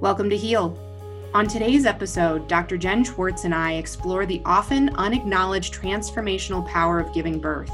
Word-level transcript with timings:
Welcome 0.00 0.30
to 0.30 0.36
Heal. 0.36 0.78
On 1.34 1.46
today's 1.46 1.84
episode, 1.84 2.48
Dr. 2.48 2.78
Jen 2.78 3.04
Schwartz 3.04 3.44
and 3.44 3.54
I 3.54 3.74
explore 3.74 4.24
the 4.24 4.40
often 4.46 4.88
unacknowledged 4.96 5.74
transformational 5.74 6.66
power 6.66 6.98
of 6.98 7.12
giving 7.12 7.38
birth 7.38 7.70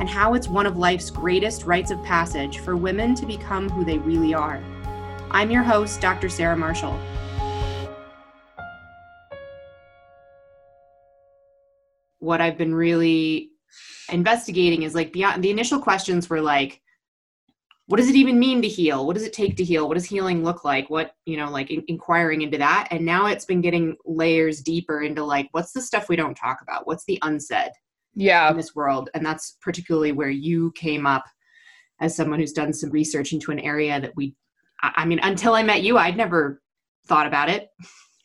and 0.00 0.08
how 0.08 0.34
it's 0.34 0.48
one 0.48 0.66
of 0.66 0.76
life's 0.76 1.08
greatest 1.08 1.62
rites 1.62 1.92
of 1.92 2.02
passage 2.02 2.58
for 2.58 2.76
women 2.76 3.14
to 3.14 3.26
become 3.26 3.68
who 3.68 3.84
they 3.84 3.98
really 3.98 4.34
are. 4.34 4.60
I'm 5.30 5.52
your 5.52 5.62
host, 5.62 6.00
Dr. 6.00 6.28
Sarah 6.28 6.56
Marshall. 6.56 6.98
What 12.18 12.40
I've 12.40 12.58
been 12.58 12.74
really 12.74 13.50
investigating 14.08 14.82
is 14.82 14.96
like 14.96 15.12
beyond 15.12 15.44
the 15.44 15.50
initial 15.50 15.78
questions 15.78 16.28
were 16.28 16.40
like, 16.40 16.82
what 17.86 17.96
does 17.98 18.08
it 18.08 18.14
even 18.14 18.38
mean 18.38 18.62
to 18.62 18.68
heal? 18.68 19.06
What 19.06 19.14
does 19.14 19.24
it 19.24 19.32
take 19.32 19.56
to 19.56 19.64
heal? 19.64 19.88
What 19.88 19.94
does 19.94 20.04
healing 20.04 20.44
look 20.44 20.64
like? 20.64 20.88
What 20.88 21.12
you 21.26 21.36
know 21.36 21.50
like 21.50 21.70
in- 21.70 21.84
inquiring 21.88 22.42
into 22.42 22.58
that? 22.58 22.88
And 22.90 23.04
now 23.04 23.26
it's 23.26 23.44
been 23.44 23.60
getting 23.60 23.96
layers 24.04 24.60
deeper 24.60 25.02
into 25.02 25.24
like 25.24 25.48
what's 25.52 25.72
the 25.72 25.82
stuff 25.82 26.08
we 26.08 26.16
don't 26.16 26.36
talk 26.36 26.60
about? 26.62 26.86
What's 26.86 27.04
the 27.04 27.18
unsaid 27.22 27.72
yeah. 28.14 28.50
in 28.50 28.56
this 28.56 28.74
world? 28.74 29.10
And 29.14 29.24
that's 29.24 29.56
particularly 29.60 30.12
where 30.12 30.30
you 30.30 30.72
came 30.72 31.06
up 31.06 31.24
as 32.00 32.16
someone 32.16 32.38
who's 32.38 32.52
done 32.52 32.72
some 32.72 32.90
research 32.90 33.32
into 33.32 33.50
an 33.52 33.60
area 33.60 34.00
that 34.00 34.14
we 34.16 34.34
i, 34.82 34.92
I 34.96 35.04
mean 35.04 35.20
until 35.22 35.54
i 35.54 35.62
met 35.62 35.82
you 35.82 35.96
i'd 35.98 36.16
never 36.16 36.60
thought 37.06 37.26
about 37.26 37.48
it. 37.48 37.68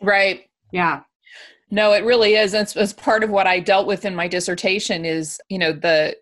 Right. 0.01 0.45
Yeah. 0.71 1.01
No 1.71 1.93
it 1.93 2.03
really 2.03 2.35
is. 2.35 2.53
It's, 2.53 2.75
it's 2.75 2.93
part 2.93 3.23
of 3.23 3.31
what 3.31 3.47
i 3.47 3.59
dealt 3.59 3.87
with 3.87 4.05
in 4.05 4.15
my 4.15 4.27
dissertation 4.27 5.05
is 5.05 5.39
you 5.49 5.57
know 5.57 5.71
the 5.71 6.15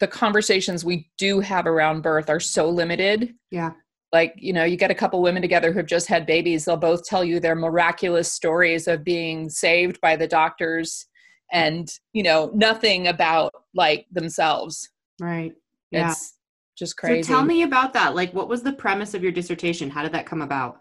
the 0.00 0.06
conversations 0.06 0.84
we 0.84 1.10
do 1.18 1.40
have 1.40 1.66
around 1.66 2.02
birth 2.02 2.28
are 2.28 2.40
so 2.40 2.68
limited. 2.68 3.34
Yeah. 3.50 3.72
Like, 4.12 4.34
you 4.36 4.52
know, 4.52 4.64
you 4.64 4.76
get 4.76 4.90
a 4.90 4.94
couple 4.94 5.20
women 5.22 5.42
together 5.42 5.72
who've 5.72 5.86
just 5.86 6.06
had 6.06 6.26
babies, 6.26 6.64
they'll 6.64 6.76
both 6.76 7.04
tell 7.04 7.24
you 7.24 7.40
their 7.40 7.56
miraculous 7.56 8.30
stories 8.30 8.86
of 8.86 9.02
being 9.02 9.48
saved 9.48 10.00
by 10.00 10.14
the 10.16 10.28
doctors 10.28 11.06
and, 11.52 11.88
you 12.12 12.22
know, 12.22 12.50
nothing 12.54 13.08
about 13.08 13.52
like 13.74 14.06
themselves. 14.12 14.88
Right. 15.20 15.52
Yeah. 15.90 16.10
It's 16.10 16.34
just 16.76 16.96
crazy. 16.96 17.22
So 17.22 17.34
tell 17.34 17.44
me 17.44 17.62
about 17.62 17.92
that. 17.94 18.14
Like, 18.14 18.32
what 18.32 18.48
was 18.48 18.62
the 18.62 18.72
premise 18.72 19.14
of 19.14 19.22
your 19.22 19.32
dissertation? 19.32 19.90
How 19.90 20.02
did 20.02 20.12
that 20.12 20.26
come 20.26 20.42
about? 20.42 20.80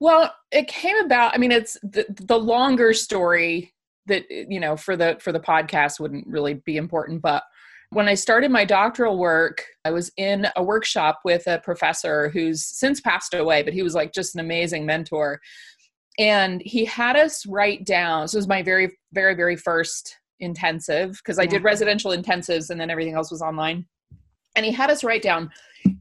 Well, 0.00 0.32
it 0.52 0.68
came 0.68 0.96
about, 0.98 1.34
I 1.34 1.38
mean, 1.38 1.50
it's 1.50 1.74
the, 1.82 2.06
the 2.08 2.38
longer 2.38 2.94
story 2.94 3.74
that, 4.06 4.30
you 4.30 4.60
know, 4.60 4.76
for 4.76 4.96
the, 4.96 5.16
for 5.20 5.32
the 5.32 5.40
podcast 5.40 5.98
wouldn't 5.98 6.26
really 6.26 6.54
be 6.54 6.76
important, 6.76 7.20
but 7.20 7.42
when 7.90 8.08
I 8.08 8.14
started 8.14 8.50
my 8.50 8.64
doctoral 8.64 9.18
work, 9.18 9.64
I 9.84 9.90
was 9.90 10.10
in 10.16 10.46
a 10.56 10.62
workshop 10.62 11.20
with 11.24 11.46
a 11.46 11.58
professor 11.58 12.28
who's 12.28 12.64
since 12.64 13.00
passed 13.00 13.32
away, 13.32 13.62
but 13.62 13.72
he 13.72 13.82
was 13.82 13.94
like 13.94 14.12
just 14.12 14.34
an 14.34 14.40
amazing 14.40 14.84
mentor. 14.84 15.40
And 16.18 16.60
he 16.64 16.84
had 16.84 17.16
us 17.16 17.46
write 17.46 17.84
down, 17.84 18.22
this 18.22 18.34
was 18.34 18.48
my 18.48 18.62
very, 18.62 18.98
very, 19.12 19.34
very 19.34 19.56
first 19.56 20.16
intensive, 20.40 21.12
because 21.12 21.38
I 21.38 21.46
did 21.46 21.64
residential 21.64 22.10
intensives 22.10 22.70
and 22.70 22.80
then 22.80 22.90
everything 22.90 23.14
else 23.14 23.30
was 23.30 23.42
online. 23.42 23.86
And 24.54 24.66
he 24.66 24.72
had 24.72 24.90
us 24.90 25.02
write 25.02 25.22
down 25.22 25.50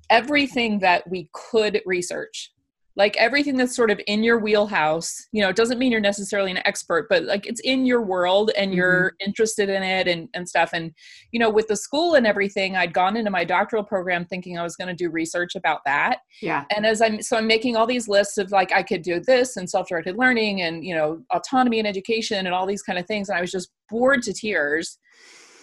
everything 0.09 0.79
that 0.79 1.09
we 1.09 1.29
could 1.33 1.81
research 1.85 2.51
like 2.97 3.15
everything 3.17 3.55
that's 3.55 3.75
sort 3.75 3.91
of 3.91 4.01
in 4.07 4.23
your 4.23 4.39
wheelhouse 4.39 5.27
you 5.31 5.41
know 5.41 5.49
it 5.49 5.55
doesn't 5.55 5.77
mean 5.77 5.91
you're 5.91 6.01
necessarily 6.01 6.51
an 6.51 6.59
expert 6.65 7.07
but 7.09 7.23
like 7.23 7.45
it's 7.45 7.61
in 7.61 7.85
your 7.85 8.01
world 8.01 8.51
and 8.57 8.73
you're 8.73 9.11
mm-hmm. 9.11 9.27
interested 9.27 9.69
in 9.69 9.83
it 9.83 10.07
and, 10.07 10.27
and 10.33 10.49
stuff. 10.49 10.71
And 10.73 10.91
you 11.31 11.39
know 11.39 11.49
with 11.49 11.67
the 11.67 11.75
school 11.75 12.15
and 12.15 12.25
everything 12.25 12.75
i'd 12.75 12.93
gone 12.93 13.15
into 13.15 13.31
my 13.31 13.43
doctoral 13.43 13.83
program 13.83 14.25
thinking 14.25 14.57
i 14.57 14.63
was 14.63 14.75
going 14.75 14.87
to 14.87 14.95
do 14.95 15.09
research 15.09 15.55
about 15.55 15.81
that. 15.85 16.19
Yeah. 16.41 16.65
And 16.75 16.85
as 16.85 17.01
i'm 17.01 17.21
so 17.21 17.37
i'm 17.37 17.47
making 17.47 17.77
all 17.77 17.85
these 17.85 18.07
lists 18.07 18.37
of 18.37 18.51
like 18.51 18.73
i 18.73 18.81
could 18.81 19.03
do 19.03 19.19
this 19.19 19.55
and 19.55 19.69
self-directed 19.69 20.17
learning 20.17 20.61
and 20.61 20.83
you 20.83 20.95
know 20.95 21.21
autonomy 21.31 21.79
and 21.79 21.87
education 21.87 22.45
and 22.45 22.55
all 22.55 22.65
these 22.65 22.81
kind 22.81 22.99
of 22.99 23.05
things. 23.05 23.29
And 23.29 23.37
i 23.37 23.41
was 23.41 23.51
just 23.51 23.69
bored 23.89 24.23
to 24.23 24.33
tears. 24.33 24.97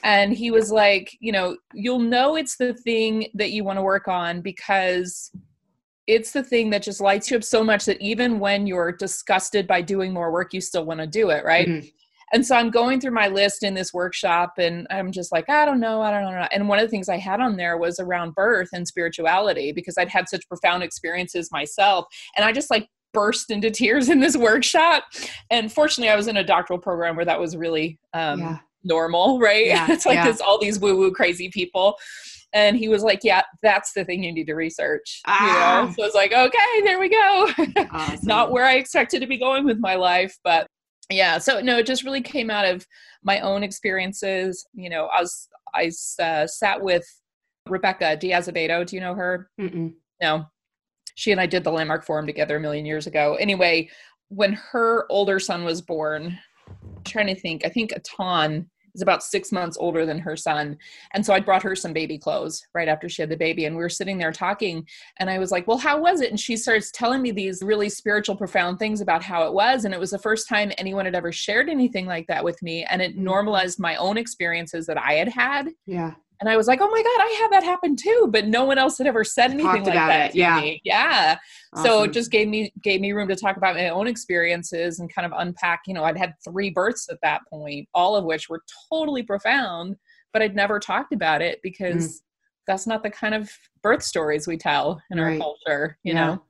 And 0.04 0.34
he 0.34 0.50
was 0.50 0.70
like 0.70 1.10
you 1.20 1.32
know 1.32 1.56
you'll 1.72 1.98
know 1.98 2.36
it's 2.36 2.56
the 2.56 2.74
thing 2.74 3.28
that 3.34 3.50
you 3.50 3.64
want 3.64 3.78
to 3.78 3.82
work 3.82 4.06
on 4.06 4.40
because 4.40 5.30
it's 6.06 6.32
the 6.32 6.42
thing 6.42 6.70
that 6.70 6.82
just 6.82 7.00
lights 7.00 7.30
you 7.30 7.36
up 7.36 7.44
so 7.44 7.64
much 7.64 7.84
that 7.86 8.00
even 8.00 8.38
when 8.38 8.66
you're 8.66 8.92
disgusted 8.92 9.66
by 9.66 9.80
doing 9.80 10.12
more 10.12 10.30
work, 10.30 10.52
you 10.52 10.60
still 10.60 10.84
want 10.84 11.00
to 11.00 11.06
do 11.06 11.30
it, 11.30 11.44
right? 11.44 11.68
Mm-hmm. 11.68 11.86
And 12.32 12.44
so 12.44 12.56
I'm 12.56 12.70
going 12.70 13.00
through 13.00 13.12
my 13.12 13.28
list 13.28 13.62
in 13.62 13.74
this 13.74 13.94
workshop 13.94 14.54
and 14.58 14.86
I'm 14.90 15.12
just 15.12 15.30
like, 15.30 15.48
I 15.48 15.64
don't 15.64 15.78
know, 15.78 16.02
I 16.02 16.10
don't 16.10 16.24
know. 16.24 16.48
And 16.50 16.68
one 16.68 16.78
of 16.78 16.84
the 16.84 16.90
things 16.90 17.08
I 17.08 17.16
had 17.16 17.40
on 17.40 17.56
there 17.56 17.76
was 17.76 18.00
around 18.00 18.34
birth 18.34 18.70
and 18.72 18.88
spirituality 18.88 19.72
because 19.72 19.96
I'd 19.96 20.08
had 20.08 20.28
such 20.28 20.48
profound 20.48 20.82
experiences 20.82 21.52
myself. 21.52 22.06
And 22.36 22.44
I 22.44 22.50
just 22.50 22.70
like 22.70 22.88
burst 23.12 23.50
into 23.50 23.70
tears 23.70 24.08
in 24.08 24.20
this 24.20 24.36
workshop. 24.36 25.04
And 25.50 25.72
fortunately, 25.72 26.10
I 26.10 26.16
was 26.16 26.26
in 26.26 26.36
a 26.36 26.44
doctoral 26.44 26.78
program 26.78 27.14
where 27.14 27.24
that 27.24 27.38
was 27.38 27.56
really 27.56 28.00
um, 28.14 28.40
yeah. 28.40 28.58
normal, 28.82 29.38
right? 29.38 29.66
Yeah, 29.66 29.86
it's 29.90 30.04
like 30.04 30.16
yeah. 30.16 30.28
it's 30.28 30.40
all 30.40 30.58
these 30.58 30.80
woo 30.80 30.96
woo 30.96 31.12
crazy 31.12 31.48
people 31.50 31.96
and 32.54 32.76
he 32.76 32.88
was 32.88 33.02
like 33.02 33.20
yeah 33.22 33.42
that's 33.62 33.92
the 33.92 34.04
thing 34.04 34.22
you 34.22 34.32
need 34.32 34.46
to 34.46 34.54
research 34.54 35.20
ah. 35.26 35.40
you 35.40 35.52
know 35.52 35.90
ah. 35.90 35.94
so 35.94 36.02
i 36.02 36.06
was 36.06 36.14
like 36.14 36.32
okay 36.32 36.80
there 36.82 36.98
we 36.98 37.10
go 37.10 37.50
awesome. 37.90 38.26
not 38.26 38.50
where 38.50 38.64
i 38.64 38.76
expected 38.76 39.20
to 39.20 39.26
be 39.26 39.38
going 39.38 39.64
with 39.64 39.78
my 39.78 39.96
life 39.96 40.38
but 40.42 40.66
yeah 41.10 41.36
so 41.36 41.60
no 41.60 41.78
it 41.78 41.86
just 41.86 42.04
really 42.04 42.22
came 42.22 42.50
out 42.50 42.64
of 42.64 42.86
my 43.22 43.40
own 43.40 43.62
experiences 43.62 44.66
you 44.72 44.88
know 44.88 45.06
i 45.06 45.20
was 45.20 45.48
i 45.74 45.90
uh, 46.22 46.46
sat 46.46 46.80
with 46.80 47.04
rebecca 47.68 48.16
diaz-azevedo 48.16 48.84
do 48.84 48.96
you 48.96 49.02
know 49.02 49.14
her 49.14 49.50
Mm-mm. 49.60 49.92
no 50.22 50.46
she 51.16 51.32
and 51.32 51.40
i 51.40 51.46
did 51.46 51.64
the 51.64 51.72
landmark 51.72 52.06
forum 52.06 52.26
together 52.26 52.56
a 52.56 52.60
million 52.60 52.86
years 52.86 53.06
ago 53.06 53.34
anyway 53.34 53.88
when 54.28 54.54
her 54.54 55.06
older 55.10 55.38
son 55.38 55.64
was 55.64 55.82
born 55.82 56.38
I'm 56.68 57.04
trying 57.04 57.26
to 57.26 57.34
think 57.34 57.66
i 57.66 57.68
think 57.68 57.92
Atan 57.92 58.66
is 58.94 59.02
about 59.02 59.22
six 59.22 59.52
months 59.52 59.76
older 59.78 60.06
than 60.06 60.18
her 60.18 60.36
son. 60.36 60.76
And 61.12 61.24
so 61.24 61.32
I 61.32 61.40
brought 61.40 61.62
her 61.62 61.74
some 61.74 61.92
baby 61.92 62.18
clothes 62.18 62.66
right 62.74 62.88
after 62.88 63.08
she 63.08 63.22
had 63.22 63.30
the 63.30 63.36
baby. 63.36 63.64
And 63.64 63.76
we 63.76 63.82
were 63.82 63.88
sitting 63.88 64.18
there 64.18 64.32
talking. 64.32 64.86
And 65.18 65.28
I 65.28 65.38
was 65.38 65.50
like, 65.50 65.66
Well, 65.66 65.78
how 65.78 66.00
was 66.00 66.20
it? 66.20 66.30
And 66.30 66.38
she 66.38 66.56
starts 66.56 66.90
telling 66.90 67.22
me 67.22 67.30
these 67.30 67.62
really 67.62 67.88
spiritual, 67.88 68.36
profound 68.36 68.78
things 68.78 69.00
about 69.00 69.22
how 69.22 69.46
it 69.46 69.52
was. 69.52 69.84
And 69.84 69.94
it 69.94 70.00
was 70.00 70.10
the 70.10 70.18
first 70.18 70.48
time 70.48 70.72
anyone 70.78 71.04
had 71.04 71.14
ever 71.14 71.32
shared 71.32 71.68
anything 71.68 72.06
like 72.06 72.26
that 72.28 72.44
with 72.44 72.62
me. 72.62 72.84
And 72.84 73.02
it 73.02 73.12
mm-hmm. 73.12 73.24
normalized 73.24 73.78
my 73.78 73.96
own 73.96 74.16
experiences 74.16 74.86
that 74.86 74.98
I 74.98 75.14
had 75.14 75.28
had. 75.28 75.70
Yeah 75.86 76.14
and 76.40 76.48
I 76.48 76.56
was 76.56 76.66
like, 76.66 76.80
"Oh 76.82 76.90
my 76.90 77.02
god, 77.02 77.22
I 77.22 77.38
had 77.40 77.52
that 77.52 77.62
happen 77.64 77.96
too!" 77.96 78.28
But 78.30 78.46
no 78.46 78.64
one 78.64 78.78
else 78.78 78.98
had 78.98 79.06
ever 79.06 79.24
said 79.24 79.50
anything 79.50 79.66
Talked 79.66 79.86
like 79.86 79.94
that. 79.94 80.30
It. 80.30 80.36
yeah, 80.36 80.60
me. 80.60 80.80
yeah. 80.84 81.38
Awesome. 81.72 81.84
So 81.84 82.02
it 82.04 82.12
just 82.12 82.30
gave 82.30 82.48
me 82.48 82.72
gave 82.82 83.00
me 83.00 83.12
room 83.12 83.28
to 83.28 83.36
talk 83.36 83.56
about 83.56 83.76
my 83.76 83.88
own 83.88 84.06
experiences 84.06 84.98
and 84.98 85.12
kind 85.12 85.26
of 85.26 85.32
unpack. 85.36 85.82
You 85.86 85.94
know, 85.94 86.04
I'd 86.04 86.18
had 86.18 86.34
three 86.44 86.70
births 86.70 87.08
at 87.10 87.18
that 87.22 87.42
point, 87.48 87.88
all 87.94 88.16
of 88.16 88.24
which 88.24 88.48
were 88.48 88.62
totally 88.90 89.22
profound, 89.22 89.96
but 90.32 90.42
I'd 90.42 90.56
never 90.56 90.78
talked 90.78 91.12
about 91.12 91.42
it 91.42 91.60
because 91.62 92.06
mm. 92.06 92.20
that's 92.66 92.86
not 92.86 93.02
the 93.02 93.10
kind 93.10 93.34
of 93.34 93.50
birth 93.82 94.02
stories 94.02 94.46
we 94.46 94.56
tell 94.56 95.00
in 95.10 95.20
right. 95.20 95.34
our 95.34 95.38
culture. 95.38 95.98
You 96.02 96.14
yeah. 96.14 96.26
know. 96.26 96.42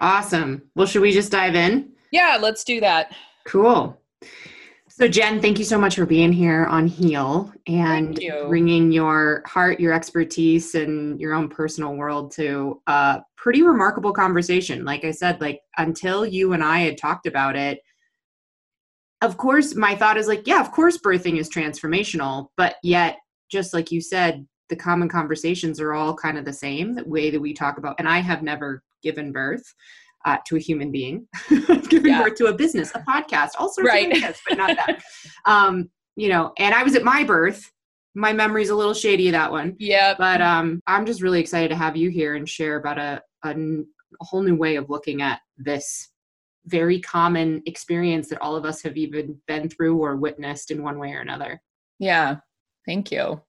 Awesome. 0.00 0.62
Well, 0.76 0.86
should 0.86 1.02
we 1.02 1.12
just 1.12 1.32
dive 1.32 1.56
in? 1.56 1.90
Yeah, 2.12 2.38
let's 2.40 2.64
do 2.64 2.80
that. 2.80 3.14
Cool. 3.46 4.00
So, 4.98 5.06
Jen, 5.06 5.40
thank 5.40 5.60
you 5.60 5.64
so 5.64 5.78
much 5.78 5.94
for 5.94 6.06
being 6.06 6.32
here 6.32 6.64
on 6.64 6.88
Heal 6.88 7.52
and 7.68 8.20
bringing 8.48 8.90
your 8.90 9.44
heart, 9.46 9.78
your 9.78 9.92
expertise, 9.92 10.74
and 10.74 11.20
your 11.20 11.34
own 11.34 11.48
personal 11.48 11.94
world 11.94 12.32
to 12.32 12.82
a 12.88 13.20
pretty 13.36 13.62
remarkable 13.62 14.12
conversation. 14.12 14.84
Like 14.84 15.04
I 15.04 15.12
said, 15.12 15.40
like 15.40 15.60
until 15.76 16.26
you 16.26 16.52
and 16.52 16.64
I 16.64 16.80
had 16.80 16.98
talked 16.98 17.28
about 17.28 17.54
it, 17.54 17.78
of 19.20 19.36
course, 19.36 19.76
my 19.76 19.94
thought 19.94 20.16
is 20.16 20.26
like, 20.26 20.48
yeah, 20.48 20.60
of 20.60 20.72
course, 20.72 20.98
birthing 20.98 21.38
is 21.38 21.48
transformational, 21.48 22.48
but 22.56 22.74
yet, 22.82 23.18
just 23.52 23.72
like 23.72 23.92
you 23.92 24.00
said, 24.00 24.48
the 24.68 24.74
common 24.74 25.08
conversations 25.08 25.78
are 25.78 25.94
all 25.94 26.12
kind 26.12 26.36
of 26.36 26.44
the 26.44 26.52
same, 26.52 26.96
the 26.96 27.04
way 27.04 27.30
that 27.30 27.40
we 27.40 27.54
talk 27.54 27.78
about. 27.78 27.94
And 28.00 28.08
I 28.08 28.18
have 28.18 28.42
never 28.42 28.82
given 29.04 29.30
birth 29.30 29.62
uh, 30.24 30.36
to 30.46 30.56
a 30.56 30.58
human 30.58 30.90
being, 30.90 31.26
giving 31.88 32.12
yeah. 32.12 32.22
birth 32.22 32.34
to 32.36 32.46
a 32.46 32.54
business, 32.54 32.92
a 32.94 33.00
podcast, 33.00 33.50
all 33.58 33.68
sorts 33.68 33.88
right. 33.88 34.06
of 34.10 34.16
ideas, 34.16 34.40
but 34.48 34.58
not 34.58 34.76
that. 34.76 35.02
um, 35.46 35.90
you 36.16 36.28
know, 36.28 36.52
and 36.58 36.74
I 36.74 36.82
was 36.82 36.96
at 36.96 37.04
my 37.04 37.24
birth. 37.24 37.70
My 38.14 38.32
memory's 38.32 38.70
a 38.70 38.74
little 38.74 38.94
shady 38.94 39.28
of 39.28 39.32
that 39.32 39.52
one. 39.52 39.76
Yeah. 39.78 40.14
But 40.18 40.40
um, 40.40 40.80
I'm 40.86 41.06
just 41.06 41.22
really 41.22 41.40
excited 41.40 41.68
to 41.68 41.76
have 41.76 41.96
you 41.96 42.10
here 42.10 42.34
and 42.34 42.48
share 42.48 42.76
about 42.76 42.98
a, 42.98 43.22
a, 43.44 43.50
a 43.50 44.24
whole 44.24 44.42
new 44.42 44.56
way 44.56 44.76
of 44.76 44.90
looking 44.90 45.22
at 45.22 45.40
this 45.56 46.08
very 46.66 47.00
common 47.00 47.62
experience 47.66 48.28
that 48.28 48.40
all 48.40 48.56
of 48.56 48.64
us 48.64 48.82
have 48.82 48.96
even 48.96 49.40
been 49.46 49.68
through 49.68 49.98
or 49.98 50.16
witnessed 50.16 50.70
in 50.70 50.82
one 50.82 50.98
way 50.98 51.12
or 51.12 51.20
another. 51.20 51.62
Yeah. 52.00 52.36
Thank 52.84 53.12
you. 53.12 53.40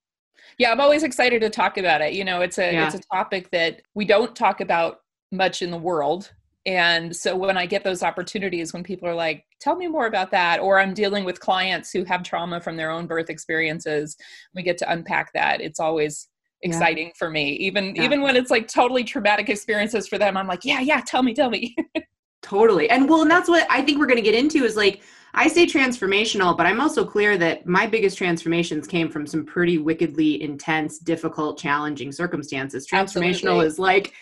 Yeah, 0.58 0.72
I'm 0.72 0.82
always 0.82 1.04
excited 1.04 1.42
to 1.42 1.50
talk 1.50 1.78
about 1.78 2.02
it. 2.02 2.14
You 2.14 2.24
know, 2.24 2.42
it's 2.42 2.58
a 2.58 2.74
yeah. 2.74 2.86
it's 2.86 2.96
a 2.96 3.02
topic 3.14 3.50
that 3.52 3.82
we 3.96 4.06
don't 4.06 4.36
talk 4.36 4.62
about 4.62 5.00
much 5.32 5.62
in 5.62 5.72
the 5.72 5.78
world 5.78 6.32
and 6.66 7.16
so 7.16 7.36
when 7.36 7.58
I 7.58 7.66
get 7.66 7.84
those 7.84 8.04
opportunities, 8.04 8.74
when 8.74 8.84
people 8.84 9.08
are 9.08 9.16
like, 9.16 9.46
tell 9.62 9.76
me 9.76 9.88
more 9.88 10.08
about 10.08 10.32
that, 10.32 10.60
or 10.60 10.80
I'm 10.80 10.94
dealing 10.94 11.24
with 11.24 11.40
clients 11.40 11.92
who 11.92 12.04
have 12.04 12.22
trauma 12.24 12.60
from 12.60 12.76
their 12.76 12.92
own 12.92 13.08
birth 13.08 13.30
experiences, 13.30 14.18
we 14.54 14.62
get 14.62 14.78
to 14.80 14.92
unpack 14.92 15.32
that. 15.34 15.62
It's 15.62 15.80
always 15.80 16.28
exciting 16.62 17.08
yeah. 17.08 17.14
for 17.18 17.30
me. 17.30 17.52
Even 17.54 17.96
yeah. 17.96 18.04
even 18.04 18.22
when 18.22 18.36
it's 18.36 18.52
like 18.52 18.68
totally 18.68 19.04
traumatic 19.04 19.50
experiences 19.50 20.08
for 20.08 20.18
them, 20.18 20.36
I'm 20.36 20.48
like, 20.48 20.66
yeah, 20.66 20.82
yeah, 20.82 21.02
tell 21.06 21.24
me, 21.24 21.34
tell 21.34 21.50
me. 21.50 21.76
totally. 22.42 22.90
And 22.90 23.10
well, 23.10 23.22
and 23.22 23.32
that's 23.32 23.50
what 23.50 23.66
I 23.70 23.82
think 23.82 23.98
we're 23.98 24.08
going 24.08 24.18
to 24.18 24.22
get 24.22 24.36
into 24.36 24.66
is 24.66 24.76
like 24.76 25.02
I 25.34 25.48
say 25.48 25.66
transformational, 25.66 26.58
but 26.58 26.66
I'm 26.66 26.82
also 26.82 27.06
clear 27.06 27.38
that 27.38 27.66
my 27.68 27.86
biggest 27.88 28.18
transformations 28.18 28.88
came 28.88 29.10
from 29.10 29.26
some 29.28 29.46
pretty 29.46 29.78
wickedly 29.78 30.42
intense, 30.42 31.00
difficult, 31.00 31.58
challenging 31.58 32.12
circumstances. 32.12 32.88
Transformational 32.88 33.30
Absolutely. 33.30 33.68
is 33.68 33.80
like 33.80 34.14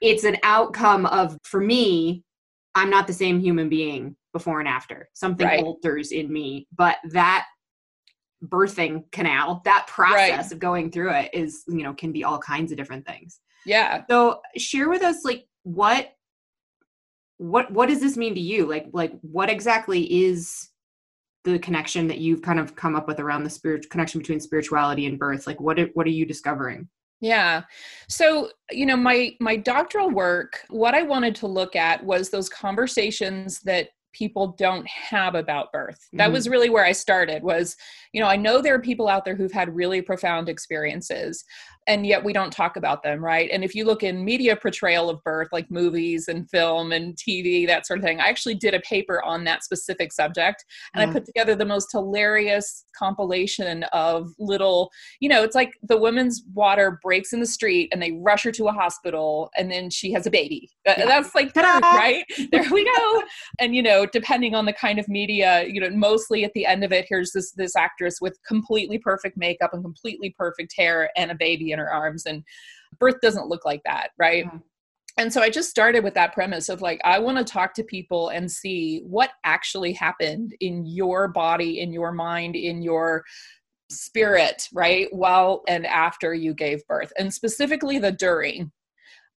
it's 0.00 0.24
an 0.24 0.36
outcome 0.42 1.06
of 1.06 1.36
for 1.44 1.60
me, 1.60 2.22
I'm 2.74 2.90
not 2.90 3.06
the 3.06 3.12
same 3.12 3.40
human 3.40 3.68
being 3.68 4.16
before 4.32 4.60
and 4.60 4.68
after. 4.68 5.08
Something 5.14 5.46
right. 5.46 5.64
alters 5.64 6.12
in 6.12 6.32
me, 6.32 6.66
but 6.76 6.96
that 7.10 7.46
birthing 8.44 9.10
canal, 9.10 9.62
that 9.64 9.86
process 9.88 10.44
right. 10.44 10.52
of 10.52 10.58
going 10.58 10.90
through 10.90 11.10
it 11.10 11.30
is, 11.32 11.64
you 11.66 11.82
know, 11.82 11.94
can 11.94 12.12
be 12.12 12.24
all 12.24 12.38
kinds 12.38 12.70
of 12.70 12.78
different 12.78 13.06
things. 13.06 13.40
Yeah. 13.66 14.04
So 14.08 14.40
share 14.56 14.88
with 14.88 15.02
us 15.02 15.24
like 15.24 15.46
what 15.64 16.12
what 17.38 17.70
what 17.70 17.88
does 17.88 18.00
this 18.00 18.16
mean 18.16 18.34
to 18.34 18.40
you? 18.40 18.66
Like 18.66 18.86
like 18.92 19.12
what 19.22 19.50
exactly 19.50 20.02
is 20.26 20.70
the 21.44 21.58
connection 21.58 22.06
that 22.08 22.18
you've 22.18 22.42
kind 22.42 22.58
of 22.58 22.74
come 22.74 22.96
up 22.96 23.08
with 23.08 23.20
around 23.20 23.44
the 23.44 23.50
spirit 23.50 23.88
connection 23.90 24.20
between 24.20 24.40
spirituality 24.40 25.06
and 25.06 25.18
birth? 25.18 25.46
Like 25.46 25.60
what 25.60 25.78
what 25.94 26.06
are 26.06 26.10
you 26.10 26.26
discovering? 26.26 26.88
Yeah. 27.20 27.62
So, 28.08 28.50
you 28.70 28.86
know, 28.86 28.96
my 28.96 29.34
my 29.40 29.56
doctoral 29.56 30.10
work, 30.10 30.64
what 30.68 30.94
I 30.94 31.02
wanted 31.02 31.34
to 31.36 31.46
look 31.46 31.74
at 31.74 32.04
was 32.04 32.30
those 32.30 32.48
conversations 32.48 33.60
that 33.60 33.88
people 34.12 34.54
don't 34.58 34.86
have 34.88 35.34
about 35.34 35.72
birth. 35.72 36.08
That 36.12 36.24
mm-hmm. 36.24 36.32
was 36.32 36.48
really 36.48 36.70
where 36.70 36.84
I 36.84 36.92
started 36.92 37.42
was, 37.42 37.76
you 38.12 38.20
know, 38.20 38.26
I 38.26 38.36
know 38.36 38.60
there 38.60 38.74
are 38.74 38.80
people 38.80 39.08
out 39.08 39.24
there 39.24 39.36
who've 39.36 39.52
had 39.52 39.74
really 39.74 40.02
profound 40.02 40.48
experiences 40.48 41.44
and 41.88 42.06
yet 42.06 42.22
we 42.22 42.34
don't 42.34 42.52
talk 42.52 42.76
about 42.76 43.02
them, 43.02 43.24
right? 43.24 43.48
And 43.50 43.64
if 43.64 43.74
you 43.74 43.86
look 43.86 44.02
in 44.02 44.22
media 44.22 44.54
portrayal 44.54 45.08
of 45.08 45.24
birth, 45.24 45.48
like 45.52 45.70
movies 45.70 46.28
and 46.28 46.48
film 46.50 46.92
and 46.92 47.16
TV, 47.16 47.66
that 47.66 47.86
sort 47.86 47.98
of 47.98 48.04
thing, 48.04 48.20
I 48.20 48.28
actually 48.28 48.56
did 48.56 48.74
a 48.74 48.80
paper 48.80 49.22
on 49.22 49.44
that 49.44 49.64
specific 49.64 50.12
subject. 50.12 50.66
And 50.94 51.02
I 51.02 51.06
mm. 51.06 51.14
put 51.14 51.24
together 51.24 51.56
the 51.56 51.64
most 51.64 51.88
hilarious 51.90 52.84
compilation 52.96 53.84
of 53.84 54.28
little, 54.38 54.90
you 55.20 55.30
know, 55.30 55.42
it's 55.42 55.54
like 55.54 55.72
the 55.82 55.96
woman's 55.96 56.42
water 56.52 57.00
breaks 57.02 57.32
in 57.32 57.40
the 57.40 57.46
street 57.46 57.88
and 57.90 58.02
they 58.02 58.12
rush 58.12 58.44
her 58.44 58.52
to 58.52 58.68
a 58.68 58.72
hospital 58.72 59.50
and 59.56 59.70
then 59.70 59.88
she 59.88 60.12
has 60.12 60.26
a 60.26 60.30
baby. 60.30 60.70
Yeah. 60.84 61.06
That's 61.06 61.34
like, 61.34 61.54
birth, 61.54 61.64
right? 61.82 62.24
There 62.52 62.66
we 62.70 62.84
go. 62.84 63.22
and, 63.60 63.74
you 63.74 63.82
know, 63.82 64.04
depending 64.04 64.54
on 64.54 64.66
the 64.66 64.74
kind 64.74 64.98
of 64.98 65.08
media, 65.08 65.64
you 65.66 65.80
know, 65.80 65.88
mostly 65.88 66.44
at 66.44 66.52
the 66.52 66.66
end 66.66 66.84
of 66.84 66.92
it, 66.92 67.06
here's 67.08 67.32
this, 67.32 67.52
this 67.52 67.76
actress 67.76 68.20
with 68.20 68.38
completely 68.46 68.98
perfect 68.98 69.38
makeup 69.38 69.72
and 69.72 69.82
completely 69.82 70.34
perfect 70.38 70.74
hair 70.76 71.10
and 71.16 71.30
a 71.30 71.34
baby 71.34 71.72
in 71.78 71.84
her 71.84 71.92
arms 71.92 72.26
and 72.26 72.42
birth 72.98 73.20
doesn't 73.22 73.48
look 73.48 73.64
like 73.64 73.82
that 73.84 74.10
right 74.18 74.46
mm-hmm. 74.46 74.58
and 75.16 75.32
so 75.32 75.40
i 75.40 75.50
just 75.50 75.70
started 75.70 76.02
with 76.02 76.14
that 76.14 76.32
premise 76.32 76.68
of 76.68 76.82
like 76.82 77.00
i 77.04 77.18
want 77.18 77.38
to 77.38 77.44
talk 77.44 77.74
to 77.74 77.84
people 77.84 78.28
and 78.30 78.50
see 78.50 79.02
what 79.06 79.30
actually 79.44 79.92
happened 79.92 80.54
in 80.60 80.84
your 80.86 81.28
body 81.28 81.80
in 81.80 81.92
your 81.92 82.12
mind 82.12 82.56
in 82.56 82.82
your 82.82 83.24
spirit 83.90 84.68
right 84.74 85.08
while 85.12 85.62
and 85.66 85.86
after 85.86 86.34
you 86.34 86.52
gave 86.52 86.86
birth 86.86 87.12
and 87.18 87.32
specifically 87.32 87.98
the 87.98 88.12
during 88.12 88.70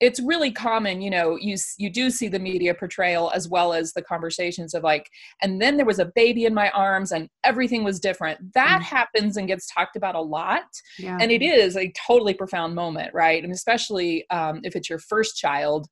it's 0.02 0.20
really 0.20 0.52
common 0.52 1.00
you 1.00 1.10
know 1.10 1.38
you 1.38 1.56
you 1.78 1.90
do 1.90 2.10
see 2.10 2.28
the 2.28 2.40
media 2.40 2.74
portrayal 2.74 3.32
as 3.34 3.48
well 3.48 3.72
as 3.72 3.94
the 3.94 4.02
conversations 4.02 4.74
of 4.74 4.84
like 4.84 5.08
and 5.42 5.62
then 5.62 5.78
there 5.78 5.86
was 5.86 6.00
a 6.00 6.12
baby 6.16 6.46
in 6.46 6.54
my 6.54 6.70
arms 6.72 7.12
and 7.12 7.30
everything 7.44 7.84
was 7.84 8.00
different. 8.00 8.54
That 8.54 8.82
mm. 8.82 8.84
happens 8.84 9.38
and 9.38 9.48
gets 9.48 9.68
talked 9.68 9.96
about 9.96 10.16
a 10.16 10.22
lot 10.22 10.64
yeah. 10.98 11.18
and 11.22 11.32
it 11.32 11.42
is 11.42 11.78
a 11.78 11.92
totally 11.92 12.34
profound 12.34 12.76
moment 12.76 13.14
right? 13.14 13.44
And 13.44 13.54
especially 13.54 14.30
um, 14.30 14.62
if 14.64 14.76
it's 14.76 14.90
your 14.90 15.00
first 15.00 15.38
child 15.38 15.88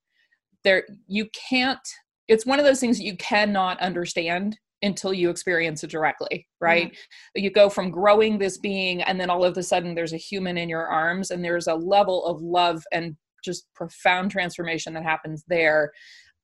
there 0.64 0.84
you 1.08 1.28
can't 1.50 1.80
it's 2.28 2.46
one 2.46 2.60
of 2.60 2.66
those 2.66 2.80
things 2.80 2.98
that 2.98 3.06
you 3.06 3.16
cannot 3.18 3.80
understand 3.80 4.58
until 4.82 5.14
you 5.14 5.30
experience 5.30 5.84
it 5.84 5.92
directly 5.92 6.48
right? 6.60 6.92
Mm 6.92 6.98
you 7.36 7.52
go 7.52 7.70
from 7.70 7.92
growing 7.92 8.38
this 8.38 8.58
being 8.58 9.02
and 9.04 9.20
then 9.22 9.30
all 9.30 9.46
of 9.46 9.56
a 9.56 9.64
sudden 9.64 9.96
there's 9.96 10.14
a 10.14 10.18
human 10.18 10.58
in 10.58 10.68
your 10.68 10.88
arms 10.88 11.32
and 11.32 11.46
there's 11.46 11.68
a 11.68 11.76
level 11.76 12.26
of 12.26 12.42
love 12.42 12.84
and 12.92 13.16
just 13.44 13.66
profound 13.74 14.32
transformation 14.32 14.94
that 14.94 15.04
happens 15.04 15.44
there 15.48 15.92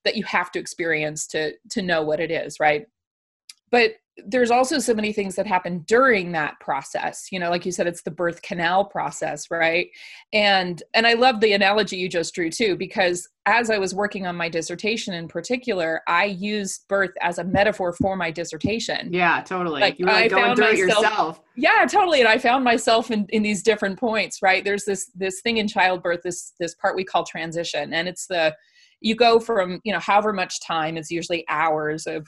that 0.04 0.16
you 0.16 0.24
have 0.24 0.52
to 0.52 0.60
experience 0.60 1.28
to 1.28 1.54
to 1.70 1.82
know 1.82 2.04
what 2.04 2.20
it 2.20 2.32
is 2.32 2.60
right? 2.60 2.86
But 3.72 3.96
there's 4.26 4.52
also 4.52 4.80
so 4.80 4.94
many 4.94 5.12
things 5.12 5.36
that 5.36 5.46
happen 5.46 5.80
during 5.88 6.32
that 6.32 6.58
process 6.62 7.28
you 7.32 7.40
know 7.40 7.50
like 7.50 7.66
you 7.66 7.72
said 7.72 7.86
it's 7.86 8.02
the 8.04 8.12
birth 8.12 8.42
canal 8.42 8.86
process 8.86 9.52
right? 9.52 9.90
And 10.34 10.82
and 10.94 11.06
i 11.06 11.14
love 11.14 11.42
the 11.42 11.54
analogy 11.54 11.98
you 11.98 12.08
just 12.08 12.34
drew 12.34 12.50
too 12.50 12.78
because 12.78 13.28
as 13.46 13.70
i 13.70 13.78
was 13.78 13.94
working 13.94 14.26
on 14.26 14.36
my 14.36 14.48
dissertation 14.48 15.14
in 15.14 15.28
particular 15.28 16.02
i 16.08 16.26
used 16.26 16.88
birth 16.88 17.12
as 17.22 17.40
a 17.40 17.44
metaphor 17.44 17.94
for 17.94 18.16
my 18.16 18.32
dissertation. 18.32 19.12
Yeah 19.12 19.42
totally. 19.42 19.82
Like 19.82 20.00
you 20.00 20.06
were 20.06 20.14
like 20.14 20.32
going 20.32 20.56
through 20.56 20.72
myself, 20.72 20.74
it 20.74 20.80
yourself. 20.80 21.42
Yeah 21.56 21.86
totally 21.86 22.20
and 22.20 22.30
i 22.30 22.38
found 22.38 22.64
myself 22.64 23.12
in 23.12 23.26
in 23.30 23.44
these 23.44 23.64
different 23.64 24.00
points 24.00 24.42
right? 24.42 24.64
There's 24.64 24.86
this 24.86 25.12
this 25.14 25.42
thing 25.42 25.58
in 25.58 25.68
childbirth 25.68 26.22
this 26.24 26.54
this 26.60 26.76
part 26.76 26.96
we 26.96 27.04
call 27.04 27.26
transition 27.26 27.94
and 27.94 28.08
it's 28.08 28.28
the 28.28 28.56
you 29.02 29.16
go 29.16 29.40
from 29.40 29.82
you 29.84 29.92
know 29.92 30.00
however 30.00 30.32
much 30.32 30.62
time 30.62 30.96
it's 30.98 31.12
usually 31.12 31.46
hours 31.50 32.08
of 32.08 32.28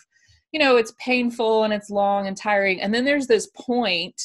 you 0.57 0.63
know 0.63 0.75
it's 0.75 0.95
painful 0.97 1.65
and 1.65 1.71
it's 1.71 1.91
long 1.91 2.25
and 2.25 2.35
tiring. 2.35 2.81
And 2.81 2.91
then 2.91 3.05
there's 3.05 3.27
this 3.27 3.47
point 3.55 4.19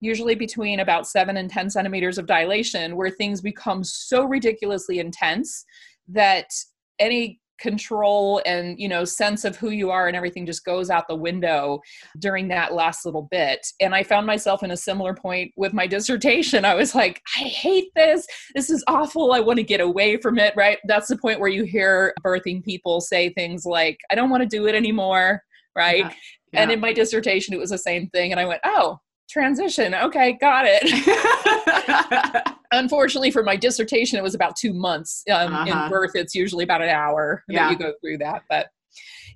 usually 0.00 0.34
between 0.34 0.80
about 0.80 1.08
7 1.08 1.38
and 1.38 1.48
10 1.48 1.70
centimeters 1.70 2.18
of 2.18 2.26
dilation 2.26 2.94
where 2.94 3.08
things 3.08 3.40
become 3.40 3.82
so 3.82 4.24
ridiculously 4.24 4.98
intense 4.98 5.64
that 6.08 6.50
any 6.98 7.40
control 7.58 8.40
and 8.46 8.78
you 8.78 8.86
know 8.86 9.04
sense 9.04 9.44
of 9.44 9.56
who 9.56 9.70
you 9.70 9.90
are 9.90 10.06
and 10.06 10.16
everything 10.16 10.46
just 10.46 10.64
goes 10.64 10.90
out 10.90 11.08
the 11.08 11.16
window 11.16 11.80
during 12.20 12.48
that 12.48 12.74
last 12.74 13.06
little 13.06 13.26
bit. 13.30 13.66
And 13.80 13.94
i 13.94 14.02
found 14.02 14.26
myself 14.26 14.62
in 14.62 14.72
a 14.72 14.76
similar 14.76 15.14
point 15.14 15.52
with 15.56 15.72
my 15.72 15.86
dissertation. 15.86 16.66
I 16.66 16.74
was 16.74 16.94
like 16.94 17.22
i 17.34 17.40
hate 17.40 17.88
this. 17.96 18.26
This 18.54 18.68
is 18.68 18.84
awful. 18.88 19.32
I 19.32 19.40
want 19.40 19.56
to 19.56 19.62
get 19.62 19.80
away 19.80 20.18
from 20.18 20.38
it 20.38 20.52
right? 20.54 20.76
That's 20.86 21.08
the 21.08 21.16
point 21.16 21.40
where 21.40 21.48
you 21.48 21.64
hear 21.64 22.12
birthing 22.22 22.62
people 22.62 23.00
say 23.00 23.30
things 23.30 23.64
like 23.64 23.98
i 24.10 24.14
don't 24.14 24.28
want 24.28 24.42
to 24.42 24.56
do 24.56 24.66
it 24.66 24.74
anymore 24.74 25.42
right? 25.76 26.04
Yeah. 26.04 26.12
Yeah. 26.52 26.62
And 26.62 26.70
in 26.70 26.80
my 26.80 26.92
dissertation, 26.92 27.54
it 27.54 27.60
was 27.60 27.70
the 27.70 27.78
same 27.78 28.08
thing. 28.08 28.30
And 28.30 28.40
I 28.40 28.46
went, 28.46 28.60
oh, 28.64 28.98
transition. 29.28 29.94
Okay, 29.94 30.32
got 30.40 30.64
it. 30.66 32.48
Unfortunately, 32.72 33.30
for 33.30 33.42
my 33.42 33.56
dissertation, 33.56 34.18
it 34.18 34.22
was 34.22 34.34
about 34.34 34.56
two 34.56 34.72
months. 34.72 35.24
Um, 35.30 35.54
uh-huh. 35.54 35.84
In 35.84 35.90
birth, 35.90 36.12
it's 36.14 36.34
usually 36.34 36.64
about 36.64 36.82
an 36.82 36.88
hour 36.88 37.44
yeah. 37.48 37.64
that 37.64 37.72
you 37.72 37.78
go 37.78 37.92
through 38.00 38.18
that. 38.18 38.42
But 38.48 38.68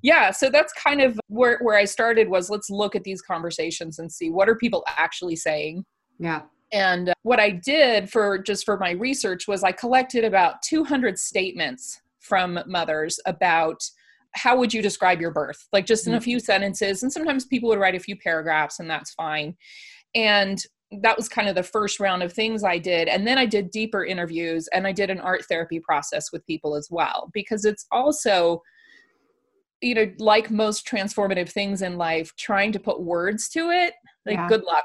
yeah, 0.03 0.31
so 0.31 0.51
that's 0.51 0.73
kind 0.73 1.01
of 1.01 1.21
where, 1.29 1.59
where 1.61 1.77
I 1.77 1.85
started 1.85 2.29
was 2.29 2.51
let's 2.51 2.71
look 2.71 2.97
at 2.97 3.05
these 3.05 3.23
conversations 3.23 3.99
and 3.99 4.11
see 4.11 4.31
what 4.31 4.49
are 4.49 4.57
people 4.57 4.85
actually 4.87 5.37
saying. 5.37 5.85
Yeah. 6.19 6.43
And 6.73 7.11
uh, 7.11 7.15
what 7.23 7.39
I 7.39 7.51
did 7.51 8.11
for 8.11 8.39
just 8.39 8.65
for 8.65 8.79
my 8.79 8.93
research 8.93 9.47
was 9.47 9.63
I 9.63 9.73
collected 9.73 10.25
about 10.25 10.63
200 10.63 11.19
statements 11.19 12.01
from 12.21 12.59
mothers 12.67 13.21
about 13.27 13.83
how 14.35 14.57
would 14.57 14.73
you 14.73 14.83
describe 14.83 15.21
your 15.21 15.31
birth? 15.31 15.67
Like 15.73 15.87
just 15.87 16.07
in 16.07 16.15
a 16.15 16.19
mm. 16.19 16.23
few 16.23 16.41
sentences. 16.41 17.03
And 17.03 17.13
sometimes 17.13 17.45
people 17.45 17.69
would 17.69 17.79
write 17.79 17.95
a 17.95 18.01
few 18.01 18.17
paragraphs, 18.17 18.81
and 18.81 18.91
that's 18.91 19.13
fine. 19.15 19.57
And 20.15 20.63
that 21.01 21.17
was 21.17 21.29
kind 21.29 21.49
of 21.49 21.55
the 21.55 21.63
first 21.63 22.01
round 22.01 22.23
of 22.23 22.33
things 22.33 22.63
I 22.63 22.77
did. 22.77 23.09
And 23.09 23.27
then 23.27 23.39
I 23.39 23.47
did 23.47 23.71
deeper 23.71 24.05
interviews 24.05 24.69
and 24.75 24.87
I 24.87 24.93
did 24.93 25.09
an 25.09 25.21
art 25.21 25.43
therapy 25.49 25.81
process 25.81 26.27
with 26.33 26.47
people 26.47 26.75
as 26.75 26.89
well, 26.91 27.31
because 27.33 27.65
it's 27.65 27.87
also, 27.91 28.61
you 29.81 29.95
know, 29.95 30.13
like 30.19 30.51
most 30.51 30.87
transformative 30.87 31.51
things 31.51 31.81
in 31.81 31.97
life, 31.97 32.31
trying 32.39 32.73
to 32.73 32.79
put 32.79 33.03
words 33.03 33.49
to 33.51 33.71
it, 33.71 33.95
like 34.27 34.37
yeah. 34.37 34.49
good 34.49 34.65
luck, 34.65 34.85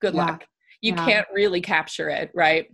good 0.00 0.14
yeah. 0.14 0.24
luck. 0.24 0.46
You 0.80 0.94
yeah. 0.96 1.04
can't 1.04 1.26
really 1.34 1.60
capture 1.60 2.08
it, 2.08 2.30
right? 2.34 2.66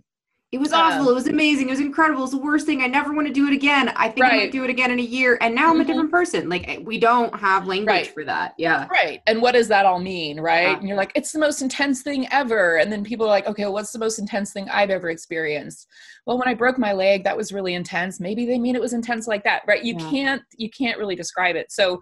It 0.53 0.59
was 0.59 0.71
awful. 0.71 1.01
Um, 1.01 1.07
it 1.07 1.15
was 1.15 1.25
amazing. 1.25 1.69
It 1.69 1.71
was 1.71 1.79
incredible. 1.79 2.19
It 2.19 2.25
was 2.25 2.31
the 2.31 2.37
worst 2.37 2.67
thing. 2.67 2.83
I 2.83 2.85
never 2.85 3.11
want 3.11 3.25
to 3.25 3.33
do 3.33 3.47
it 3.47 3.53
again. 3.53 3.89
I 3.95 4.07
think 4.07 4.21
right. 4.21 4.33
I'm 4.33 4.37
going 4.37 4.51
to 4.51 4.57
do 4.59 4.63
it 4.63 4.69
again 4.69 4.91
in 4.91 4.99
a 4.99 5.01
year. 5.01 5.35
And 5.41 5.55
now 5.55 5.61
mm-hmm. 5.61 5.69
I'm 5.71 5.75
a 5.77 5.79
mm-hmm. 5.79 5.87
different 5.87 6.11
person. 6.11 6.47
Like 6.47 6.81
we 6.83 6.99
don't 6.99 7.35
have 7.39 7.65
language 7.65 7.87
right. 7.87 8.13
for 8.13 8.23
that. 8.25 8.53
Yeah. 8.59 8.87
Right. 8.87 9.19
And 9.25 9.41
what 9.41 9.53
does 9.53 9.67
that 9.69 9.87
all 9.87 9.97
mean? 9.97 10.39
Right. 10.39 10.67
Yeah. 10.67 10.77
And 10.77 10.87
you're 10.87 10.95
like, 10.95 11.11
it's 11.15 11.31
the 11.31 11.39
most 11.39 11.63
intense 11.63 12.03
thing 12.03 12.27
ever. 12.31 12.77
And 12.77 12.91
then 12.91 13.03
people 13.03 13.25
are 13.25 13.29
like, 13.29 13.47
okay, 13.47 13.63
well, 13.63 13.73
what's 13.73 13.91
the 13.91 13.97
most 13.97 14.19
intense 14.19 14.53
thing 14.53 14.69
I've 14.69 14.91
ever 14.91 15.09
experienced? 15.09 15.87
Well, 16.27 16.37
when 16.37 16.47
I 16.47 16.53
broke 16.53 16.77
my 16.77 16.93
leg, 16.93 17.23
that 17.23 17.35
was 17.35 17.51
really 17.51 17.73
intense. 17.73 18.19
Maybe 18.19 18.45
they 18.45 18.59
mean 18.59 18.75
it 18.75 18.81
was 18.81 18.93
intense 18.93 19.27
like 19.27 19.43
that. 19.45 19.63
Right. 19.67 19.83
You 19.83 19.95
yeah. 19.97 20.09
can't, 20.11 20.41
you 20.59 20.69
can't 20.69 20.99
really 20.99 21.15
describe 21.15 21.55
it. 21.55 21.71
So 21.71 21.99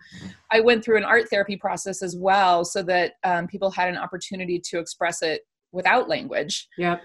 I 0.51 0.59
went 0.59 0.83
through 0.83 0.97
an 0.97 1.05
art 1.05 1.29
therapy 1.29 1.55
process 1.55 2.03
as 2.03 2.17
well 2.17 2.65
so 2.65 2.83
that 2.83 3.13
um, 3.23 3.47
people 3.47 3.71
had 3.71 3.87
an 3.87 3.95
opportunity 3.95 4.59
to 4.65 4.77
express 4.77 5.21
it 5.21 5.43
without 5.71 6.09
language. 6.09 6.67
Yeah 6.77 6.97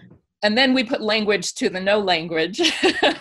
and 0.43 0.57
then 0.57 0.75
we 0.75 0.85
put 0.85 1.01
language 1.01 1.55
to 1.55 1.69
the 1.69 1.81
no 1.81 1.99
language 1.99 2.61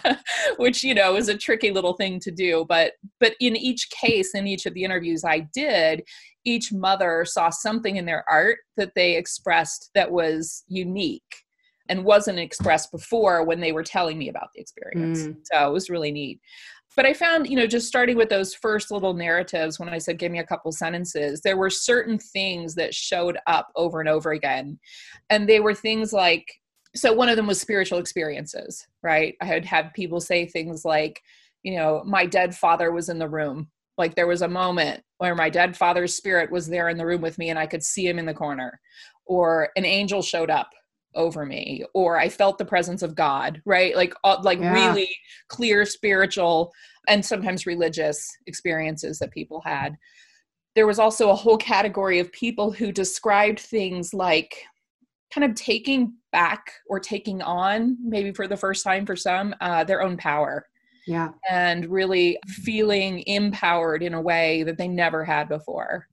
which 0.57 0.83
you 0.83 0.93
know 0.93 1.15
is 1.15 1.29
a 1.29 1.37
tricky 1.37 1.71
little 1.71 1.93
thing 1.93 2.19
to 2.19 2.31
do 2.31 2.65
but 2.67 2.93
but 3.19 3.33
in 3.39 3.55
each 3.55 3.89
case 3.89 4.35
in 4.35 4.47
each 4.47 4.65
of 4.65 4.73
the 4.73 4.83
interviews 4.83 5.23
i 5.23 5.39
did 5.53 6.03
each 6.45 6.71
mother 6.71 7.25
saw 7.25 7.49
something 7.49 7.95
in 7.95 8.05
their 8.05 8.23
art 8.29 8.59
that 8.77 8.91
they 8.95 9.15
expressed 9.15 9.89
that 9.95 10.11
was 10.11 10.63
unique 10.67 11.21
and 11.87 12.03
wasn't 12.03 12.37
expressed 12.39 12.91
before 12.91 13.43
when 13.43 13.59
they 13.59 13.71
were 13.71 13.83
telling 13.83 14.17
me 14.17 14.29
about 14.29 14.49
the 14.53 14.61
experience 14.61 15.23
mm. 15.23 15.35
so 15.43 15.67
it 15.67 15.73
was 15.73 15.89
really 15.89 16.11
neat 16.11 16.39
but 16.95 17.05
I 17.05 17.13
found, 17.13 17.49
you 17.49 17.57
know, 17.57 17.67
just 17.67 17.87
starting 17.87 18.15
with 18.15 18.29
those 18.29 18.53
first 18.53 18.89
little 18.89 19.13
narratives, 19.13 19.79
when 19.79 19.89
I 19.89 19.97
said, 19.97 20.17
give 20.17 20.31
me 20.31 20.39
a 20.39 20.45
couple 20.45 20.71
sentences, 20.71 21.41
there 21.41 21.57
were 21.57 21.69
certain 21.69 22.17
things 22.17 22.73
that 22.75 22.93
showed 22.93 23.37
up 23.47 23.67
over 23.75 23.99
and 23.99 24.07
over 24.07 24.31
again. 24.31 24.79
And 25.29 25.47
they 25.47 25.59
were 25.59 25.73
things 25.73 26.13
like, 26.13 26.49
so 26.95 27.13
one 27.13 27.29
of 27.29 27.35
them 27.35 27.47
was 27.47 27.59
spiritual 27.59 27.99
experiences, 27.99 28.85
right? 29.03 29.35
I 29.41 29.45
had 29.45 29.65
had 29.65 29.93
people 29.93 30.21
say 30.21 30.45
things 30.45 30.85
like, 30.85 31.21
you 31.63 31.75
know, 31.75 32.03
my 32.05 32.25
dead 32.25 32.55
father 32.55 32.91
was 32.91 33.09
in 33.09 33.19
the 33.19 33.29
room. 33.29 33.69
Like 33.97 34.15
there 34.15 34.27
was 34.27 34.41
a 34.41 34.47
moment 34.47 35.03
where 35.17 35.35
my 35.35 35.49
dead 35.49 35.75
father's 35.75 36.15
spirit 36.15 36.51
was 36.51 36.67
there 36.67 36.89
in 36.89 36.97
the 36.97 37.05
room 37.05 37.21
with 37.21 37.37
me 37.37 37.49
and 37.49 37.59
I 37.59 37.67
could 37.67 37.83
see 37.83 38.07
him 38.07 38.19
in 38.19 38.25
the 38.25 38.33
corner. 38.33 38.79
Or 39.25 39.69
an 39.75 39.85
angel 39.85 40.21
showed 40.21 40.49
up 40.49 40.69
over 41.15 41.45
me 41.45 41.83
or 41.93 42.17
i 42.17 42.27
felt 42.27 42.57
the 42.57 42.65
presence 42.65 43.01
of 43.01 43.15
god 43.15 43.61
right 43.65 43.95
like 43.95 44.13
uh, 44.23 44.37
like 44.43 44.59
yeah. 44.59 44.73
really 44.73 45.09
clear 45.47 45.85
spiritual 45.85 46.73
and 47.07 47.25
sometimes 47.25 47.65
religious 47.65 48.29
experiences 48.47 49.17
that 49.17 49.31
people 49.31 49.61
had 49.61 49.95
there 50.75 50.87
was 50.87 50.99
also 50.99 51.29
a 51.29 51.35
whole 51.35 51.57
category 51.57 52.19
of 52.19 52.31
people 52.33 52.69
who 52.71 52.91
described 52.91 53.59
things 53.59 54.13
like 54.13 54.55
kind 55.35 55.49
of 55.49 55.55
taking 55.55 56.13
back 56.31 56.71
or 56.87 56.99
taking 56.99 57.41
on 57.41 57.97
maybe 58.01 58.31
for 58.31 58.47
the 58.47 58.55
first 58.55 58.83
time 58.83 59.05
for 59.05 59.17
some 59.17 59.53
uh, 59.59 59.83
their 59.83 60.01
own 60.01 60.15
power. 60.15 60.65
Yeah. 61.05 61.29
And 61.51 61.85
really 61.87 62.39
feeling 62.47 63.23
empowered 63.27 64.01
in 64.01 64.13
a 64.13 64.21
way 64.21 64.63
that 64.63 64.77
they 64.77 64.87
never 64.87 65.23
had 65.23 65.49
before. 65.49 66.07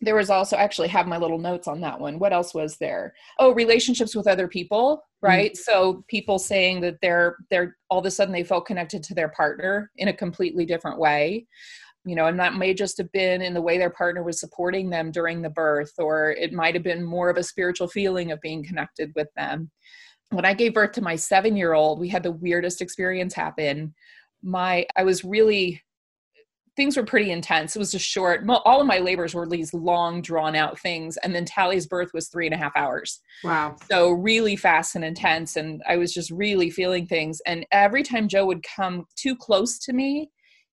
There 0.00 0.16
was 0.16 0.30
also 0.30 0.56
actually 0.56 0.88
have 0.88 1.06
my 1.06 1.18
little 1.18 1.38
notes 1.38 1.68
on 1.68 1.82
that 1.82 2.00
one. 2.00 2.18
What 2.18 2.32
else 2.32 2.54
was 2.54 2.78
there? 2.78 3.12
Oh 3.38 3.52
relationships 3.52 4.16
with 4.16 4.26
other 4.26 4.48
people 4.48 5.04
mm-hmm. 5.22 5.26
right? 5.26 5.52
Mm-hmm. 5.52 5.72
so 5.72 6.04
people 6.08 6.38
saying 6.38 6.80
that 6.80 6.96
they're 7.02 7.36
they're 7.50 7.76
all 7.88 8.00
of 8.00 8.06
a 8.06 8.10
sudden 8.10 8.32
they 8.32 8.44
felt 8.44 8.66
connected 8.66 9.02
to 9.04 9.14
their 9.14 9.28
partner 9.28 9.90
in 9.96 10.08
a 10.08 10.12
completely 10.12 10.64
different 10.64 10.98
way 10.98 11.46
you 12.04 12.14
know 12.14 12.26
and 12.26 12.38
that 12.38 12.54
may 12.54 12.72
just 12.72 12.96
have 12.98 13.10
been 13.12 13.42
in 13.42 13.54
the 13.54 13.62
way 13.62 13.78
their 13.78 13.90
partner 13.90 14.22
was 14.22 14.40
supporting 14.40 14.88
them 14.88 15.10
during 15.10 15.42
the 15.42 15.50
birth 15.50 15.92
or 15.98 16.30
it 16.32 16.52
might 16.52 16.74
have 16.74 16.84
been 16.84 17.02
more 17.02 17.28
of 17.28 17.36
a 17.36 17.42
spiritual 17.42 17.88
feeling 17.88 18.30
of 18.30 18.40
being 18.40 18.64
connected 18.64 19.12
with 19.14 19.28
them 19.36 19.70
when 20.30 20.44
i 20.44 20.54
gave 20.54 20.74
birth 20.74 20.92
to 20.92 21.02
my 21.02 21.16
7 21.16 21.56
year 21.56 21.74
old 21.74 22.00
we 22.00 22.08
had 22.08 22.22
the 22.22 22.32
weirdest 22.32 22.80
experience 22.80 23.34
happen 23.34 23.94
my 24.42 24.86
i 24.96 25.02
was 25.02 25.24
really 25.24 25.82
things 26.76 26.96
were 26.96 27.04
pretty 27.04 27.30
intense. 27.30 27.76
It 27.76 27.78
was 27.78 27.92
just 27.92 28.06
short. 28.06 28.42
All 28.48 28.80
of 28.80 28.86
my 28.86 28.98
labors 28.98 29.34
were 29.34 29.46
these 29.46 29.74
long, 29.74 30.22
drawn 30.22 30.56
out 30.56 30.78
things. 30.78 31.18
And 31.18 31.34
then 31.34 31.44
Tally's 31.44 31.86
birth 31.86 32.10
was 32.14 32.28
three 32.28 32.46
and 32.46 32.54
a 32.54 32.58
half 32.58 32.72
hours. 32.74 33.20
Wow. 33.44 33.76
So 33.90 34.12
really 34.12 34.56
fast 34.56 34.94
and 34.94 35.04
intense. 35.04 35.56
And 35.56 35.82
I 35.86 35.96
was 35.96 36.14
just 36.14 36.30
really 36.30 36.70
feeling 36.70 37.06
things. 37.06 37.42
And 37.44 37.66
every 37.70 38.02
time 38.02 38.28
Joe 38.28 38.46
would 38.46 38.62
come 38.62 39.04
too 39.14 39.36
close 39.36 39.78
to 39.80 39.92
me, 39.92 40.30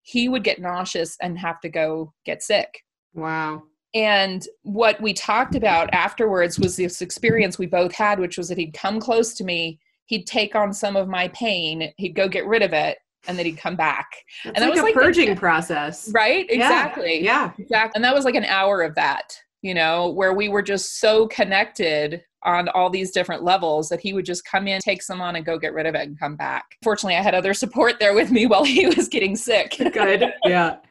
he 0.08 0.30
would 0.30 0.44
get 0.44 0.62
nauseous 0.62 1.18
and 1.22 1.38
have 1.38 1.60
to 1.60 1.68
go 1.68 2.14
get 2.26 2.42
sick. 2.42 2.82
Wow. 3.14 3.64
And 3.94 4.48
what 4.64 5.02
we 5.02 5.14
talked 5.14 5.54
about 5.54 5.94
afterwards 5.94 6.58
was 6.58 6.78
this 6.78 7.02
experience 7.02 7.60
we 7.60 7.66
both 7.66 7.94
had, 7.94 8.18
which 8.18 8.38
was 8.38 8.48
that 8.48 8.58
he'd 8.58 8.74
come 8.74 9.02
close 9.02 9.34
to 9.34 9.44
me, 9.44 9.80
he'd 10.06 10.26
take 10.26 10.56
on 10.56 10.72
some 10.72 10.96
of 10.96 11.10
my 11.10 11.28
pain, 11.30 11.92
he'd 11.98 12.16
go 12.16 12.30
get 12.30 12.46
rid 12.46 12.62
of 12.62 12.72
it, 12.72 13.00
and 13.28 13.38
then 13.38 13.46
he'd 13.46 13.58
come 13.58 13.76
back. 13.76 14.08
That's 14.46 14.58
and 14.58 14.64
that 14.64 14.70
like 14.70 14.76
was 14.76 14.80
a 14.80 14.84
like 14.84 14.94
purging 14.94 15.36
process. 15.36 16.10
Right? 16.14 16.46
Exactly. 16.50 17.22
Yeah. 17.22 17.52
yeah. 17.58 17.64
Exactly. 17.66 17.92
And 17.96 18.04
that 18.06 18.16
was 18.16 18.24
like 18.24 18.36
an 18.36 18.46
hour 18.46 18.84
of 18.84 18.96
that, 18.96 19.38
you 19.62 19.74
know, 19.74 20.10
where 20.12 20.34
we 20.34 20.48
were 20.48 20.62
just 20.62 21.02
so 21.02 21.28
connected 21.28 22.24
on 22.44 22.70
all 22.70 22.90
these 22.90 23.12
different 23.12 23.44
levels 23.44 23.90
that 23.90 24.00
he 24.00 24.14
would 24.14 24.26
just 24.26 24.46
come 24.46 24.68
in, 24.68 24.80
take 24.80 25.02
some 25.02 25.22
on, 25.22 25.36
and 25.36 25.46
go 25.46 25.58
get 25.58 25.74
rid 25.74 25.86
of 25.86 25.96
it 25.96 26.08
and 26.08 26.20
come 26.20 26.36
back. 26.36 26.66
Fortunately, 26.84 27.16
I 27.16 27.22
had 27.22 27.36
other 27.36 27.54
support 27.54 28.00
there 28.00 28.14
with 28.14 28.32
me 28.32 28.46
while 28.48 28.64
he 28.64 28.88
was 28.88 29.08
getting 29.08 29.36
sick. 29.36 29.76
Good. 29.78 30.34
Yeah. 30.46 30.78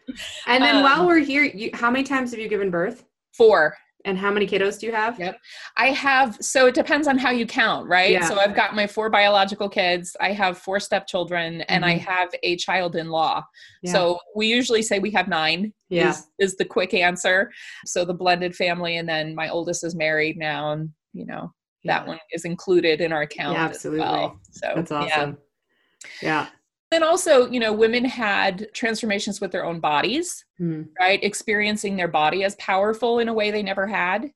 And 0.47 0.63
then 0.63 0.77
um, 0.77 0.83
while 0.85 1.05
we're 1.05 1.19
here, 1.19 1.43
you, 1.43 1.71
how 1.75 1.91
many 1.91 2.05
times 2.05 2.31
have 2.31 2.39
you 2.39 2.49
given 2.49 2.71
birth? 2.71 3.05
Four. 3.37 3.77
And 4.05 4.17
how 4.17 4.31
many 4.31 4.47
kiddos 4.47 4.79
do 4.79 4.87
you 4.87 4.93
have? 4.93 5.19
Yep. 5.19 5.41
I 5.77 5.87
have, 5.87 6.37
so 6.41 6.69
it 6.69 6.77
depends 6.77 7.09
on 7.09 7.19
how 7.19 7.33
you 7.33 7.45
count, 7.45 7.89
right? 7.89 8.13
Yeah. 8.13 8.29
So 8.29 8.39
I've 8.39 8.55
got 8.55 8.77
my 8.77 8.87
four 8.87 9.11
biological 9.11 9.69
kids, 9.69 10.17
I 10.21 10.31
have 10.31 10.59
four 10.59 10.79
stepchildren, 10.79 11.55
mm-hmm. 11.55 11.63
and 11.67 11.85
I 11.85 11.97
mm-hmm. 11.97 12.09
have 12.09 12.29
a 12.45 12.57
child 12.57 12.95
in 12.95 13.09
law. 13.09 13.45
Yeah. 13.83 13.93
So 13.93 14.21
we 14.37 14.47
usually 14.47 14.83
say 14.83 15.01
we 15.01 15.11
have 15.11 15.27
nine, 15.27 15.73
yeah. 15.89 16.11
is, 16.11 16.29
is 16.39 16.57
the 16.57 16.65
quick 16.65 16.95
answer. 16.95 17.51
So 17.85 18.05
the 18.05 18.15
blended 18.15 18.55
family, 18.55 18.99
and 18.99 19.09
then 19.09 19.35
my 19.35 19.49
oldest 19.49 19.83
is 19.83 19.97
married 19.97 20.39
now, 20.39 20.71
and, 20.71 20.91
you 21.17 21.27
know, 21.27 21.53
yeah. 21.83 21.99
that 21.99 22.07
one 22.07 22.19
is 22.33 22.45
included 22.45 23.01
in 23.01 23.13
our 23.13 23.23
account 23.23 23.57
yeah, 23.57 23.65
absolutely. 23.65 24.01
Well. 24.01 24.41
So 24.51 24.73
that's 24.75 24.93
awesome. 24.93 25.39
Yeah. 26.23 26.29
yeah. 26.29 26.47
Then 26.91 27.03
also, 27.03 27.51
you 27.51 27.59
know, 27.59 27.73
women 27.73 28.05
had 28.05 28.69
transformations 28.73 29.41
with 29.41 29.51
their 29.51 29.65
own 29.65 29.81
bodies, 29.81 30.45
mm. 30.61 30.87
right? 31.01 31.23
Experiencing 31.23 31.97
their 31.97 32.09
body 32.09 32.45
as 32.45 32.55
powerful 32.57 33.19
in 33.19 33.29
a 33.29 33.35
way 33.35 33.51
they 33.51 33.63
never 33.63 33.89
had. 33.89 34.31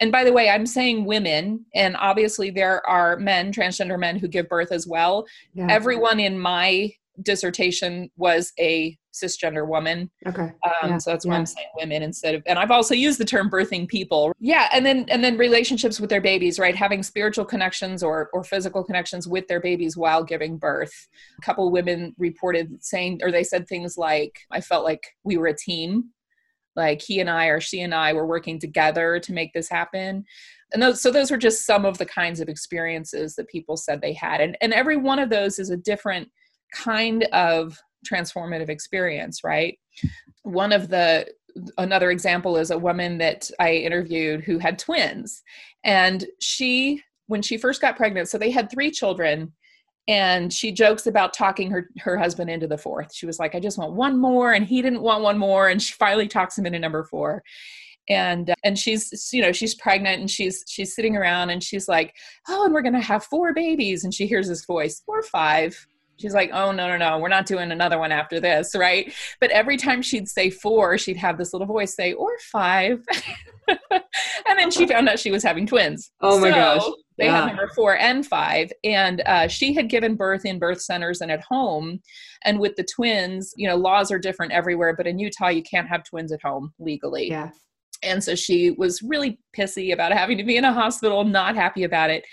And 0.00 0.12
by 0.12 0.22
the 0.22 0.32
way, 0.32 0.48
I'm 0.48 0.66
saying 0.66 1.04
women, 1.04 1.66
and 1.74 1.96
obviously 1.98 2.50
there 2.50 2.86
are 2.88 3.16
men, 3.16 3.52
transgender 3.52 3.98
men, 3.98 4.18
who 4.18 4.28
give 4.28 4.48
birth 4.48 4.70
as 4.70 4.86
well. 4.86 5.26
Yeah. 5.54 5.66
Everyone 5.68 6.20
in 6.20 6.38
my 6.38 6.92
dissertation 7.22 8.10
was 8.16 8.52
a 8.58 8.96
cisgender 9.12 9.66
woman. 9.66 10.10
Okay. 10.26 10.42
Um, 10.42 10.90
yeah. 10.90 10.98
So 10.98 11.10
that's 11.10 11.24
why 11.24 11.32
yeah. 11.32 11.38
I'm 11.38 11.46
saying 11.46 11.68
women 11.76 12.02
instead 12.02 12.34
of, 12.34 12.42
and 12.46 12.58
I've 12.58 12.70
also 12.70 12.94
used 12.94 13.18
the 13.18 13.24
term 13.24 13.48
birthing 13.48 13.88
people. 13.88 14.32
Yeah. 14.38 14.68
And 14.72 14.84
then, 14.84 15.06
and 15.08 15.24
then 15.24 15.38
relationships 15.38 15.98
with 15.98 16.10
their 16.10 16.20
babies, 16.20 16.58
right? 16.58 16.76
Having 16.76 17.02
spiritual 17.02 17.46
connections 17.46 18.02
or, 18.02 18.28
or 18.34 18.44
physical 18.44 18.84
connections 18.84 19.26
with 19.26 19.48
their 19.48 19.60
babies 19.60 19.96
while 19.96 20.22
giving 20.22 20.58
birth. 20.58 20.92
A 21.38 21.42
couple 21.42 21.70
women 21.70 22.14
reported 22.18 22.84
saying, 22.84 23.20
or 23.22 23.32
they 23.32 23.44
said 23.44 23.66
things 23.66 23.96
like, 23.96 24.38
I 24.50 24.60
felt 24.60 24.84
like 24.84 25.02
we 25.24 25.38
were 25.38 25.46
a 25.46 25.56
team. 25.56 26.10
Like 26.74 27.00
he 27.00 27.20
and 27.20 27.30
I 27.30 27.46
or 27.46 27.58
she 27.58 27.80
and 27.80 27.94
I 27.94 28.12
were 28.12 28.26
working 28.26 28.58
together 28.58 29.18
to 29.20 29.32
make 29.32 29.54
this 29.54 29.70
happen. 29.70 30.26
And 30.74 30.82
those, 30.82 31.00
so 31.00 31.10
those 31.10 31.30
were 31.30 31.38
just 31.38 31.64
some 31.64 31.86
of 31.86 31.96
the 31.96 32.04
kinds 32.04 32.38
of 32.38 32.50
experiences 32.50 33.34
that 33.36 33.48
people 33.48 33.78
said 33.78 34.02
they 34.02 34.12
had. 34.12 34.42
And, 34.42 34.58
and 34.60 34.74
every 34.74 34.98
one 34.98 35.18
of 35.18 35.30
those 35.30 35.58
is 35.58 35.70
a 35.70 35.76
different 35.78 36.28
kind 36.72 37.24
of 37.32 37.78
transformative 38.10 38.68
experience, 38.68 39.42
right? 39.42 39.78
One 40.42 40.72
of 40.72 40.88
the 40.88 41.26
another 41.78 42.10
example 42.10 42.56
is 42.56 42.70
a 42.70 42.78
woman 42.78 43.18
that 43.18 43.50
I 43.58 43.72
interviewed 43.74 44.44
who 44.44 44.58
had 44.58 44.78
twins. 44.78 45.42
And 45.84 46.26
she, 46.40 47.02
when 47.26 47.42
she 47.42 47.56
first 47.56 47.80
got 47.80 47.96
pregnant, 47.96 48.28
so 48.28 48.38
they 48.38 48.50
had 48.50 48.70
three 48.70 48.90
children, 48.90 49.52
and 50.08 50.52
she 50.52 50.70
jokes 50.70 51.06
about 51.06 51.34
talking 51.34 51.70
her, 51.70 51.90
her 51.98 52.16
husband 52.16 52.48
into 52.48 52.68
the 52.68 52.78
fourth. 52.78 53.14
She 53.14 53.26
was 53.26 53.38
like, 53.38 53.54
I 53.54 53.60
just 53.60 53.78
want 53.78 53.94
one 53.94 54.18
more, 54.18 54.52
and 54.52 54.64
he 54.64 54.82
didn't 54.82 55.02
want 55.02 55.22
one 55.22 55.38
more. 55.38 55.68
And 55.68 55.82
she 55.82 55.94
finally 55.94 56.28
talks 56.28 56.56
him 56.56 56.66
into 56.66 56.78
number 56.78 57.04
four. 57.04 57.42
And 58.08 58.50
uh, 58.50 58.54
and 58.62 58.78
she's 58.78 59.32
you 59.32 59.42
know 59.42 59.50
she's 59.50 59.74
pregnant 59.74 60.20
and 60.20 60.30
she's 60.30 60.62
she's 60.68 60.94
sitting 60.94 61.16
around 61.16 61.50
and 61.50 61.60
she's 61.60 61.88
like 61.88 62.14
oh 62.46 62.64
and 62.64 62.72
we're 62.72 62.82
gonna 62.82 63.00
have 63.00 63.24
four 63.24 63.52
babies 63.52 64.04
and 64.04 64.14
she 64.14 64.28
hears 64.28 64.46
this 64.46 64.64
voice 64.64 65.02
four 65.04 65.24
five 65.24 65.88
She's 66.18 66.34
like, 66.34 66.50
oh, 66.52 66.72
no, 66.72 66.88
no, 66.88 66.96
no, 66.96 67.18
we're 67.18 67.28
not 67.28 67.46
doing 67.46 67.70
another 67.70 67.98
one 67.98 68.12
after 68.12 68.40
this, 68.40 68.74
right? 68.74 69.12
But 69.40 69.50
every 69.50 69.76
time 69.76 70.02
she'd 70.02 70.28
say 70.28 70.50
four, 70.50 70.96
she'd 70.96 71.16
have 71.18 71.38
this 71.38 71.52
little 71.52 71.66
voice 71.66 71.94
say, 71.94 72.14
or 72.14 72.30
five. 72.50 73.04
and 73.68 74.58
then 74.58 74.70
she 74.70 74.86
found 74.86 75.08
out 75.08 75.18
she 75.18 75.30
was 75.30 75.42
having 75.42 75.66
twins. 75.66 76.10
Oh 76.20 76.38
my 76.40 76.50
so 76.50 76.54
gosh. 76.54 76.82
They 77.18 77.26
yeah. 77.26 77.40
had 77.40 77.46
number 77.46 77.68
four 77.74 77.96
and 77.96 78.26
five. 78.26 78.70
And 78.84 79.22
uh, 79.26 79.48
she 79.48 79.72
had 79.74 79.88
given 79.88 80.16
birth 80.16 80.44
in 80.44 80.58
birth 80.58 80.80
centers 80.80 81.20
and 81.20 81.30
at 81.30 81.42
home. 81.42 82.00
And 82.44 82.60
with 82.60 82.76
the 82.76 82.86
twins, 82.94 83.52
you 83.56 83.68
know, 83.68 83.76
laws 83.76 84.10
are 84.10 84.18
different 84.18 84.52
everywhere, 84.52 84.94
but 84.94 85.06
in 85.06 85.18
Utah, 85.18 85.48
you 85.48 85.62
can't 85.62 85.88
have 85.88 86.04
twins 86.04 86.32
at 86.32 86.42
home 86.42 86.72
legally. 86.78 87.28
Yeah. 87.28 87.50
And 88.02 88.22
so 88.22 88.34
she 88.34 88.72
was 88.72 89.02
really 89.02 89.38
pissy 89.56 89.92
about 89.92 90.12
having 90.12 90.36
to 90.38 90.44
be 90.44 90.56
in 90.56 90.64
a 90.64 90.72
hospital, 90.72 91.24
not 91.24 91.54
happy 91.54 91.84
about 91.84 92.10
it. 92.10 92.24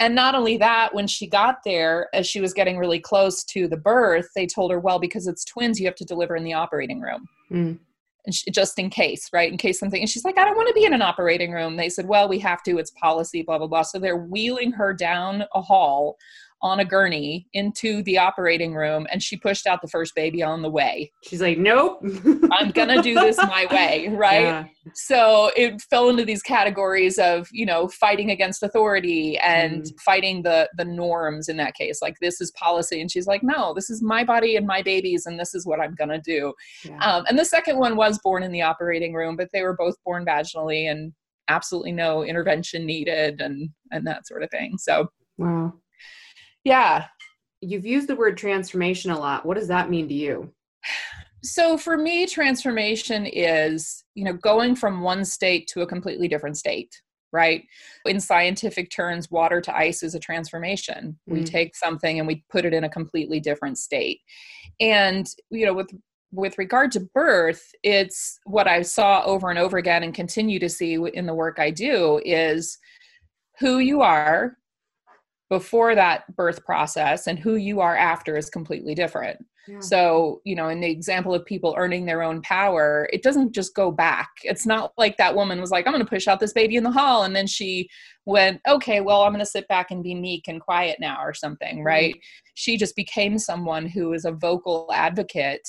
And 0.00 0.14
not 0.14 0.34
only 0.34 0.56
that, 0.58 0.94
when 0.94 1.06
she 1.06 1.26
got 1.26 1.58
there, 1.64 2.08
as 2.14 2.26
she 2.26 2.40
was 2.40 2.52
getting 2.52 2.78
really 2.78 3.00
close 3.00 3.42
to 3.44 3.66
the 3.66 3.76
birth, 3.76 4.28
they 4.34 4.46
told 4.46 4.70
her, 4.70 4.78
well, 4.78 4.98
because 4.98 5.26
it's 5.26 5.44
twins, 5.44 5.80
you 5.80 5.86
have 5.86 5.96
to 5.96 6.04
deliver 6.04 6.36
in 6.36 6.44
the 6.44 6.52
operating 6.52 7.00
room. 7.00 7.28
Mm. 7.50 7.78
And 8.24 8.34
she, 8.34 8.50
just 8.50 8.78
in 8.78 8.90
case, 8.90 9.28
right? 9.32 9.50
In 9.50 9.58
case 9.58 9.80
something. 9.80 10.00
And 10.00 10.08
she's 10.08 10.24
like, 10.24 10.38
I 10.38 10.44
don't 10.44 10.56
want 10.56 10.68
to 10.68 10.74
be 10.74 10.84
in 10.84 10.92
an 10.92 11.02
operating 11.02 11.50
room. 11.50 11.76
They 11.76 11.88
said, 11.88 12.06
well, 12.06 12.28
we 12.28 12.38
have 12.40 12.62
to. 12.64 12.78
It's 12.78 12.92
policy, 12.92 13.42
blah, 13.42 13.58
blah, 13.58 13.66
blah. 13.66 13.82
So 13.82 13.98
they're 13.98 14.16
wheeling 14.16 14.70
her 14.72 14.92
down 14.92 15.44
a 15.54 15.60
hall 15.60 16.16
on 16.60 16.80
a 16.80 16.84
gurney 16.84 17.46
into 17.52 18.02
the 18.02 18.18
operating 18.18 18.74
room 18.74 19.06
and 19.12 19.22
she 19.22 19.36
pushed 19.36 19.66
out 19.66 19.80
the 19.80 19.88
first 19.88 20.14
baby 20.14 20.42
on 20.42 20.62
the 20.62 20.70
way. 20.70 21.12
She's 21.22 21.40
like, 21.40 21.56
nope. 21.56 22.00
I'm 22.50 22.70
going 22.70 22.88
to 22.88 23.00
do 23.00 23.14
this 23.14 23.36
my 23.36 23.66
way, 23.70 24.08
right? 24.12 24.42
Yeah. 24.42 24.64
So 24.94 25.52
it 25.56 25.80
fell 25.82 26.08
into 26.08 26.24
these 26.24 26.42
categories 26.42 27.18
of, 27.18 27.48
you 27.52 27.64
know, 27.64 27.88
fighting 27.88 28.30
against 28.30 28.62
authority 28.62 29.38
and 29.38 29.82
mm. 29.82 30.00
fighting 30.00 30.42
the 30.42 30.68
the 30.76 30.84
norms 30.84 31.48
in 31.48 31.56
that 31.58 31.74
case. 31.74 32.00
Like 32.02 32.16
this 32.20 32.40
is 32.40 32.50
policy 32.52 33.00
and 33.00 33.10
she's 33.10 33.26
like, 33.26 33.42
no, 33.42 33.72
this 33.74 33.88
is 33.88 34.02
my 34.02 34.24
body 34.24 34.56
and 34.56 34.66
my 34.66 34.82
babies 34.82 35.26
and 35.26 35.38
this 35.38 35.54
is 35.54 35.64
what 35.64 35.80
I'm 35.80 35.94
going 35.94 36.10
to 36.10 36.20
do. 36.20 36.52
Yeah. 36.84 36.98
Um, 36.98 37.24
and 37.28 37.38
the 37.38 37.44
second 37.44 37.78
one 37.78 37.96
was 37.96 38.18
born 38.18 38.42
in 38.42 38.50
the 38.50 38.62
operating 38.62 39.14
room, 39.14 39.36
but 39.36 39.50
they 39.52 39.62
were 39.62 39.76
both 39.76 39.94
born 40.04 40.24
vaginally 40.24 40.90
and 40.90 41.12
absolutely 41.48 41.92
no 41.92 42.24
intervention 42.24 42.84
needed 42.84 43.40
and 43.40 43.70
and 43.92 44.06
that 44.06 44.26
sort 44.26 44.42
of 44.42 44.50
thing. 44.50 44.76
So 44.78 45.08
Wow 45.36 45.74
yeah 46.68 47.06
you've 47.60 47.86
used 47.86 48.08
the 48.08 48.16
word 48.16 48.36
transformation 48.36 49.10
a 49.10 49.18
lot. 49.18 49.44
What 49.44 49.56
does 49.56 49.68
that 49.68 49.90
mean 49.90 50.08
to 50.08 50.14
you? 50.14 50.52
So 51.42 51.78
for 51.78 51.96
me, 51.96 52.26
transformation 52.26 53.26
is, 53.26 54.04
you 54.14 54.24
know, 54.24 54.32
going 54.32 54.74
from 54.74 55.00
one 55.00 55.24
state 55.24 55.68
to 55.68 55.82
a 55.82 55.86
completely 55.86 56.28
different 56.28 56.56
state, 56.56 57.00
right? 57.32 57.64
In 58.04 58.20
scientific 58.20 58.90
terms, 58.90 59.30
water 59.30 59.60
to 59.60 59.76
ice 59.76 60.02
is 60.02 60.14
a 60.14 60.20
transformation. 60.20 61.18
Mm. 61.28 61.32
We 61.32 61.44
take 61.44 61.76
something 61.76 62.18
and 62.18 62.26
we 62.26 62.44
put 62.50 62.64
it 62.64 62.74
in 62.74 62.84
a 62.84 62.88
completely 62.88 63.40
different 63.40 63.78
state. 63.78 64.20
And, 64.80 65.26
you 65.50 65.66
know, 65.66 65.74
with 65.74 65.90
with 66.30 66.58
regard 66.58 66.92
to 66.92 67.08
birth, 67.14 67.62
it's 67.82 68.38
what 68.44 68.68
I 68.68 68.82
saw 68.82 69.22
over 69.24 69.48
and 69.48 69.58
over 69.58 69.78
again 69.78 70.02
and 70.02 70.12
continue 70.12 70.58
to 70.58 70.68
see 70.68 70.98
in 71.14 71.24
the 71.24 71.34
work 71.34 71.58
I 71.58 71.70
do 71.70 72.20
is 72.22 72.76
who 73.58 73.78
you 73.78 74.02
are 74.02 74.58
before 75.50 75.94
that 75.94 76.34
birth 76.36 76.64
process 76.64 77.26
and 77.26 77.38
who 77.38 77.56
you 77.56 77.80
are 77.80 77.96
after 77.96 78.36
is 78.36 78.50
completely 78.50 78.94
different. 78.94 79.44
Yeah. 79.66 79.80
So, 79.80 80.40
you 80.44 80.54
know, 80.54 80.68
in 80.68 80.80
the 80.80 80.90
example 80.90 81.34
of 81.34 81.44
people 81.44 81.74
earning 81.76 82.06
their 82.06 82.22
own 82.22 82.40
power, 82.40 83.08
it 83.12 83.22
doesn't 83.22 83.54
just 83.54 83.74
go 83.74 83.90
back. 83.90 84.30
It's 84.42 84.64
not 84.64 84.92
like 84.96 85.18
that 85.18 85.34
woman 85.34 85.60
was 85.60 85.70
like, 85.70 85.86
I'm 85.86 85.92
going 85.92 86.04
to 86.04 86.08
push 86.08 86.26
out 86.26 86.40
this 86.40 86.54
baby 86.54 86.76
in 86.76 86.84
the 86.84 86.90
hall. 86.90 87.24
And 87.24 87.36
then 87.36 87.46
she 87.46 87.88
went, 88.24 88.62
okay, 88.66 89.02
well, 89.02 89.22
I'm 89.22 89.32
going 89.32 89.44
to 89.44 89.50
sit 89.50 89.68
back 89.68 89.90
and 89.90 90.02
be 90.02 90.14
meek 90.14 90.48
and 90.48 90.60
quiet 90.60 90.98
now 91.00 91.18
or 91.22 91.34
something, 91.34 91.84
right? 91.84 92.14
Mm-hmm. 92.14 92.50
She 92.54 92.78
just 92.78 92.96
became 92.96 93.38
someone 93.38 93.86
who 93.86 94.14
is 94.14 94.24
a 94.24 94.32
vocal 94.32 94.90
advocate 94.94 95.68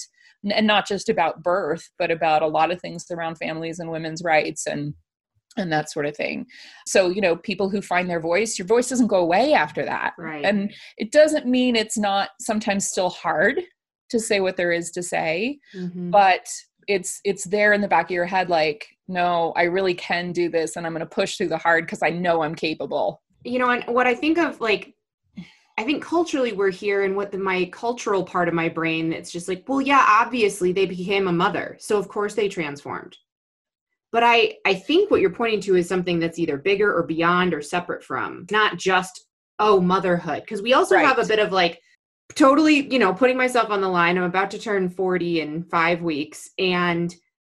and 0.49 0.65
not 0.65 0.87
just 0.87 1.09
about 1.09 1.43
birth, 1.43 1.89
but 1.97 2.09
about 2.09 2.41
a 2.41 2.47
lot 2.47 2.71
of 2.71 2.79
things 2.79 3.05
around 3.11 3.35
families 3.35 3.79
and 3.79 3.91
women's 3.91 4.23
rights 4.23 4.65
and 4.65 4.93
and 5.57 5.71
that 5.71 5.89
sort 5.89 6.05
of 6.05 6.15
thing. 6.15 6.45
So, 6.85 7.09
you 7.09 7.21
know, 7.21 7.35
people 7.35 7.69
who 7.69 7.81
find 7.81 8.09
their 8.09 8.19
voice, 8.19 8.57
your 8.57 8.67
voice 8.67 8.89
doesn't 8.89 9.07
go 9.07 9.17
away 9.17 9.53
after 9.53 9.83
that. 9.85 10.13
Right. 10.17 10.45
And 10.45 10.73
it 10.97 11.11
doesn't 11.11 11.45
mean 11.45 11.75
it's 11.75 11.97
not 11.97 12.29
sometimes 12.39 12.87
still 12.87 13.09
hard 13.09 13.59
to 14.09 14.19
say 14.19 14.39
what 14.39 14.57
there 14.57 14.71
is 14.71 14.91
to 14.91 15.03
say, 15.03 15.59
mm-hmm. 15.75 16.09
but 16.09 16.47
it's 16.87 17.21
it's 17.23 17.45
there 17.45 17.73
in 17.73 17.81
the 17.81 17.87
back 17.87 18.05
of 18.05 18.11
your 18.11 18.25
head 18.25 18.49
like, 18.49 18.87
no, 19.07 19.53
I 19.55 19.63
really 19.63 19.93
can 19.93 20.31
do 20.31 20.49
this 20.49 20.75
and 20.75 20.85
I'm 20.85 20.93
going 20.93 21.01
to 21.01 21.05
push 21.05 21.37
through 21.37 21.49
the 21.49 21.57
hard 21.57 21.85
because 21.85 22.01
I 22.01 22.09
know 22.09 22.41
I'm 22.41 22.55
capable. 22.55 23.21
You 23.43 23.59
know, 23.59 23.69
and 23.69 23.83
what 23.93 24.07
I 24.07 24.15
think 24.15 24.37
of 24.37 24.59
like 24.59 24.95
I 25.77 25.83
think 25.83 26.03
culturally 26.03 26.51
we're 26.51 26.71
here 26.71 27.03
and 27.03 27.15
what 27.15 27.31
the, 27.31 27.37
my 27.37 27.69
cultural 27.71 28.23
part 28.23 28.49
of 28.49 28.53
my 28.53 28.67
brain 28.67 29.13
it's 29.13 29.31
just 29.31 29.47
like, 29.47 29.63
well, 29.67 29.81
yeah, 29.81 30.05
obviously 30.07 30.73
they 30.73 30.85
became 30.85 31.27
a 31.27 31.31
mother. 31.31 31.77
So 31.79 31.97
of 31.97 32.07
course 32.07 32.33
they 32.33 32.49
transformed. 32.49 33.17
But 34.11 34.23
I 34.23 34.57
I 34.65 34.73
think 34.73 35.11
what 35.11 35.21
you're 35.21 35.29
pointing 35.29 35.61
to 35.61 35.75
is 35.75 35.87
something 35.87 36.19
that's 36.19 36.39
either 36.39 36.57
bigger 36.57 36.95
or 36.95 37.03
beyond 37.03 37.53
or 37.53 37.61
separate 37.61 38.03
from, 38.03 38.45
not 38.51 38.77
just 38.77 39.25
oh, 39.59 39.81
motherhood. 39.81 40.41
Because 40.41 40.61
we 40.61 40.73
also 40.73 40.95
right. 40.95 41.05
have 41.05 41.19
a 41.19 41.25
bit 41.25 41.39
of 41.39 41.51
like 41.51 41.79
totally, 42.35 42.91
you 42.91 42.99
know, 42.99 43.13
putting 43.13 43.37
myself 43.37 43.69
on 43.69 43.81
the 43.81 43.89
line. 43.89 44.17
I'm 44.17 44.23
about 44.23 44.51
to 44.51 44.59
turn 44.59 44.89
40 44.89 45.41
in 45.41 45.63
5 45.63 46.01
weeks 46.01 46.49
and 46.57 47.13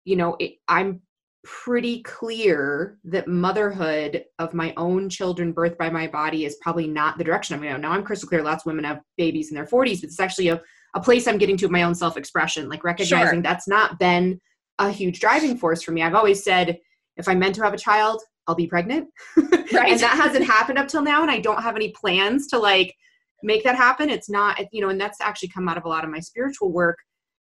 you 0.05 0.15
know, 0.15 0.35
it, 0.39 0.53
I'm 0.67 1.01
pretty 1.43 2.01
clear 2.01 2.97
that 3.05 3.27
motherhood 3.27 4.25
of 4.39 4.53
my 4.53 4.73
own 4.75 5.09
children 5.09 5.53
birthed 5.53 5.77
by 5.77 5.89
my 5.89 6.07
body 6.07 6.45
is 6.45 6.57
probably 6.61 6.87
not 6.87 7.17
the 7.17 7.23
direction 7.23 7.55
I'm 7.55 7.61
going. 7.61 7.73
to 7.73 7.79
Now 7.79 7.91
I'm 7.91 8.03
crystal 8.03 8.27
clear. 8.27 8.43
Lots 8.43 8.63
of 8.63 8.67
women 8.67 8.85
have 8.85 9.01
babies 9.17 9.49
in 9.49 9.55
their 9.55 9.65
40s, 9.65 10.01
but 10.01 10.09
it's 10.09 10.19
actually 10.19 10.49
a, 10.49 10.61
a 10.95 10.99
place 10.99 11.27
I'm 11.27 11.37
getting 11.37 11.57
to 11.57 11.69
my 11.69 11.83
own 11.83 11.95
self-expression, 11.95 12.69
like 12.69 12.83
recognizing 12.83 13.35
sure. 13.35 13.41
that's 13.41 13.67
not 13.67 13.99
been 13.99 14.39
a 14.79 14.89
huge 14.89 15.19
driving 15.19 15.57
force 15.57 15.83
for 15.83 15.91
me. 15.91 16.01
I've 16.01 16.15
always 16.15 16.43
said, 16.43 16.79
if 17.17 17.27
I'm 17.27 17.39
meant 17.39 17.55
to 17.55 17.63
have 17.63 17.73
a 17.73 17.77
child, 17.77 18.21
I'll 18.47 18.55
be 18.55 18.67
pregnant. 18.67 19.09
Right. 19.71 19.91
and 19.91 19.99
that 19.99 20.17
hasn't 20.17 20.45
happened 20.57 20.79
up 20.79 20.87
till 20.87 21.03
now. 21.03 21.21
And 21.21 21.29
I 21.29 21.39
don't 21.39 21.61
have 21.61 21.75
any 21.75 21.91
plans 21.91 22.47
to 22.47 22.57
like 22.57 22.95
make 23.43 23.63
that 23.65 23.75
happen. 23.75 24.09
It's 24.09 24.27
not, 24.27 24.59
you 24.71 24.81
know, 24.81 24.89
and 24.89 24.99
that's 24.99 25.21
actually 25.21 25.49
come 25.49 25.69
out 25.69 25.77
of 25.77 25.85
a 25.85 25.87
lot 25.87 26.03
of 26.03 26.09
my 26.09 26.19
spiritual 26.19 26.71
work 26.71 26.97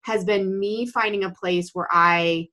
has 0.03 0.23
been 0.23 0.59
me 0.59 0.85
finding 0.85 1.23
a 1.23 1.31
place 1.31 1.71
where 1.73 1.87
I 1.91 2.47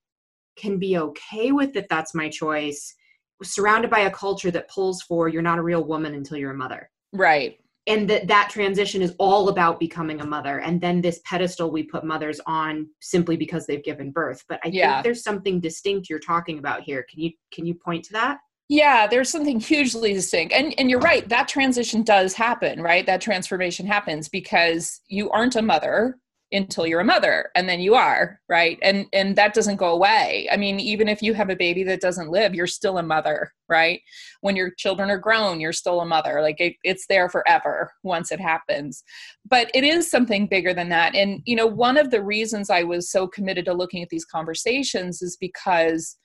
can 0.57 0.79
be 0.79 0.99
okay 0.99 1.53
with 1.53 1.75
that 1.75 1.89
that's 1.89 2.15
my 2.15 2.29
choice 2.29 2.95
surrounded 3.43 3.91
by 3.91 4.01
a 4.01 4.11
culture 4.11 4.51
that 4.51 4.69
pulls 4.69 5.03
for 5.03 5.29
you're 5.29 5.43
not 5.43 5.59
a 5.59 5.63
real 5.63 5.85
woman 5.85 6.15
until 6.15 6.37
you're 6.37 6.51
a 6.51 6.57
mother 6.57 6.91
right 7.13 7.59
and 7.89 8.09
that 8.11 8.29
that 8.29 8.51
transition 8.51 9.03
is 9.03 9.15
all 9.19 9.49
about 9.49 9.81
becoming 9.81 10.21
a 10.21 10.27
mother. 10.27 10.61
And 10.61 10.81
then 10.81 11.01
this 11.01 11.21
pedestal 11.25 11.71
we 11.71 11.83
put 11.83 12.05
mothers 12.05 12.41
on 12.47 12.89
simply 13.01 13.37
because 13.37 13.67
they've 13.67 13.83
given 13.83 14.11
birth. 14.11 14.45
But 14.49 14.61
i 14.65 14.69
yeah. 14.69 14.95
think 14.95 15.05
there's 15.05 15.25
something 15.25 15.59
distinct 15.59 16.09
you're 16.09 16.19
talking 16.19 16.59
about 16.59 16.83
here. 16.83 17.05
Can 17.11 17.21
you 17.21 17.33
can 17.53 17.67
you 17.67 17.75
point 17.75 18.05
to 18.07 18.13
that? 18.13 18.39
Yeah 18.69 19.07
there's 19.07 19.31
something 19.31 19.59
hugely 19.59 20.13
distinct. 20.13 20.53
And 20.53 20.75
and 20.79 20.91
you're 20.91 21.01
right 21.01 21.29
that 21.29 21.49
transition 21.49 22.03
does 22.03 22.35
happen 22.35 22.83
right? 22.83 23.07
That 23.07 23.21
transformation 23.21 23.87
happens 23.87 24.29
because 24.29 25.01
you 25.09 25.31
aren't 25.31 25.57
a 25.57 25.63
mother 25.63 26.19
until 26.51 26.87
you're 26.87 27.01
a 27.01 27.05
mother 27.05 27.51
and 27.55 27.69
then 27.69 27.81
you 27.81 27.95
are 27.95 28.41
right? 28.49 28.79
And 28.83 29.07
and 29.13 29.37
that 29.37 29.55
doesn't 29.55 29.77
go 29.77 29.93
away. 29.93 30.49
I 30.51 30.57
mean 30.57 30.81
even 30.81 31.09
if 31.09 31.23
you 31.23 31.35
have 31.35 31.51
a 31.51 31.57
baby 31.57 31.85
that 31.85 32.01
doesn't 32.01 32.31
live 32.31 32.55
you're 32.55 32.67
still 32.67 32.99
a 32.99 33.03
mother 33.03 33.53
right? 33.69 34.01
When 34.41 34.57
your 34.57 34.71
children 34.71 35.11
are 35.11 35.19
grown 35.19 35.61
you're 35.61 35.73
still 35.73 36.01
a 36.01 36.07
mother. 36.07 36.41
Like 36.41 36.61
it, 36.61 36.77
it's 36.85 37.07
there 37.09 37.29
forever 37.29 37.93
once 38.03 38.33
it 38.33 38.41
happens. 38.41 39.05
But 39.49 39.71
it 39.75 39.85
is 39.85 40.11
something 40.11 40.47
bigger 40.47 40.73
than 40.73 40.89
that. 40.89 41.15
And 41.15 41.43
you 41.45 41.57
know 41.57 41.67
one 41.67 41.97
of 41.97 42.11
the 42.11 42.23
reasons 42.23 42.71
i 42.71 42.83
was 42.83 43.11
so 43.11 43.27
committed 43.27 43.67
to 43.67 43.75
looking 43.75 44.03
at 44.03 44.09
these 44.09 44.25
conversations 44.25 45.23
is 45.23 45.37
because 45.37 46.17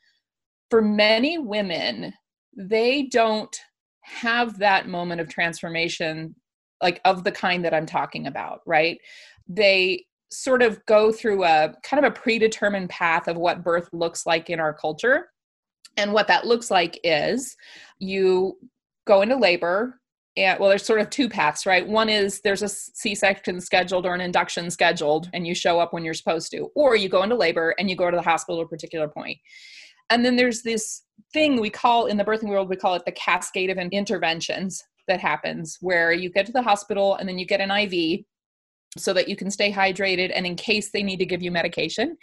for 0.69 0.81
many 0.81 1.37
women 1.37 2.13
they 2.57 3.03
don't 3.03 3.55
have 4.01 4.59
that 4.59 4.87
moment 4.87 5.21
of 5.21 5.29
transformation 5.29 6.35
like 6.81 6.99
of 7.05 7.23
the 7.23 7.31
kind 7.31 7.63
that 7.63 7.73
i'm 7.73 7.85
talking 7.85 8.27
about 8.27 8.61
right? 8.65 8.99
They 9.47 10.05
sort 10.33 10.61
of 10.61 10.83
go 10.85 11.11
through 11.11 11.43
a 11.43 11.73
kind 11.83 12.03
of 12.03 12.11
a 12.11 12.15
predetermined 12.15 12.89
path 12.89 13.27
of 13.27 13.37
what 13.37 13.63
birth 13.63 13.89
looks 13.93 14.25
like 14.25 14.49
in 14.49 14.59
our 14.59 14.73
culture. 14.73 15.29
And 15.97 16.13
what 16.13 16.27
that 16.27 16.45
looks 16.45 16.71
like 16.71 16.99
is 17.03 17.55
you 17.99 18.57
go 19.05 19.21
into 19.21 19.35
labor 19.35 19.99
and 20.35 20.59
well 20.59 20.69
there's 20.69 20.85
sort 20.85 20.99
of 20.99 21.09
two 21.09 21.29
paths 21.29 21.65
right 21.65 21.87
one 21.87 22.09
is 22.09 22.41
there's 22.41 22.61
a 22.61 22.69
c-section 22.69 23.59
scheduled 23.61 24.05
or 24.05 24.13
an 24.13 24.21
induction 24.21 24.69
scheduled 24.69 25.29
and 25.33 25.45
you 25.45 25.53
show 25.53 25.79
up 25.79 25.93
when 25.93 26.03
you're 26.03 26.13
supposed 26.13 26.51
to 26.51 26.69
or 26.75 26.95
you 26.95 27.09
go 27.09 27.23
into 27.23 27.35
labor 27.35 27.75
and 27.77 27.89
you 27.89 27.95
go 27.95 28.09
to 28.09 28.17
the 28.17 28.23
hospital 28.23 28.61
at 28.61 28.65
a 28.65 28.69
particular 28.69 29.07
point 29.07 29.37
and 30.09 30.25
then 30.25 30.35
there's 30.35 30.61
this 30.61 31.03
thing 31.33 31.59
we 31.59 31.69
call 31.69 32.07
in 32.07 32.17
the 32.17 32.23
birthing 32.23 32.49
world 32.49 32.69
we 32.69 32.75
call 32.75 32.95
it 32.95 33.03
the 33.05 33.11
cascade 33.11 33.69
of 33.69 33.77
interventions 33.77 34.83
that 35.07 35.19
happens 35.19 35.77
where 35.81 36.11
you 36.11 36.29
get 36.29 36.45
to 36.45 36.51
the 36.51 36.61
hospital 36.61 37.15
and 37.15 37.27
then 37.27 37.37
you 37.37 37.45
get 37.45 37.61
an 37.61 37.71
iv 37.71 38.23
so 38.97 39.13
that 39.13 39.27
you 39.27 39.35
can 39.35 39.49
stay 39.49 39.71
hydrated 39.71 40.31
and 40.33 40.45
in 40.45 40.55
case 40.55 40.91
they 40.91 41.03
need 41.03 41.17
to 41.17 41.25
give 41.25 41.41
you 41.41 41.51
medication. 41.51 42.17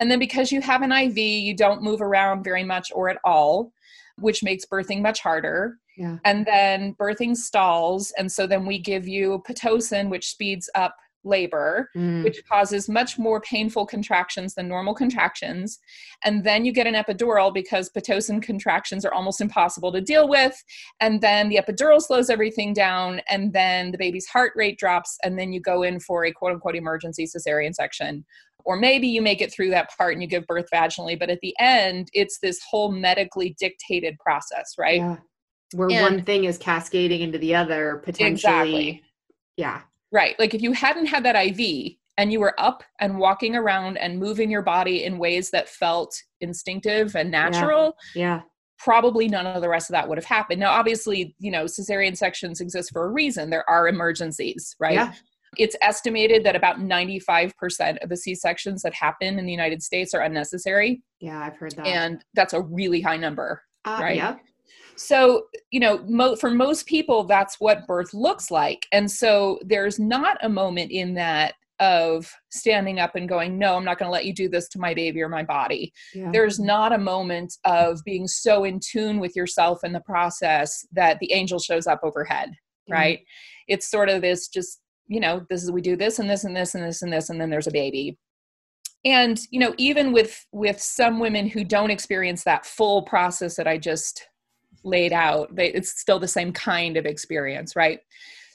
And 0.00 0.10
then 0.10 0.18
because 0.18 0.50
you 0.50 0.60
have 0.60 0.82
an 0.82 0.92
IV, 0.92 1.18
you 1.18 1.54
don't 1.54 1.82
move 1.82 2.00
around 2.00 2.42
very 2.42 2.64
much 2.64 2.90
or 2.94 3.10
at 3.10 3.18
all, 3.24 3.72
which 4.18 4.42
makes 4.42 4.64
birthing 4.64 5.02
much 5.02 5.20
harder. 5.20 5.78
Yeah. 5.96 6.16
And 6.24 6.46
then 6.46 6.94
birthing 6.94 7.36
stalls. 7.36 8.12
And 8.16 8.30
so 8.30 8.46
then 8.46 8.64
we 8.64 8.78
give 8.78 9.06
you 9.06 9.42
Pitocin, 9.46 10.08
which 10.08 10.28
speeds 10.28 10.70
up 10.74 10.96
labor, 11.24 11.90
mm. 11.96 12.24
which 12.24 12.42
causes 12.46 12.88
much 12.88 13.18
more 13.18 13.40
painful 13.40 13.86
contractions 13.86 14.54
than 14.54 14.68
normal 14.68 14.94
contractions. 14.94 15.78
And 16.24 16.44
then 16.44 16.64
you 16.64 16.72
get 16.72 16.86
an 16.86 16.94
epidural 16.94 17.52
because 17.52 17.90
Pitocin 17.90 18.42
contractions 18.42 19.04
are 19.04 19.12
almost 19.12 19.40
impossible 19.40 19.92
to 19.92 20.00
deal 20.00 20.28
with. 20.28 20.54
And 21.00 21.20
then 21.20 21.48
the 21.48 21.56
epidural 21.56 22.00
slows 22.00 22.30
everything 22.30 22.72
down. 22.72 23.20
And 23.28 23.52
then 23.52 23.90
the 23.92 23.98
baby's 23.98 24.26
heart 24.26 24.52
rate 24.56 24.78
drops. 24.78 25.16
And 25.22 25.38
then 25.38 25.52
you 25.52 25.60
go 25.60 25.82
in 25.82 26.00
for 26.00 26.24
a 26.24 26.32
quote 26.32 26.52
unquote 26.52 26.76
emergency 26.76 27.26
cesarean 27.26 27.74
section. 27.74 28.24
Or 28.64 28.76
maybe 28.76 29.06
you 29.06 29.22
make 29.22 29.40
it 29.40 29.52
through 29.52 29.70
that 29.70 29.90
part 29.96 30.12
and 30.12 30.22
you 30.22 30.28
give 30.28 30.46
birth 30.46 30.66
vaginally. 30.72 31.18
But 31.18 31.30
at 31.30 31.40
the 31.40 31.54
end, 31.58 32.08
it's 32.12 32.38
this 32.40 32.60
whole 32.68 32.92
medically 32.92 33.56
dictated 33.58 34.18
process, 34.18 34.74
right? 34.78 35.00
Yeah. 35.00 35.16
Where 35.72 35.90
and 35.90 36.16
one 36.16 36.24
thing 36.24 36.44
is 36.44 36.58
cascading 36.58 37.20
into 37.20 37.38
the 37.38 37.54
other 37.54 38.02
potentially. 38.04 38.32
Exactly. 38.32 39.02
Yeah 39.56 39.82
Right. 40.12 40.38
Like 40.38 40.54
if 40.54 40.62
you 40.62 40.72
hadn't 40.72 41.06
had 41.06 41.24
that 41.24 41.36
IV 41.36 41.96
and 42.20 42.32
you 42.32 42.40
were 42.40 42.54
up 42.58 42.82
and 43.00 43.18
walking 43.18 43.56
around 43.56 43.96
and 43.96 44.18
moving 44.18 44.50
your 44.50 44.62
body 44.62 45.04
in 45.04 45.18
ways 45.18 45.50
that 45.50 45.68
felt 45.68 46.14
instinctive 46.40 47.16
and 47.16 47.30
natural. 47.30 47.96
Yeah. 48.14 48.36
yeah. 48.36 48.40
Probably 48.78 49.28
none 49.28 49.46
of 49.46 49.62
the 49.62 49.68
rest 49.68 49.90
of 49.90 49.92
that 49.92 50.08
would 50.08 50.18
have 50.18 50.24
happened. 50.24 50.60
Now, 50.60 50.70
obviously, 50.70 51.34
you 51.38 51.50
know, 51.50 51.64
cesarean 51.64 52.16
sections 52.16 52.60
exist 52.60 52.90
for 52.92 53.04
a 53.04 53.10
reason. 53.10 53.50
There 53.50 53.68
are 53.68 53.88
emergencies, 53.88 54.74
right? 54.78 54.94
Yeah. 54.94 55.12
It's 55.56 55.76
estimated 55.82 56.44
that 56.44 56.56
about 56.56 56.78
95% 56.78 58.02
of 58.02 58.08
the 58.08 58.16
C 58.16 58.34
sections 58.34 58.82
that 58.82 58.94
happen 58.94 59.38
in 59.38 59.44
the 59.44 59.50
United 59.50 59.82
States 59.82 60.14
are 60.14 60.20
unnecessary. 60.20 61.02
Yeah, 61.20 61.40
I've 61.40 61.56
heard 61.56 61.72
that. 61.76 61.86
And 61.86 62.24
that's 62.34 62.52
a 62.52 62.60
really 62.60 63.00
high 63.00 63.16
number, 63.16 63.62
uh, 63.84 63.98
right? 64.00 64.16
Yeah. 64.16 64.36
So, 65.00 65.46
you 65.70 65.80
know, 65.80 66.04
mo- 66.06 66.36
for 66.36 66.50
most 66.50 66.86
people, 66.86 67.24
that's 67.24 67.58
what 67.58 67.86
birth 67.86 68.12
looks 68.12 68.50
like. 68.50 68.86
And 68.92 69.10
so 69.10 69.58
there's 69.64 69.98
not 69.98 70.36
a 70.42 70.48
moment 70.48 70.90
in 70.90 71.14
that 71.14 71.54
of 71.78 72.30
standing 72.50 72.98
up 72.98 73.16
and 73.16 73.26
going, 73.26 73.58
No, 73.58 73.76
I'm 73.76 73.84
not 73.84 73.98
going 73.98 74.08
to 74.08 74.12
let 74.12 74.26
you 74.26 74.34
do 74.34 74.50
this 74.50 74.68
to 74.68 74.78
my 74.78 74.92
baby 74.92 75.22
or 75.22 75.30
my 75.30 75.42
body. 75.42 75.90
Yeah. 76.14 76.30
There's 76.30 76.60
not 76.60 76.92
a 76.92 76.98
moment 76.98 77.54
of 77.64 78.00
being 78.04 78.26
so 78.26 78.64
in 78.64 78.78
tune 78.78 79.18
with 79.20 79.34
yourself 79.34 79.78
in 79.84 79.92
the 79.92 80.00
process 80.00 80.86
that 80.92 81.18
the 81.20 81.32
angel 81.32 81.58
shows 81.58 81.86
up 81.86 82.00
overhead, 82.02 82.50
right? 82.90 83.20
It's 83.68 83.90
sort 83.90 84.10
of 84.10 84.20
this 84.20 84.48
just 84.48 84.82
you 85.08 85.18
know 85.18 85.46
this 85.48 85.62
is 85.62 85.72
we 85.72 85.80
do 85.80 85.96
this 85.96 86.18
and 86.18 86.28
this 86.28 86.44
and 86.44 86.54
this 86.54 86.74
and 86.74 86.84
this 86.84 87.00
and 87.00 87.10
this 87.10 87.30
and 87.30 87.40
then 87.40 87.48
there's 87.48 87.66
a 87.66 87.72
baby 87.72 88.18
and 89.04 89.40
you 89.50 89.58
know 89.58 89.74
even 89.78 90.12
with 90.12 90.46
with 90.52 90.78
some 90.80 91.18
women 91.18 91.48
who 91.48 91.64
don't 91.64 91.90
experience 91.90 92.44
that 92.44 92.64
full 92.64 93.02
process 93.02 93.56
that 93.56 93.66
i 93.66 93.76
just 93.76 94.28
laid 94.84 95.12
out 95.12 95.54
they, 95.54 95.68
it's 95.72 96.00
still 96.00 96.18
the 96.18 96.28
same 96.28 96.52
kind 96.52 96.96
of 96.96 97.06
experience 97.06 97.76
right 97.76 98.00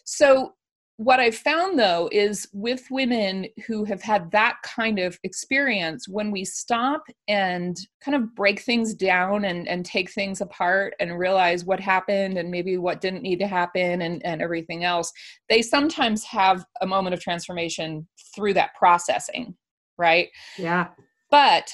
so 0.03 0.53
what 0.97 1.19
I've 1.19 1.35
found 1.35 1.77
though 1.77 2.07
is 2.11 2.47
with 2.53 2.87
women 2.89 3.47
who 3.67 3.83
have 3.83 4.01
had 4.01 4.31
that 4.31 4.57
kind 4.63 4.97
of 4.97 5.19
experience, 5.23 6.07
when 6.07 6.31
we 6.31 6.45
stop 6.45 7.03
and 7.27 7.77
kind 8.01 8.15
of 8.15 8.33
break 8.33 8.61
things 8.61 8.93
down 8.93 9.43
and, 9.43 9.67
and 9.67 9.85
take 9.85 10.09
things 10.09 10.39
apart 10.39 10.93
and 11.01 11.19
realize 11.19 11.65
what 11.65 11.81
happened 11.81 12.37
and 12.37 12.49
maybe 12.49 12.77
what 12.77 13.01
didn't 13.01 13.23
need 13.23 13.39
to 13.39 13.47
happen 13.47 14.01
and, 14.03 14.25
and 14.25 14.41
everything 14.41 14.85
else, 14.85 15.11
they 15.49 15.61
sometimes 15.61 16.23
have 16.23 16.65
a 16.81 16.87
moment 16.87 17.13
of 17.13 17.19
transformation 17.19 18.07
through 18.33 18.53
that 18.53 18.73
processing, 18.75 19.53
right? 19.97 20.29
Yeah. 20.57 20.87
But 21.29 21.69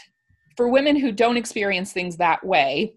for 0.58 0.68
women 0.68 0.96
who 0.96 1.12
don't 1.12 1.38
experience 1.38 1.94
things 1.94 2.18
that 2.18 2.44
way, 2.44 2.96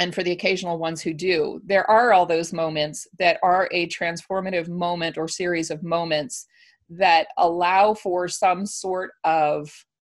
and 0.00 0.14
for 0.14 0.22
the 0.22 0.32
occasional 0.32 0.78
ones 0.78 1.00
who 1.00 1.14
do, 1.14 1.60
there 1.64 1.88
are 1.88 2.12
all 2.12 2.26
those 2.26 2.52
moments 2.52 3.06
that 3.18 3.38
are 3.42 3.68
a 3.70 3.88
transformative 3.88 4.68
moment 4.68 5.16
or 5.16 5.28
series 5.28 5.70
of 5.70 5.82
moments 5.82 6.46
that 6.88 7.28
allow 7.38 7.94
for 7.94 8.28
some 8.28 8.66
sort 8.66 9.12
of 9.24 9.70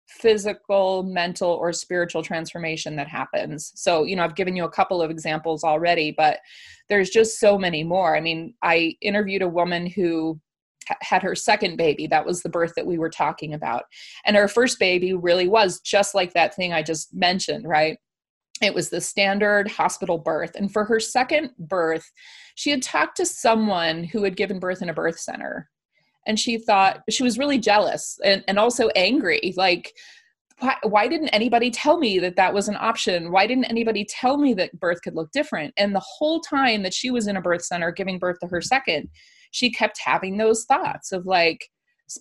physical, 0.07 1.03
mental, 1.03 1.51
or 1.51 1.71
spiritual 1.73 2.23
transformation 2.23 2.95
that 2.95 3.07
happens. 3.07 3.71
So, 3.75 4.03
you 4.03 4.15
know, 4.15 4.23
I've 4.23 4.35
given 4.35 4.55
you 4.55 4.63
a 4.63 4.71
couple 4.71 5.01
of 5.01 5.11
examples 5.11 5.63
already, 5.63 6.11
but 6.11 6.39
there's 6.89 7.09
just 7.09 7.39
so 7.39 7.57
many 7.57 7.83
more. 7.83 8.15
I 8.15 8.21
mean, 8.21 8.53
I 8.63 8.95
interviewed 9.01 9.41
a 9.41 9.49
woman 9.49 9.85
who 9.85 10.39
had 11.01 11.21
her 11.21 11.35
second 11.35 11.77
baby 11.77 12.07
that 12.07 12.25
was 12.25 12.41
the 12.41 12.49
birth 12.49 12.73
that 12.75 12.85
we 12.85 12.97
were 12.97 13.09
talking 13.09 13.53
about 13.53 13.83
and 14.25 14.37
her 14.37 14.47
first 14.47 14.79
baby 14.79 15.13
really 15.13 15.47
was 15.47 15.81
just 15.81 16.15
like 16.15 16.31
that 16.33 16.55
thing 16.55 16.71
i 16.71 16.81
just 16.81 17.13
mentioned 17.13 17.67
right 17.67 17.97
it 18.61 18.73
was 18.73 18.89
the 18.89 19.01
standard 19.01 19.69
hospital 19.69 20.17
birth. 20.17 20.51
And 20.55 20.71
for 20.71 20.83
her 20.85 20.99
second 20.99 21.51
birth, 21.59 22.11
she 22.55 22.71
had 22.71 22.81
talked 22.81 23.17
to 23.17 23.25
someone 23.25 24.03
who 24.03 24.23
had 24.23 24.37
given 24.37 24.59
birth 24.59 24.81
in 24.81 24.89
a 24.89 24.93
birth 24.93 25.19
center. 25.19 25.69
And 26.25 26.39
she 26.39 26.57
thought 26.57 27.03
she 27.09 27.23
was 27.23 27.37
really 27.37 27.57
jealous 27.57 28.19
and, 28.23 28.43
and 28.47 28.59
also 28.59 28.89
angry. 28.89 29.53
Like, 29.55 29.93
why, 30.59 30.75
why 30.83 31.07
didn't 31.07 31.29
anybody 31.29 31.69
tell 31.69 31.97
me 31.97 32.19
that 32.19 32.35
that 32.35 32.53
was 32.53 32.67
an 32.67 32.77
option? 32.77 33.31
Why 33.31 33.47
didn't 33.47 33.65
anybody 33.65 34.05
tell 34.05 34.37
me 34.37 34.53
that 34.55 34.79
birth 34.79 35.01
could 35.03 35.15
look 35.15 35.31
different? 35.31 35.73
And 35.77 35.93
the 35.93 36.03
whole 36.03 36.39
time 36.41 36.83
that 36.83 36.93
she 36.93 37.11
was 37.11 37.27
in 37.27 37.37
a 37.37 37.41
birth 37.41 37.63
center 37.63 37.91
giving 37.91 38.19
birth 38.19 38.39
to 38.41 38.47
her 38.47 38.61
second, 38.61 39.09
she 39.51 39.71
kept 39.71 39.99
having 40.03 40.37
those 40.37 40.65
thoughts 40.65 41.11
of 41.11 41.25
like, 41.25 41.69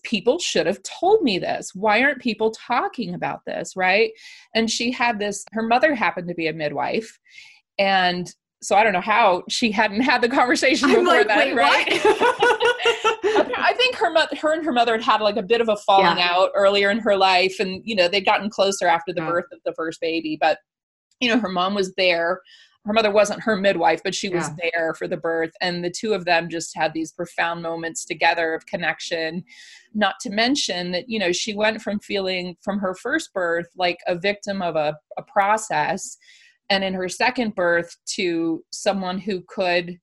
people 0.03 0.39
should 0.39 0.67
have 0.67 0.83
told 0.83 1.23
me 1.23 1.39
this. 1.39 1.71
Why 1.75 2.03
aren't 2.03 2.21
people 2.21 2.51
talking 2.53 3.15
about 3.15 3.41
this? 3.47 3.75
Right. 3.77 4.13
And 4.55 4.71
she 4.71 4.91
had 4.91 5.19
this, 5.19 5.45
her 5.53 5.63
mother 5.63 5.95
happened 5.95 6.29
to 6.29 6.35
be 6.35 6.49
a 6.49 6.53
midwife. 6.53 7.19
And 7.79 8.33
so 8.63 8.75
I 8.75 8.83
don't 8.83 8.93
know 8.93 9.01
how 9.01 9.45
she 9.49 9.71
hadn't 9.71 10.01
had 10.01 10.23
the 10.23 10.29
conversation 10.29 10.89
before 10.89 11.05
like, 11.05 11.29
that, 11.29 11.55
right? 11.55 11.87
I 13.59 13.75
think 13.77 13.97
her 13.97 14.11
mother, 14.11 14.35
her 14.37 14.55
and 14.55 14.65
her 14.65 14.73
mother 14.73 14.93
had 14.93 15.03
had 15.03 15.21
like 15.21 15.37
a 15.37 15.43
bit 15.43 15.61
of 15.61 15.69
a 15.69 15.77
falling 15.77 16.19
yeah. 16.19 16.31
out 16.31 16.51
earlier 16.55 16.91
in 16.91 16.99
her 17.01 17.17
life, 17.17 17.57
and 17.61 17.83
you 17.85 17.95
know 17.95 18.09
they'd 18.09 18.25
gotten 18.25 18.49
closer 18.49 18.87
after 18.87 19.13
the 19.13 19.21
yeah. 19.21 19.29
birth 19.29 19.45
of 19.53 19.59
the 19.65 19.75
first 19.75 20.01
baby. 20.01 20.39
But 20.41 20.59
you 21.21 21.29
know 21.29 21.39
her 21.39 21.49
mom 21.49 21.75
was 21.75 21.95
there 21.97 22.41
her 22.87 22.93
mother 22.93 23.11
wasn't 23.11 23.43
her 23.43 23.57
midwife, 23.57 24.01
but 24.05 24.15
she 24.15 24.29
was 24.29 24.49
there 24.63 24.95
for 24.95 25.09
the 25.09 25.17
birth. 25.17 25.51
And 25.61 25.85
the 25.85 25.91
two 25.91 26.15
of 26.15 26.25
them 26.25 26.49
just 26.49 26.75
had 26.77 26.95
these 26.95 27.11
profound 27.11 27.61
moments 27.61 28.05
together 28.05 28.55
of 28.55 28.65
connection. 28.67 29.45
Not 29.93 30.15
to 30.21 30.31
mention 30.31 30.93
that, 30.93 31.09
you 31.09 31.19
know, 31.19 31.33
she 31.33 31.53
went 31.53 31.83
from 31.83 31.99
feeling 31.99 32.57
from 32.63 32.79
her 32.79 32.95
first 32.95 33.35
birth 33.35 33.67
like 33.77 33.99
a 34.07 34.17
victim 34.17 34.63
of 34.63 34.77
a, 34.77 34.97
a 35.19 35.23
process, 35.23 36.17
and 36.71 36.85
in 36.85 36.95
her 36.95 37.09
second 37.09 37.57
birth 37.57 37.97
to 38.15 38.65
someone 38.71 39.19
who 39.19 39.43
could 39.49 39.99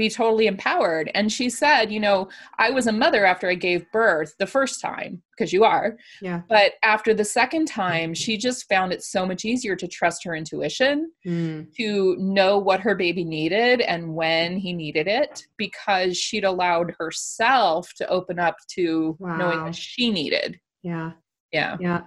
be 0.00 0.10
totally 0.10 0.46
empowered. 0.46 1.10
And 1.14 1.30
she 1.30 1.50
said, 1.50 1.92
you 1.92 2.00
know, 2.00 2.28
I 2.58 2.70
was 2.70 2.86
a 2.86 2.92
mother 2.92 3.24
after 3.24 3.48
I 3.48 3.54
gave 3.54 3.90
birth 3.92 4.34
the 4.38 4.46
first 4.46 4.80
time, 4.80 5.22
because 5.36 5.52
you 5.52 5.62
are. 5.64 5.96
Yeah. 6.22 6.40
But 6.48 6.72
after 6.82 7.12
the 7.12 7.24
second 7.24 7.66
time, 7.66 8.14
she 8.14 8.36
just 8.36 8.68
found 8.68 8.92
it 8.92 9.02
so 9.02 9.26
much 9.26 9.44
easier 9.44 9.76
to 9.76 9.86
trust 9.86 10.24
her 10.24 10.34
intuition, 10.34 11.12
mm. 11.26 11.72
to 11.76 12.16
know 12.18 12.58
what 12.58 12.80
her 12.80 12.94
baby 12.94 13.24
needed 13.24 13.82
and 13.82 14.14
when 14.14 14.56
he 14.56 14.72
needed 14.72 15.06
it, 15.06 15.46
because 15.56 16.16
she'd 16.16 16.44
allowed 16.44 16.94
herself 16.98 17.92
to 17.96 18.08
open 18.08 18.38
up 18.38 18.56
to 18.70 19.16
wow. 19.18 19.36
knowing 19.36 19.62
what 19.64 19.76
she 19.76 20.10
needed. 20.10 20.58
Yeah. 20.82 21.12
Yeah. 21.52 21.76
Yeah. 21.78 22.00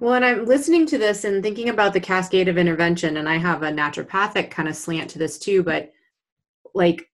Well, 0.00 0.14
and 0.14 0.24
I'm 0.24 0.44
listening 0.44 0.86
to 0.86 0.98
this 0.98 1.24
and 1.24 1.42
thinking 1.42 1.70
about 1.70 1.94
the 1.94 2.00
cascade 2.00 2.48
of 2.48 2.58
intervention, 2.58 3.16
and 3.16 3.28
I 3.28 3.38
have 3.38 3.62
a 3.62 3.70
naturopathic 3.70 4.50
kind 4.50 4.68
of 4.68 4.76
slant 4.76 5.08
to 5.10 5.18
this 5.18 5.38
too, 5.38 5.62
but 5.62 5.92
like 6.76 7.08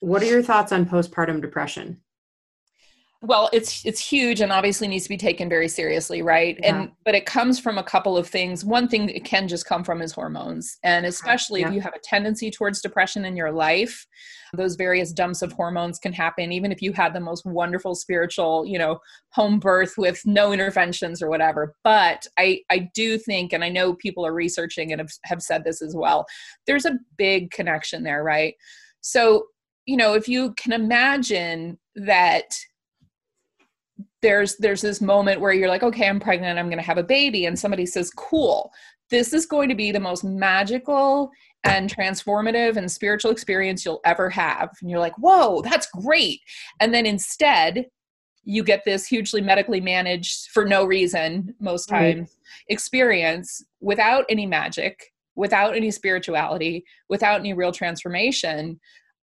what 0.00 0.22
are 0.22 0.26
your 0.26 0.42
thoughts 0.42 0.72
on 0.72 0.84
postpartum 0.84 1.40
depression 1.40 2.00
well 3.22 3.48
it's 3.52 3.84
it's 3.84 4.00
huge 4.00 4.40
and 4.40 4.52
obviously 4.52 4.86
needs 4.86 5.04
to 5.04 5.08
be 5.08 5.16
taken 5.16 5.48
very 5.48 5.68
seriously 5.68 6.22
right? 6.22 6.58
Yeah. 6.60 6.76
and 6.76 6.92
but 7.04 7.14
it 7.14 7.26
comes 7.26 7.58
from 7.58 7.78
a 7.78 7.82
couple 7.82 8.16
of 8.16 8.28
things. 8.28 8.64
One 8.64 8.88
thing 8.88 9.08
it 9.08 9.24
can 9.24 9.48
just 9.48 9.66
come 9.66 9.84
from 9.84 10.02
is 10.02 10.12
hormones. 10.12 10.78
And 10.82 11.04
uh-huh. 11.04 11.10
especially 11.10 11.60
yeah. 11.60 11.68
if 11.68 11.74
you 11.74 11.80
have 11.80 11.94
a 11.94 12.00
tendency 12.02 12.50
towards 12.50 12.80
depression 12.80 13.24
in 13.24 13.36
your 13.36 13.52
life 13.52 14.06
those 14.52 14.76
various 14.76 15.12
dumps 15.12 15.42
of 15.42 15.52
hormones 15.52 15.98
can 15.98 16.12
happen. 16.12 16.52
Even 16.52 16.70
if 16.70 16.80
you 16.80 16.92
had 16.92 17.12
the 17.12 17.20
most 17.20 17.44
wonderful 17.44 17.94
spiritual 17.94 18.64
you 18.66 18.78
know 18.78 18.98
home 19.30 19.58
birth 19.58 19.94
with 19.96 20.20
no 20.24 20.52
interventions 20.52 21.22
or 21.22 21.28
whatever. 21.28 21.74
But 21.84 22.26
i 22.38 22.60
i 22.70 22.90
do 22.94 23.18
think 23.18 23.52
and 23.52 23.64
i 23.64 23.68
know 23.68 23.94
people 23.94 24.26
are 24.26 24.34
researching 24.34 24.92
and 24.92 25.00
have, 25.00 25.10
have 25.24 25.42
said 25.42 25.64
this 25.64 25.82
as 25.82 25.94
well 25.96 26.26
there's 26.66 26.84
a 26.84 26.98
big 27.16 27.50
connection 27.50 28.02
there 28.02 28.22
right? 28.22 28.54
So 29.00 29.46
you 29.86 29.96
know 29.96 30.14
if 30.14 30.28
you 30.28 30.54
can 30.54 30.72
imagine 30.72 31.78
that 31.94 32.54
there's 34.22 34.56
there's 34.56 34.80
this 34.80 35.00
moment 35.00 35.40
where 35.40 35.52
you're 35.52 35.68
like 35.68 35.82
okay 35.82 36.08
i'm 36.08 36.18
pregnant 36.18 36.58
i'm 36.58 36.66
going 36.66 36.78
to 36.78 36.84
have 36.84 36.98
a 36.98 37.02
baby 37.02 37.46
and 37.46 37.58
somebody 37.58 37.84
says 37.84 38.10
cool 38.10 38.72
this 39.10 39.32
is 39.32 39.46
going 39.46 39.68
to 39.68 39.74
be 39.74 39.92
the 39.92 40.00
most 40.00 40.24
magical 40.24 41.30
and 41.64 41.92
transformative 41.92 42.76
and 42.76 42.90
spiritual 42.90 43.30
experience 43.30 43.84
you'll 43.84 44.00
ever 44.04 44.30
have. 44.30 44.70
And 44.80 44.90
you're 44.90 45.00
like 45.00 45.16
whoa 45.18 45.62
that's 45.62 45.88
great. 45.88 46.40
And 46.80 46.92
then 46.92 47.06
instead 47.06 47.86
you 48.44 48.62
get 48.62 48.84
this 48.84 49.06
hugely 49.06 49.40
medically 49.40 49.80
managed 49.80 50.50
for 50.50 50.64
no 50.64 50.84
reason 50.84 51.54
most 51.60 51.88
times 51.88 52.38
experience 52.68 53.64
without 53.80 54.24
any 54.28 54.46
magic 54.46 55.12
without 55.34 55.76
any 55.76 55.90
spirituality 55.90 56.84
without 57.08 57.40
any 57.40 57.52
real 57.52 57.72
transformation 57.72 58.78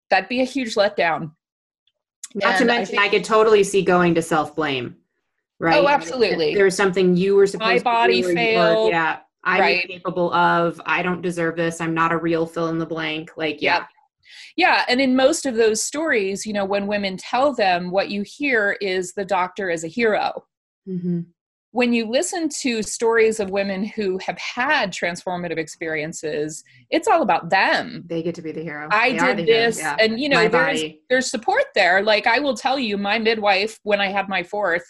that'd 0.09 0.27
be 0.27 0.41
a 0.41 0.45
huge 0.45 0.75
letdown 0.75 1.31
not 2.33 2.51
and 2.51 2.59
to 2.59 2.65
mention, 2.65 2.97
I, 2.97 3.01
think, 3.01 3.13
I, 3.13 3.17
could 3.17 3.23
totally 3.23 3.63
see 3.63 3.81
going 3.83 4.15
to 4.15 4.21
self 4.21 4.55
blame. 4.55 4.95
Right. 5.59 5.83
Oh, 5.83 5.87
absolutely. 5.87 6.55
There's 6.55 6.75
something 6.75 7.15
you 7.15 7.35
were 7.35 7.47
supposed 7.47 7.85
My 7.85 7.91
body 7.91 8.21
to 8.21 8.33
failed. 8.33 8.89
yeah. 8.89 9.19
I'm 9.43 9.59
right. 9.59 9.87
capable 9.87 10.33
of. 10.33 10.81
I 10.85 11.03
don't 11.03 11.21
deserve 11.21 11.55
this. 11.55 11.81
I'm 11.81 11.93
not 11.93 12.11
a 12.11 12.17
real 12.17 12.45
fill 12.45 12.69
in 12.69 12.79
the 12.79 12.85
blank. 12.85 13.31
Like, 13.37 13.61
yeah. 13.61 13.79
Yep. 13.79 13.87
Yeah. 14.55 14.85
And 14.87 15.01
in 15.01 15.15
most 15.15 15.45
of 15.45 15.55
those 15.55 15.83
stories, 15.83 16.45
you 16.45 16.53
know, 16.53 16.65
when 16.65 16.87
women 16.87 17.17
tell 17.17 17.53
them, 17.53 17.91
what 17.91 18.09
you 18.09 18.23
hear 18.23 18.77
is 18.81 19.13
the 19.13 19.25
doctor 19.25 19.69
is 19.69 19.83
a 19.83 19.87
hero. 19.87 20.45
Mm-hmm 20.87 21.21
when 21.73 21.91
you 21.91 22.07
listen 22.07 22.49
to 22.61 22.83
stories 22.83 23.39
of 23.39 23.49
women 23.49 23.83
who 23.83 24.19
have 24.19 24.37
had 24.37 24.93
transformative 24.93 25.57
experiences, 25.57 26.63
it's 26.91 27.07
all 27.07 27.23
about 27.23 27.49
them. 27.49 28.03
They 28.05 28.21
get 28.21 28.35
to 28.35 28.43
be 28.43 28.51
the 28.51 28.61
hero. 28.61 28.87
I 28.91 29.09
they 29.13 29.43
did 29.43 29.47
this, 29.47 29.79
yeah. 29.79 29.97
and 29.99 30.19
you 30.19 30.29
know, 30.29 30.47
there's 30.47 30.83
there's 31.09 31.31
support 31.31 31.63
there. 31.73 32.03
Like 32.03 32.27
I 32.27 32.39
will 32.39 32.55
tell 32.55 32.77
you, 32.77 32.95
my 32.95 33.17
midwife, 33.17 33.79
when 33.81 33.99
I 33.99 34.09
had 34.09 34.29
my 34.29 34.43
fourth, 34.43 34.83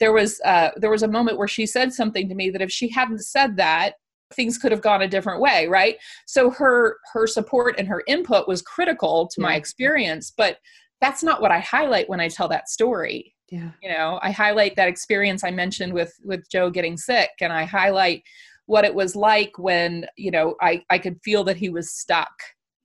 there 0.00 0.12
was 0.12 0.40
uh, 0.44 0.70
there 0.76 0.90
was 0.90 1.04
a 1.04 1.08
moment 1.08 1.38
where 1.38 1.46
she 1.46 1.64
said 1.64 1.92
something 1.92 2.28
to 2.28 2.34
me 2.34 2.50
that 2.50 2.60
if 2.60 2.72
she 2.72 2.88
hadn't 2.88 3.20
said 3.20 3.56
that, 3.58 3.94
things 4.34 4.58
could 4.58 4.72
have 4.72 4.82
gone 4.82 5.02
a 5.02 5.08
different 5.08 5.40
way, 5.40 5.68
right? 5.68 5.96
So 6.26 6.50
her 6.50 6.96
her 7.12 7.28
support 7.28 7.76
and 7.78 7.86
her 7.86 8.02
input 8.08 8.48
was 8.48 8.62
critical 8.62 9.28
to 9.28 9.40
yeah. 9.40 9.46
my 9.46 9.54
experience, 9.54 10.32
but 10.36 10.58
that's 11.00 11.22
not 11.22 11.40
what 11.40 11.52
I 11.52 11.60
highlight 11.60 12.08
when 12.08 12.18
I 12.18 12.26
tell 12.26 12.48
that 12.48 12.68
story 12.68 13.35
yeah. 13.48 13.70
You 13.82 13.90
know 13.90 14.18
i 14.22 14.30
highlight 14.30 14.76
that 14.76 14.88
experience 14.88 15.44
i 15.44 15.50
mentioned 15.50 15.92
with 15.92 16.12
with 16.24 16.48
joe 16.50 16.70
getting 16.70 16.96
sick 16.96 17.30
and 17.40 17.52
i 17.52 17.64
highlight 17.64 18.22
what 18.66 18.84
it 18.84 18.94
was 18.94 19.16
like 19.16 19.58
when 19.58 20.06
you 20.16 20.30
know 20.30 20.56
i 20.60 20.82
i 20.90 20.98
could 20.98 21.18
feel 21.24 21.44
that 21.44 21.56
he 21.56 21.68
was 21.70 21.92
stuck. 21.92 22.32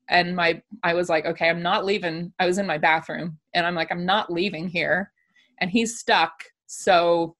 And 0.09 0.35
my 0.35 0.61
i 0.83 0.93
was 0.93 1.09
like 1.09 1.25
okay 1.25 1.49
i'm 1.49 1.61
not 1.61 1.85
leaving 1.85 2.33
i 2.37 2.45
was 2.45 2.57
in 2.57 2.67
my 2.67 2.77
bathroom 2.77 3.37
and 3.53 3.65
i'm 3.65 3.75
like 3.75 3.91
i'm 3.91 4.05
not 4.05 4.31
leaving 4.31 4.67
here 4.67 5.11
and 5.59 5.71
he's 5.71 5.99
stuck 5.99 6.43
so 6.67 7.35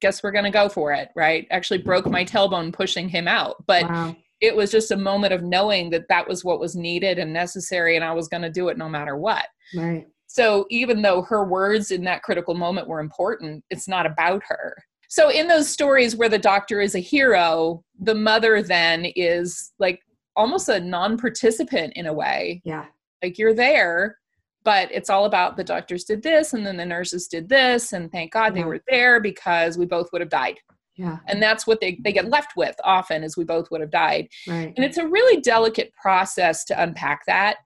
guess 0.00 0.22
we're 0.22 0.30
going 0.30 0.44
to 0.44 0.50
go 0.50 0.68
for 0.68 0.92
it 0.92 1.08
right? 1.16 1.46
Actually 1.50 1.78
broke 1.78 2.06
my 2.06 2.24
tailbone 2.24 2.72
pushing 2.72 3.08
him 3.08 3.26
out 3.26 3.56
but 3.66 3.82
wow. 3.84 4.14
it 4.40 4.54
was 4.54 4.70
just 4.70 4.92
a 4.92 4.96
moment 4.96 5.32
of 5.32 5.42
knowing 5.42 5.90
that 5.90 6.06
that 6.08 6.28
was 6.28 6.44
what 6.44 6.60
was 6.60 6.76
needed 6.76 7.18
and 7.18 7.32
necessary 7.32 7.96
and 7.96 8.04
i 8.04 8.12
was 8.12 8.28
going 8.28 8.42
to 8.42 8.50
do 8.50 8.68
it 8.68 8.78
no 8.78 8.88
matter 8.88 9.16
what. 9.16 9.46
Right 9.76 10.06
So 10.34 10.66
even 10.68 11.00
though 11.00 11.22
her 11.22 11.44
words 11.44 11.92
in 11.92 12.02
that 12.04 12.24
critical 12.24 12.54
moment 12.54 12.88
were 12.88 12.98
important, 12.98 13.62
it's 13.70 13.86
not 13.86 14.04
about 14.04 14.42
her. 14.48 14.74
So 15.08 15.30
in 15.30 15.46
those 15.46 15.68
stories 15.68 16.16
where 16.16 16.28
the 16.28 16.40
doctor 16.40 16.80
is 16.80 16.96
a 16.96 16.98
hero, 16.98 17.84
the 18.00 18.16
mother 18.16 18.60
then 18.60 19.04
is 19.14 19.70
like 19.78 20.00
almost 20.34 20.68
a 20.68 20.80
non-participant 20.80 21.92
in 21.94 22.06
a 22.06 22.12
way. 22.12 22.62
Yeah. 22.64 22.86
Like 23.22 23.38
you're 23.38 23.54
there, 23.54 24.18
but 24.64 24.90
it's 24.90 25.08
all 25.08 25.26
about 25.26 25.56
the 25.56 25.62
doctors 25.62 26.02
did 26.02 26.20
this 26.24 26.52
and 26.52 26.66
then 26.66 26.78
the 26.78 26.84
nurses 26.84 27.28
did 27.28 27.48
this 27.48 27.92
and 27.92 28.10
thank 28.10 28.32
God 28.32 28.56
yeah. 28.56 28.62
they 28.62 28.66
were 28.66 28.80
there 28.88 29.20
because 29.20 29.78
we 29.78 29.86
both 29.86 30.08
would 30.10 30.20
have 30.20 30.30
died. 30.30 30.58
Yeah. 30.96 31.18
And 31.28 31.40
that's 31.40 31.64
what 31.64 31.80
they, 31.80 31.96
they 32.02 32.12
get 32.12 32.28
left 32.28 32.56
with 32.56 32.74
often 32.82 33.22
is 33.22 33.36
we 33.36 33.44
both 33.44 33.70
would 33.70 33.82
have 33.82 33.92
died. 33.92 34.26
Right. 34.48 34.72
And 34.74 34.84
it's 34.84 34.98
a 34.98 35.06
really 35.06 35.40
delicate 35.40 35.92
process 35.94 36.64
to 36.64 36.82
unpack 36.82 37.20
that 37.28 37.58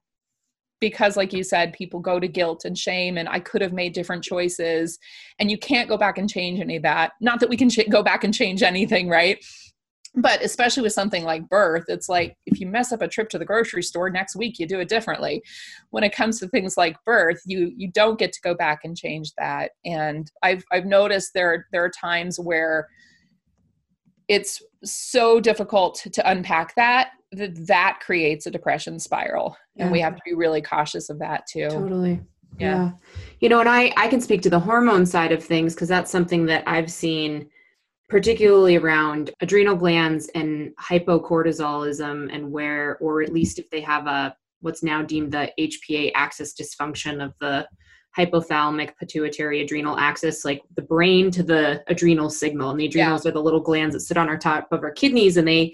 because 0.79 1.17
like 1.17 1.33
you 1.33 1.43
said 1.43 1.73
people 1.73 1.99
go 1.99 2.19
to 2.19 2.27
guilt 2.27 2.63
and 2.65 2.77
shame 2.77 3.17
and 3.17 3.27
i 3.27 3.39
could 3.39 3.61
have 3.61 3.73
made 3.73 3.93
different 3.93 4.23
choices. 4.23 4.99
And 5.39 5.49
you 5.49 5.57
can't 5.57 5.89
go 5.89 5.97
back 5.97 6.17
and 6.17 6.29
change 6.29 6.59
any 6.59 6.75
of 6.77 6.83
that. 6.83 7.11
Not 7.21 7.39
that 7.39 7.49
we 7.49 7.57
can 7.57 7.69
go 7.89 8.03
back 8.03 8.23
and 8.23 8.33
change 8.33 8.63
anything 8.63 9.09
right? 9.09 9.43
But 10.15 10.43
especially 10.43 10.83
with 10.83 10.93
something 10.93 11.23
like 11.23 11.47
birth 11.49 11.85
it's 11.87 12.09
like 12.09 12.35
if 12.45 12.59
you 12.59 12.67
mess 12.67 12.91
up 12.91 13.01
a 13.01 13.07
trip 13.07 13.29
to 13.29 13.37
the 13.37 13.45
grocery 13.45 13.83
store 13.83 14.09
next 14.09 14.35
week 14.35 14.59
you 14.59 14.67
do 14.67 14.79
it 14.79 14.89
differently. 14.89 15.43
When 15.91 16.03
it 16.03 16.15
comes 16.15 16.39
to 16.39 16.47
things 16.47 16.77
like 16.77 16.97
birth 17.05 17.41
you 17.45 17.71
you 17.75 17.91
don't 17.91 18.19
get 18.19 18.33
to 18.33 18.41
go 18.41 18.55
back 18.55 18.79
and 18.83 18.97
change 18.97 19.33
that. 19.37 19.71
And 19.85 20.29
i've 20.43 20.63
i've 20.71 20.85
noticed 20.85 21.31
there 21.33 21.67
there 21.71 21.83
are 21.83 21.91
times 21.91 22.39
where 22.39 22.87
it's 24.29 24.61
so 24.83 25.41
difficult 25.41 25.95
to 26.13 26.31
unpack 26.31 26.73
that 26.75 27.09
that 27.33 27.67
that 27.67 27.99
creates 27.99 28.45
a 28.45 28.51
depression 28.51 28.97
spiral 28.97 29.57
and 29.77 29.91
we 29.91 29.99
have 29.99 30.15
to 30.15 30.21
be 30.25 30.33
really 30.33 30.61
cautious 30.61 31.09
of 31.09 31.19
that 31.19 31.45
too 31.47 31.67
totally 31.69 32.21
yeah. 32.57 32.85
yeah. 32.85 32.91
you 33.41 33.49
know 33.49 33.59
and 33.59 33.67
i 33.67 33.91
i 33.97 34.07
can 34.07 34.21
speak 34.21 34.41
to 34.41 34.49
the 34.49 34.59
hormone 34.59 35.05
side 35.05 35.31
of 35.31 35.43
things 35.43 35.73
because 35.73 35.89
that's 35.89 36.09
something 36.09 36.45
that 36.45 36.63
i've 36.65 36.91
seen 36.91 37.49
particularly 38.07 38.77
around 38.77 39.31
adrenal 39.41 39.75
glands 39.75 40.29
and 40.33 40.71
hypocortisolism 40.81 42.33
and 42.33 42.49
where 42.49 42.97
or 42.97 43.21
at 43.21 43.33
least 43.33 43.59
if 43.59 43.69
they 43.69 43.81
have 43.81 44.07
a 44.07 44.35
what's 44.61 44.81
now 44.81 45.01
deemed 45.01 45.31
the 45.31 45.51
hpa 45.59 46.11
axis 46.15 46.53
dysfunction 46.53 47.23
of 47.23 47.33
the 47.41 47.67
hypothalamic 48.17 48.95
pituitary 48.97 49.61
adrenal 49.61 49.97
axis 49.97 50.43
like 50.43 50.61
the 50.75 50.81
brain 50.81 51.29
to 51.29 51.43
the 51.43 51.83
adrenal 51.87 52.29
signal 52.29 52.71
and 52.71 52.79
the 52.79 52.85
adrenals 52.85 53.23
yeah. 53.23 53.29
are 53.29 53.33
the 53.33 53.41
little 53.41 53.59
glands 53.59 53.93
that 53.93 54.01
sit 54.01 54.17
on 54.17 54.27
our 54.27 54.37
top 54.37 54.71
of 54.71 54.83
our 54.83 54.91
kidneys 54.91 55.37
and 55.37 55.47
they 55.47 55.73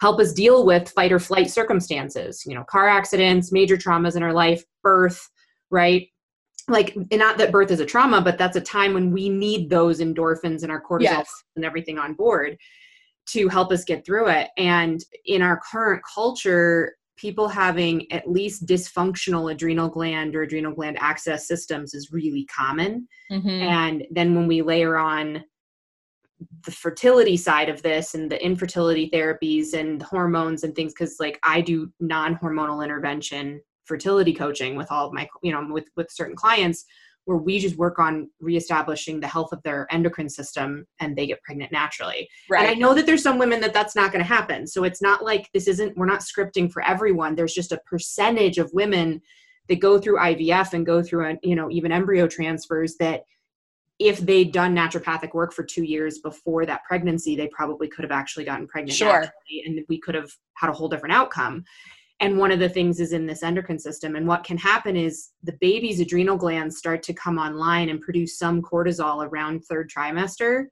help 0.00 0.20
us 0.20 0.32
deal 0.32 0.64
with 0.64 0.90
fight 0.90 1.12
or 1.12 1.18
flight 1.18 1.50
circumstances, 1.50 2.44
you 2.46 2.54
know, 2.54 2.64
car 2.64 2.88
accidents, 2.88 3.52
major 3.52 3.76
traumas 3.76 4.16
in 4.16 4.22
our 4.22 4.32
life, 4.32 4.62
birth, 4.82 5.28
right? 5.70 6.08
Like, 6.68 6.96
not 7.12 7.38
that 7.38 7.52
birth 7.52 7.70
is 7.70 7.80
a 7.80 7.86
trauma, 7.86 8.20
but 8.20 8.36
that's 8.36 8.56
a 8.56 8.60
time 8.60 8.92
when 8.92 9.10
we 9.10 9.28
need 9.28 9.70
those 9.70 10.00
endorphins 10.00 10.62
and 10.62 10.70
our 10.70 10.82
cortisol 10.82 11.02
yes. 11.02 11.44
and 11.54 11.64
everything 11.64 11.98
on 11.98 12.14
board 12.14 12.58
to 13.26 13.48
help 13.48 13.72
us 13.72 13.84
get 13.84 14.04
through 14.04 14.28
it. 14.28 14.48
And 14.56 15.02
in 15.24 15.42
our 15.42 15.60
current 15.70 16.02
culture, 16.12 16.96
people 17.16 17.48
having 17.48 18.10
at 18.12 18.30
least 18.30 18.66
dysfunctional 18.66 19.50
adrenal 19.50 19.88
gland 19.88 20.36
or 20.36 20.42
adrenal 20.42 20.74
gland 20.74 20.98
axis 21.00 21.48
systems 21.48 21.94
is 21.94 22.12
really 22.12 22.44
common. 22.46 23.08
Mm-hmm. 23.30 23.48
And 23.48 24.06
then 24.10 24.34
when 24.34 24.46
we 24.46 24.62
layer 24.62 24.96
on 24.98 25.42
the 26.64 26.70
fertility 26.70 27.36
side 27.36 27.68
of 27.68 27.82
this 27.82 28.14
and 28.14 28.30
the 28.30 28.42
infertility 28.44 29.08
therapies 29.10 29.72
and 29.72 30.02
hormones 30.02 30.64
and 30.64 30.74
things 30.74 30.92
because 30.92 31.16
like 31.18 31.38
i 31.42 31.62
do 31.62 31.90
non-hormonal 31.98 32.84
intervention 32.84 33.58
fertility 33.84 34.34
coaching 34.34 34.76
with 34.76 34.90
all 34.92 35.06
of 35.06 35.14
my 35.14 35.26
you 35.42 35.50
know 35.50 35.66
with 35.70 35.86
with 35.96 36.10
certain 36.10 36.36
clients 36.36 36.84
where 37.26 37.36
we 37.36 37.58
just 37.58 37.76
work 37.76 37.98
on 37.98 38.30
reestablishing 38.40 39.20
the 39.20 39.26
health 39.26 39.52
of 39.52 39.62
their 39.62 39.86
endocrine 39.90 40.28
system 40.28 40.86
and 41.00 41.14
they 41.14 41.26
get 41.26 41.42
pregnant 41.42 41.70
naturally 41.70 42.28
right. 42.48 42.60
and 42.60 42.70
i 42.70 42.74
know 42.74 42.94
that 42.94 43.04
there's 43.04 43.22
some 43.22 43.38
women 43.38 43.60
that 43.60 43.74
that's 43.74 43.94
not 43.94 44.10
going 44.10 44.24
to 44.24 44.28
happen 44.28 44.66
so 44.66 44.84
it's 44.84 45.02
not 45.02 45.22
like 45.24 45.50
this 45.52 45.68
isn't 45.68 45.96
we're 45.96 46.06
not 46.06 46.20
scripting 46.20 46.72
for 46.72 46.82
everyone 46.82 47.34
there's 47.34 47.54
just 47.54 47.72
a 47.72 47.80
percentage 47.86 48.58
of 48.58 48.72
women 48.72 49.20
that 49.68 49.80
go 49.80 49.98
through 49.98 50.16
ivf 50.18 50.72
and 50.72 50.86
go 50.86 51.02
through 51.02 51.26
a, 51.26 51.38
you 51.42 51.54
know 51.54 51.70
even 51.70 51.92
embryo 51.92 52.26
transfers 52.26 52.96
that 52.96 53.24
if 53.98 54.18
they'd 54.20 54.52
done 54.52 54.76
naturopathic 54.76 55.32
work 55.32 55.52
for 55.52 55.62
two 55.62 55.82
years 55.82 56.18
before 56.18 56.66
that 56.66 56.84
pregnancy, 56.84 57.34
they 57.34 57.48
probably 57.48 57.88
could 57.88 58.02
have 58.02 58.12
actually 58.12 58.44
gotten 58.44 58.66
pregnant. 58.66 58.96
Sure. 58.96 59.24
And 59.64 59.80
we 59.88 59.98
could 59.98 60.14
have 60.14 60.30
had 60.54 60.68
a 60.68 60.72
whole 60.72 60.88
different 60.88 61.14
outcome. 61.14 61.64
And 62.20 62.38
one 62.38 62.50
of 62.50 62.58
the 62.58 62.68
things 62.68 62.98
is 62.98 63.12
in 63.12 63.26
this 63.26 63.42
endocrine 63.42 63.78
system. 63.78 64.16
And 64.16 64.26
what 64.26 64.42
can 64.42 64.56
happen 64.56 64.96
is 64.96 65.30
the 65.42 65.56
baby's 65.60 66.00
adrenal 66.00 66.36
glands 66.36 66.78
start 66.78 67.02
to 67.04 67.14
come 67.14 67.38
online 67.38 67.90
and 67.90 68.00
produce 68.00 68.38
some 68.38 68.62
cortisol 68.62 69.26
around 69.26 69.60
third 69.64 69.90
trimester. 69.94 70.64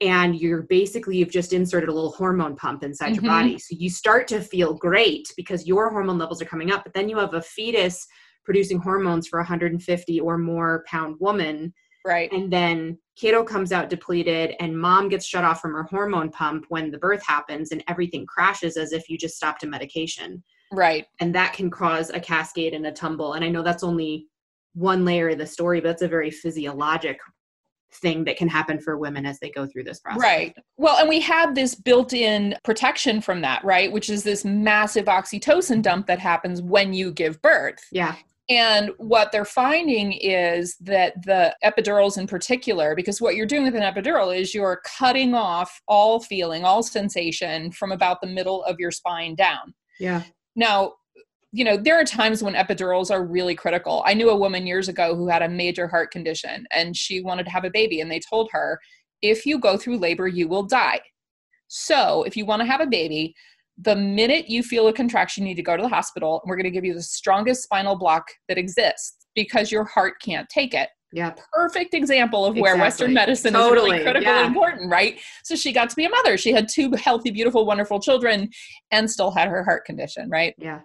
And 0.00 0.40
you're 0.40 0.62
basically, 0.62 1.18
you've 1.18 1.30
just 1.30 1.52
inserted 1.52 1.88
a 1.88 1.92
little 1.92 2.12
hormone 2.12 2.56
pump 2.56 2.84
inside 2.84 3.14
mm-hmm. 3.14 3.24
your 3.24 3.34
body. 3.34 3.58
So 3.58 3.76
you 3.78 3.90
start 3.90 4.28
to 4.28 4.40
feel 4.40 4.72
great 4.72 5.30
because 5.36 5.66
your 5.66 5.90
hormone 5.90 6.18
levels 6.18 6.40
are 6.40 6.46
coming 6.46 6.70
up. 6.70 6.84
But 6.84 6.94
then 6.94 7.08
you 7.08 7.18
have 7.18 7.34
a 7.34 7.42
fetus 7.42 8.06
producing 8.44 8.78
hormones 8.78 9.28
for 9.28 9.38
150 9.40 10.20
or 10.20 10.38
more 10.38 10.84
pound 10.88 11.16
woman 11.20 11.74
Right. 12.08 12.32
And 12.32 12.50
then 12.50 12.98
kiddo 13.16 13.44
comes 13.44 13.70
out 13.70 13.90
depleted 13.90 14.54
and 14.60 14.78
mom 14.78 15.10
gets 15.10 15.26
shut 15.26 15.44
off 15.44 15.60
from 15.60 15.72
her 15.72 15.82
hormone 15.82 16.30
pump 16.30 16.64
when 16.70 16.90
the 16.90 16.98
birth 16.98 17.22
happens 17.26 17.70
and 17.70 17.84
everything 17.86 18.24
crashes 18.24 18.78
as 18.78 18.92
if 18.92 19.10
you 19.10 19.18
just 19.18 19.36
stopped 19.36 19.62
a 19.62 19.66
medication. 19.66 20.42
Right. 20.72 21.06
And 21.20 21.34
that 21.34 21.52
can 21.52 21.70
cause 21.70 22.10
a 22.10 22.20
cascade 22.20 22.74
and 22.74 22.86
a 22.86 22.92
tumble. 22.92 23.34
And 23.34 23.44
I 23.44 23.48
know 23.48 23.62
that's 23.62 23.82
only 23.82 24.26
one 24.74 25.04
layer 25.04 25.30
of 25.30 25.38
the 25.38 25.46
story, 25.46 25.80
but 25.80 25.90
it's 25.90 26.02
a 26.02 26.08
very 26.08 26.30
physiologic 26.30 27.18
thing 27.90 28.22
that 28.24 28.36
can 28.36 28.48
happen 28.48 28.78
for 28.78 28.98
women 28.98 29.24
as 29.24 29.40
they 29.40 29.50
go 29.50 29.66
through 29.66 29.84
this 29.84 29.98
process. 30.00 30.20
Right. 30.20 30.54
Well, 30.76 30.98
and 30.98 31.08
we 31.08 31.20
have 31.20 31.54
this 31.54 31.74
built 31.74 32.12
in 32.12 32.54
protection 32.62 33.22
from 33.22 33.40
that, 33.40 33.64
right? 33.64 33.90
Which 33.90 34.10
is 34.10 34.22
this 34.22 34.44
massive 34.44 35.06
oxytocin 35.06 35.80
dump 35.80 36.06
that 36.06 36.18
happens 36.18 36.60
when 36.60 36.92
you 36.92 37.12
give 37.12 37.40
birth. 37.40 37.82
Yeah. 37.90 38.16
And 38.50 38.90
what 38.98 39.30
they're 39.32 39.44
finding 39.44 40.12
is 40.12 40.76
that 40.80 41.22
the 41.24 41.54
epidurals 41.64 42.16
in 42.18 42.26
particular, 42.26 42.94
because 42.94 43.20
what 43.20 43.36
you're 43.36 43.46
doing 43.46 43.64
with 43.64 43.74
an 43.74 43.82
epidural 43.82 44.38
is 44.38 44.54
you're 44.54 44.80
cutting 44.86 45.34
off 45.34 45.80
all 45.86 46.20
feeling, 46.20 46.64
all 46.64 46.82
sensation 46.82 47.70
from 47.72 47.92
about 47.92 48.20
the 48.20 48.26
middle 48.26 48.64
of 48.64 48.76
your 48.78 48.90
spine 48.90 49.34
down. 49.34 49.74
Yeah. 50.00 50.22
Now, 50.58 50.94
you 51.52 51.64
know, 51.64 51.76
there 51.76 51.98
are 51.98 52.04
times 52.04 52.42
when 52.42 52.54
epidurals 52.54 53.12
are 53.12 53.24
really 53.24 53.54
critical. 53.54 54.02
I 54.04 54.12
knew 54.12 54.28
a 54.28 54.36
woman 54.36 54.66
years 54.66 54.88
ago 54.88 55.14
who 55.14 55.28
had 55.28 55.40
a 55.40 55.48
major 55.48 55.86
heart 55.86 56.10
condition 56.10 56.66
and 56.72 56.96
she 56.96 57.22
wanted 57.22 57.44
to 57.44 57.52
have 57.52 57.64
a 57.64 57.70
baby, 57.70 58.00
and 58.00 58.10
they 58.10 58.20
told 58.20 58.50
her, 58.50 58.80
if 59.22 59.46
you 59.46 59.58
go 59.58 59.78
through 59.78 59.98
labor, 59.98 60.26
you 60.26 60.48
will 60.48 60.64
die. 60.64 61.00
So, 61.68 62.24
if 62.24 62.36
you 62.36 62.44
want 62.44 62.60
to 62.60 62.66
have 62.66 62.80
a 62.80 62.86
baby, 62.86 63.34
the 63.80 63.94
minute 63.94 64.50
you 64.50 64.64
feel 64.64 64.88
a 64.88 64.92
contraction, 64.92 65.44
you 65.44 65.50
need 65.50 65.54
to 65.54 65.62
go 65.62 65.76
to 65.76 65.82
the 65.82 65.88
hospital. 65.88 66.40
And 66.42 66.50
we're 66.50 66.56
going 66.56 66.64
to 66.64 66.70
give 66.70 66.84
you 66.84 66.94
the 66.94 67.02
strongest 67.02 67.62
spinal 67.62 67.96
block 67.96 68.26
that 68.48 68.58
exists 68.58 69.26
because 69.36 69.70
your 69.70 69.84
heart 69.84 70.14
can't 70.20 70.48
take 70.48 70.74
it. 70.74 70.88
Yeah. 71.12 71.34
Perfect 71.52 71.94
example 71.94 72.44
of 72.44 72.54
where 72.54 72.74
exactly. 72.74 72.80
Western 72.80 73.14
medicine 73.14 73.52
totally. 73.54 73.76
is 73.76 73.92
really 73.92 74.02
critical 74.02 74.32
yeah. 74.32 74.38
and 74.40 74.48
important, 74.48 74.90
right? 74.90 75.18
So 75.42 75.56
she 75.56 75.72
got 75.72 75.88
to 75.90 75.96
be 75.96 76.04
a 76.04 76.10
mother. 76.10 76.36
She 76.36 76.52
had 76.52 76.68
two 76.68 76.92
healthy, 76.92 77.30
beautiful, 77.30 77.64
wonderful 77.64 78.00
children 78.00 78.50
and 78.90 79.10
still 79.10 79.30
had 79.30 79.48
her 79.48 79.64
heart 79.64 79.84
condition, 79.84 80.28
right? 80.28 80.54
Yeah. 80.58 80.80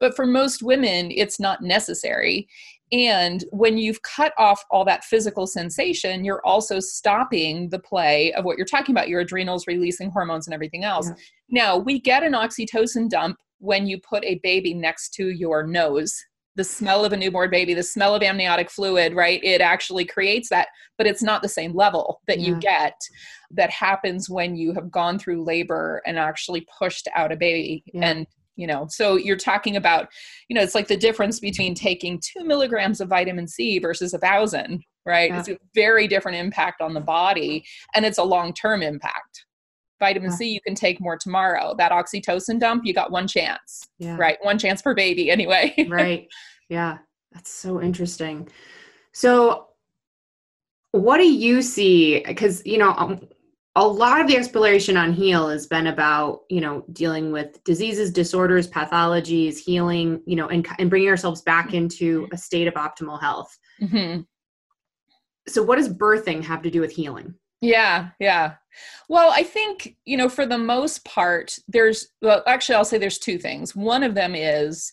But 0.00 0.16
for 0.16 0.26
most 0.26 0.62
women, 0.62 1.10
it's 1.10 1.38
not 1.38 1.62
necessary. 1.62 2.48
And 2.90 3.44
when 3.50 3.76
you've 3.76 4.00
cut 4.02 4.32
off 4.38 4.64
all 4.70 4.84
that 4.86 5.04
physical 5.04 5.46
sensation, 5.46 6.24
you're 6.24 6.44
also 6.44 6.80
stopping 6.80 7.68
the 7.68 7.78
play 7.78 8.32
of 8.32 8.44
what 8.44 8.56
you're 8.56 8.66
talking 8.66 8.94
about 8.94 9.08
your 9.08 9.20
adrenals 9.20 9.66
releasing 9.66 10.10
hormones 10.10 10.46
and 10.46 10.54
everything 10.54 10.84
else. 10.84 11.08
Yeah. 11.08 11.14
Now, 11.50 11.76
we 11.76 12.00
get 12.00 12.22
an 12.22 12.32
oxytocin 12.32 13.10
dump 13.10 13.38
when 13.58 13.86
you 13.86 14.00
put 14.00 14.24
a 14.24 14.40
baby 14.42 14.72
next 14.72 15.10
to 15.14 15.28
your 15.28 15.66
nose. 15.66 16.16
The 16.58 16.64
smell 16.64 17.04
of 17.04 17.14
a 17.14 17.16
newborn 17.16 17.48
baby, 17.50 17.72
the 17.72 17.82
smell 17.82 18.14
of 18.14 18.22
amniotic 18.22 18.70
fluid, 18.70 19.14
right? 19.14 19.42
It 19.42 19.62
actually 19.62 20.04
creates 20.04 20.50
that, 20.50 20.68
but 20.98 21.06
it's 21.06 21.22
not 21.22 21.40
the 21.40 21.48
same 21.48 21.74
level 21.74 22.20
that 22.26 22.40
yeah. 22.40 22.48
you 22.48 22.56
get 22.56 23.00
that 23.52 23.70
happens 23.70 24.28
when 24.28 24.56
you 24.56 24.74
have 24.74 24.90
gone 24.90 25.18
through 25.18 25.44
labor 25.44 26.02
and 26.04 26.18
actually 26.18 26.66
pushed 26.78 27.08
out 27.16 27.32
a 27.32 27.36
baby. 27.36 27.82
Yeah. 27.94 28.10
And 28.10 28.26
you 28.58 28.66
know 28.66 28.86
so 28.90 29.16
you're 29.16 29.36
talking 29.36 29.76
about 29.76 30.08
you 30.48 30.54
know 30.54 30.60
it's 30.60 30.74
like 30.74 30.88
the 30.88 30.96
difference 30.96 31.40
between 31.40 31.74
taking 31.74 32.20
two 32.20 32.44
milligrams 32.44 33.00
of 33.00 33.08
vitamin 33.08 33.46
c 33.46 33.78
versus 33.78 34.12
a 34.12 34.18
thousand 34.18 34.82
right 35.06 35.30
yeah. 35.30 35.38
it's 35.38 35.48
a 35.48 35.56
very 35.74 36.08
different 36.08 36.36
impact 36.36 36.82
on 36.82 36.92
the 36.92 37.00
body 37.00 37.64
and 37.94 38.04
it's 38.04 38.18
a 38.18 38.22
long-term 38.22 38.82
impact 38.82 39.46
vitamin 39.98 40.30
yeah. 40.30 40.36
c 40.36 40.48
you 40.48 40.60
can 40.60 40.74
take 40.74 41.00
more 41.00 41.16
tomorrow. 41.16 41.74
That 41.76 41.92
oxytocin 41.92 42.60
dump 42.60 42.84
you 42.84 42.94
got 42.94 43.10
one 43.10 43.26
chance 43.26 43.88
yeah. 43.98 44.16
right? 44.16 44.38
One 44.42 44.58
chance 44.58 44.82
per 44.82 44.94
baby 44.94 45.30
anyway. 45.30 45.74
Right. 45.88 46.28
Yeah. 46.68 46.98
That's 47.32 47.50
so 47.50 47.80
interesting. 47.80 48.48
So 49.12 49.68
what 50.92 51.18
do 51.18 51.30
you 51.30 51.62
see? 51.62 52.22
Because 52.26 52.62
you 52.64 52.78
know 52.78 52.94
um, 52.96 53.20
a 53.74 53.86
lot 53.86 54.20
of 54.20 54.26
the 54.26 54.36
exploration 54.36 54.96
on 54.96 55.12
heal 55.12 55.48
has 55.48 55.66
been 55.66 55.86
about 55.86 56.40
you 56.48 56.60
know 56.60 56.84
dealing 56.92 57.30
with 57.32 57.62
diseases 57.64 58.10
disorders 58.10 58.68
pathologies 58.68 59.58
healing 59.58 60.20
you 60.26 60.36
know 60.36 60.48
and, 60.48 60.66
and 60.78 60.90
bringing 60.90 61.08
ourselves 61.08 61.42
back 61.42 61.74
into 61.74 62.28
a 62.32 62.36
state 62.36 62.66
of 62.66 62.74
optimal 62.74 63.20
health. 63.20 63.56
Mm-hmm. 63.80 64.22
so 65.46 65.62
what 65.62 65.76
does 65.76 65.88
birthing 65.88 66.42
have 66.42 66.62
to 66.62 66.70
do 66.70 66.80
with 66.80 66.90
healing 66.90 67.34
yeah 67.60 68.10
yeah. 68.20 68.54
Well 69.08 69.32
i 69.34 69.42
think 69.42 69.96
you 70.04 70.16
know 70.16 70.28
for 70.28 70.46
the 70.46 70.58
most 70.58 71.04
part 71.04 71.58
there's 71.66 72.08
well 72.22 72.42
actually 72.46 72.76
i'll 72.76 72.84
say 72.84 72.98
there's 72.98 73.18
two 73.18 73.38
things. 73.38 73.74
One 73.74 74.02
of 74.02 74.14
them 74.14 74.34
is 74.34 74.92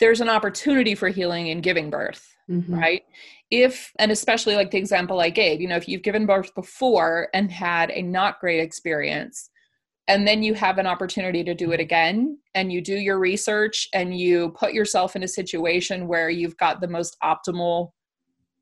there's 0.00 0.20
an 0.20 0.28
opportunity 0.28 0.94
for 0.94 1.08
healing 1.08 1.48
in 1.48 1.60
giving 1.60 1.90
birth 1.90 2.32
mm-hmm. 2.50 2.74
right? 2.74 3.02
If 3.50 3.92
and 3.98 4.10
especially 4.10 4.56
like 4.56 4.70
the 4.70 4.78
example 4.78 5.20
i 5.20 5.28
gave 5.28 5.60
you 5.60 5.68
know 5.68 5.76
if 5.76 5.86
you've 5.86 6.02
given 6.02 6.24
birth 6.24 6.54
before 6.54 7.28
and 7.34 7.52
had 7.52 7.90
a 7.90 8.00
not 8.00 8.40
great 8.40 8.60
experience 8.60 9.50
and 10.08 10.26
then 10.26 10.42
you 10.42 10.54
have 10.54 10.78
an 10.78 10.86
opportunity 10.86 11.44
to 11.44 11.54
do 11.54 11.72
it 11.72 11.78
again 11.78 12.38
and 12.54 12.72
you 12.72 12.80
do 12.80 12.96
your 12.96 13.18
research 13.18 13.90
and 13.92 14.18
you 14.18 14.54
put 14.58 14.72
yourself 14.72 15.16
in 15.16 15.22
a 15.22 15.28
situation 15.28 16.08
where 16.08 16.30
you've 16.30 16.56
got 16.56 16.80
the 16.80 16.88
most 16.88 17.16
optimal 17.22 17.90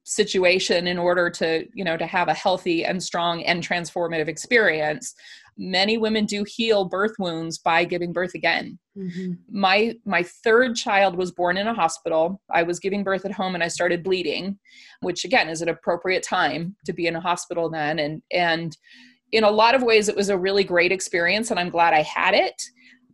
situation 0.04 0.86
in 0.86 0.98
order 0.98 1.30
to 1.30 1.66
you 1.74 1.84
know 1.84 1.96
to 1.96 2.06
have 2.06 2.28
a 2.28 2.34
healthy 2.34 2.84
and 2.84 3.02
strong 3.02 3.42
and 3.44 3.66
transformative 3.66 4.28
experience 4.28 5.14
many 5.58 5.98
women 5.98 6.24
do 6.24 6.42
heal 6.44 6.86
birth 6.86 7.12
wounds 7.18 7.58
by 7.58 7.84
giving 7.84 8.12
birth 8.12 8.34
again. 8.34 8.78
Mm-hmm. 8.96 9.32
my 9.50 9.94
my 10.04 10.22
third 10.22 10.74
child 10.74 11.16
was 11.16 11.30
born 11.30 11.56
in 11.56 11.68
a 11.68 11.74
hospital. 11.74 12.40
I 12.50 12.62
was 12.64 12.80
giving 12.80 13.04
birth 13.04 13.24
at 13.24 13.32
home 13.32 13.54
and 13.54 13.62
i 13.62 13.68
started 13.68 14.02
bleeding 14.02 14.58
which 15.00 15.24
again 15.24 15.48
is 15.48 15.62
an 15.62 15.68
appropriate 15.68 16.22
time 16.22 16.76
to 16.86 16.92
be 16.92 17.06
in 17.06 17.16
a 17.16 17.20
hospital 17.20 17.70
then. 17.70 17.98
And 17.98 18.22
and 18.32 18.76
in 19.32 19.44
a 19.44 19.50
lot 19.50 19.74
of 19.74 19.82
ways 19.82 20.08
it 20.08 20.16
was 20.16 20.28
a 20.28 20.38
really 20.38 20.64
great 20.64 20.92
experience 20.92 21.50
and 21.50 21.60
i'm 21.60 21.70
glad 21.70 21.94
i 21.94 22.02
had 22.02 22.34
it 22.34 22.60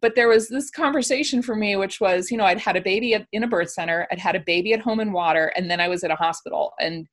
but 0.07 0.15
there 0.15 0.29
was 0.29 0.49
this 0.49 0.71
conversation 0.71 1.43
for 1.43 1.57
me 1.57 1.75
which 1.75 2.01
was 2.01 2.31
you 2.31 2.37
know 2.37 2.45
i'd 2.45 2.61
had 2.61 2.77
a 2.77 2.81
baby 2.81 3.13
at, 3.15 3.27
in 3.33 3.43
a 3.43 3.49
birth 3.49 3.71
center 3.71 4.07
i'd 4.13 4.21
had 4.21 4.37
a 4.37 4.41
baby 4.47 4.73
at 4.73 4.79
home 4.79 5.01
in 5.01 5.11
water 5.11 5.53
and 5.57 5.69
then 5.69 5.81
i 5.81 5.89
was 5.89 6.05
at 6.05 6.13
a 6.13 6.15
hospital 6.15 6.73
and 6.79 7.09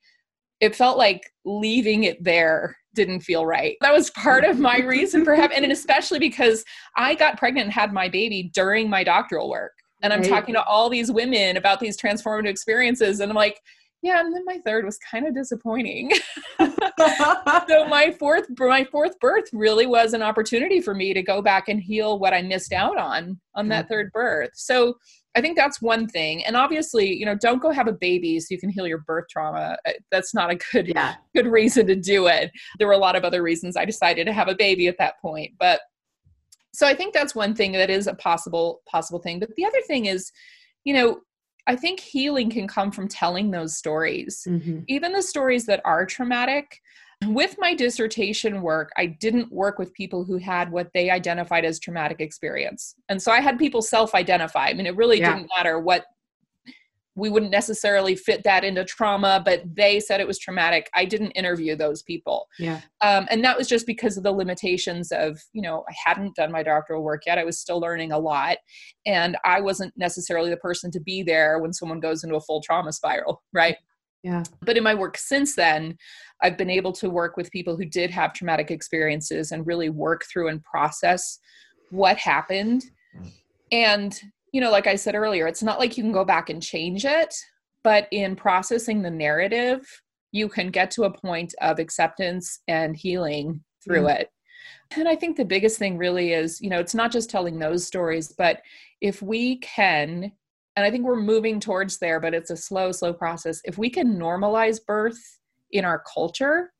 it 0.62 0.76
felt 0.76 0.98
like 0.98 1.24
leaving 1.44 2.04
it 2.04 2.24
there 2.24 2.78
didn't 2.94 3.22
feel 3.22 3.46
right. 3.46 3.76
That 3.82 3.94
was 3.94 4.12
part 4.12 4.44
of 4.44 4.60
my 4.60 4.80
reason 4.80 5.26
for 5.26 5.36
having, 5.36 5.64
and 5.64 5.72
especially 5.72 6.20
because 6.20 6.64
I 6.96 7.16
got 7.16 7.38
pregnant 7.38 7.66
and 7.66 7.74
had 7.74 7.92
my 7.92 8.08
baby 8.08 8.52
during 8.54 8.90
my 8.90 9.04
doctoral 9.04 9.50
work. 9.50 9.74
And 10.02 10.14
I'm 10.14 10.22
right. 10.22 10.30
talking 10.30 10.54
to 10.56 10.64
all 10.64 10.90
these 10.90 11.12
women 11.12 11.58
about 11.58 11.80
these 11.80 12.00
transformative 12.00 12.48
experiences. 12.50 13.20
And 13.20 13.32
I'm 13.32 13.36
like, 13.36 13.60
yeah, 14.04 14.20
and 14.20 14.36
then 14.36 14.44
my 14.46 14.60
third 14.66 14.84
was 14.84 15.00
kind 15.00 15.26
of 15.26 15.34
disappointing. 15.34 16.12
so 16.60 17.88
my 17.88 18.14
fourth 18.20 18.48
my 18.60 18.84
fourth 18.84 19.18
birth 19.20 19.46
really 19.54 19.86
was 19.88 20.14
an 20.14 20.22
opportunity 20.22 20.82
for 20.82 20.94
me 20.94 21.14
to 21.14 21.24
go 21.24 21.42
back 21.42 21.70
and 21.70 21.82
heal 21.82 22.20
what 22.20 22.34
I 22.34 22.42
missed 22.42 22.74
out 22.74 22.98
on 22.98 23.40
on 23.56 23.70
that 23.70 23.88
third 23.88 24.12
birth. 24.12 24.52
So 24.56 24.96
I 25.36 25.42
think 25.42 25.56
that's 25.56 25.82
one 25.82 26.08
thing. 26.08 26.44
And 26.44 26.58
obviously, 26.58 27.12
you 27.14 27.26
know, 27.26 27.36
don't 27.36 27.62
go 27.62 27.72
have 27.72 27.88
a 27.88 27.94
baby 27.94 28.40
so 28.42 28.48
you 28.52 28.60
can 28.60 28.70
heal 28.70 28.86
your 28.86 29.00
birth 29.00 29.26
trauma. 29.30 29.78
Uh, 29.88 29.94
that's 30.12 30.34
not 30.34 30.52
a 30.52 30.56
good 30.56 30.90
yeah. 30.94 31.16
good 31.34 31.48
reason 31.48 31.88
to 31.88 31.96
do 31.96 32.28
it. 32.28 32.52
There 32.80 32.88
were 32.88 32.94
a 32.94 32.98
lot 32.98 33.16
of 33.16 33.24
other 33.24 33.42
reasons 33.42 33.78
I 33.78 33.86
decided 33.86 34.28
to 34.28 34.34
have 34.34 34.50
a 34.50 34.56
baby 34.56 34.90
at 34.90 34.98
that 34.98 35.20
point. 35.22 35.52
But 35.58 35.80
so 36.74 36.86
I 36.86 36.94
think 36.94 37.14
that's 37.14 37.36
one 37.36 37.56
thing 37.56 37.72
that 37.72 37.90
is 37.90 38.08
a 38.08 38.16
possible 38.16 38.82
possible 38.86 39.20
thing. 39.20 39.40
But 39.40 39.56
the 39.56 39.66
other 39.66 39.82
thing 39.88 40.08
is, 40.08 40.30
you 40.84 40.94
know, 40.94 41.22
I 41.66 41.76
think 41.76 42.00
healing 42.00 42.50
can 42.50 42.68
come 42.68 42.92
from 42.92 43.08
telling 43.08 43.52
those 43.52 43.78
stories. 43.78 44.46
Mm-hmm. 44.48 44.80
Even 44.88 45.14
the 45.14 45.22
stories 45.22 45.66
that 45.68 45.82
are 45.86 46.06
traumatic, 46.06 46.82
with 47.28 47.56
my 47.58 47.74
dissertation 47.74 48.62
work, 48.62 48.92
I 48.98 49.06
didn't 49.06 49.52
work 49.52 49.80
with 49.80 49.94
people 49.94 50.24
who 50.24 50.38
had 50.38 50.72
what 50.72 50.92
they 50.94 51.10
identified 51.10 51.66
as 51.66 51.80
traumatic 51.80 52.20
experience. 52.20 52.96
And 53.10 53.22
so 53.22 53.32
I 53.32 53.40
had 53.40 53.58
people 53.58 53.82
self 53.82 54.16
identify. 54.16 54.68
I 54.68 54.74
mean, 54.74 54.86
it 54.86 54.96
really 54.96 55.20
yeah. 55.20 55.36
didn't 55.36 55.50
matter 55.56 55.80
what 55.80 56.06
we 57.16 57.30
wouldn't 57.30 57.52
necessarily 57.52 58.16
fit 58.16 58.44
that 58.44 58.64
into 58.64 58.84
trauma, 58.84 59.42
but 59.44 59.62
they 59.76 60.00
said 60.00 60.20
it 60.20 60.28
was 60.28 60.40
traumatic. 60.40 60.90
I 60.96 61.06
didn't 61.06 61.32
interview 61.32 61.76
those 61.76 62.02
people. 62.02 62.48
Yeah. 62.58 62.82
Um, 63.02 63.28
and 63.30 63.44
that 63.44 63.58
was 63.58 63.68
just 63.68 63.86
because 63.86 64.18
of 64.18 64.24
the 64.24 64.32
limitations 64.32 65.12
of, 65.12 65.40
you 65.54 65.62
know, 65.62 65.84
I 65.88 65.94
hadn't 66.06 66.36
done 66.36 66.52
my 66.52 66.64
doctoral 66.64 67.04
work 67.04 67.24
yet. 67.28 67.38
I 67.38 67.44
was 67.44 67.60
still 67.60 67.80
learning 67.80 68.12
a 68.12 68.18
lot. 68.18 68.58
And 69.06 69.38
I 69.46 69.62
wasn't 69.62 69.94
necessarily 69.96 70.50
the 70.50 70.58
person 70.58 70.90
to 70.92 71.00
be 71.00 71.22
there 71.22 71.60
when 71.60 71.74
someone 71.74 72.00
goes 72.00 72.24
into 72.24 72.36
a 72.36 72.42
full 72.42 72.62
trauma 72.62 72.92
spiral, 72.92 73.44
right? 73.54 73.78
Yeah. 74.24 74.44
But 74.62 74.78
in 74.78 74.84
my 74.84 74.96
work 74.96 75.18
since 75.18 75.56
then, 75.56 75.98
I've 76.42 76.58
been 76.58 76.70
able 76.70 76.94
to 76.94 77.10
work 77.10 77.38
with 77.38 77.52
people 77.52 77.78
who 77.78 77.86
did 77.86 78.10
have 78.10 78.34
traumatic 78.34 78.72
experiences 78.72 79.52
and 79.52 79.68
really 79.68 79.90
work 79.90 80.24
through 80.32 80.48
and 80.48 80.64
process 80.64 81.40
what 81.92 82.18
happened. 82.18 82.86
And, 83.72 84.20
you 84.54 84.62
know, 84.62 84.72
like 84.72 84.88
I 84.88 84.96
said 84.96 85.16
earlier, 85.16 85.48
it's 85.48 85.64
not 85.64 85.80
like 85.80 85.98
you 85.98 86.04
can 86.04 86.14
go 86.14 86.24
back 86.24 86.50
and 86.50 86.64
change 86.64 87.04
it, 87.04 87.36
but 87.84 88.08
in 88.12 88.36
processing 88.36 89.02
the 89.02 89.12
narrative, 89.12 89.86
you 90.32 90.48
can 90.48 90.70
get 90.70 90.90
to 90.92 91.04
a 91.04 91.12
point 91.12 91.54
of 91.60 91.80
acceptance 91.80 92.62
and 92.70 92.96
healing 92.96 93.62
through 93.84 94.04
mm. 94.04 94.16
it. 94.16 94.30
And 94.96 95.10
I 95.10 95.16
think 95.16 95.36
the 95.36 95.44
biggest 95.44 95.78
thing 95.78 95.98
really 95.98 96.32
is, 96.32 96.62
you 96.62 96.70
know, 96.70 96.80
it's 96.80 96.96
not 96.96 97.12
just 97.12 97.30
telling 97.30 97.60
those 97.60 97.86
stories, 97.86 98.34
but 98.38 98.62
if 99.02 99.22
we 99.22 99.58
can 99.58 100.32
and 100.76 100.86
I 100.86 100.90
think 100.90 101.06
we're 101.06 101.16
moving 101.16 101.60
towards 101.60 102.00
there, 102.00 102.20
but 102.20 102.34
it's 102.34 102.50
a 102.50 102.58
slow, 102.58 102.92
slow 102.92 103.14
process. 103.14 103.62
If 103.64 103.78
we 103.78 103.90
can 103.90 104.18
normalize 104.18 104.84
birth 104.84 105.20
in 105.72 105.86
our 105.86 106.04
culture, 106.12 106.74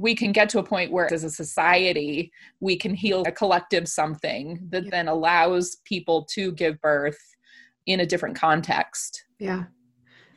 we 0.00 0.14
can 0.14 0.32
get 0.32 0.48
to 0.50 0.58
a 0.58 0.62
point 0.62 0.90
where, 0.90 1.12
as 1.12 1.24
a 1.24 1.30
society, 1.30 2.32
we 2.60 2.76
can 2.76 2.94
heal 2.94 3.22
a 3.26 3.32
collective 3.32 3.86
something 3.88 4.58
that 4.70 4.84
yeah. 4.84 4.90
then 4.90 5.08
allows 5.08 5.76
people 5.84 6.24
to 6.32 6.52
give 6.52 6.80
birth 6.80 7.18
in 7.86 8.00
a 8.00 8.06
different 8.06 8.36
context. 8.36 9.24
Yeah. 9.38 9.64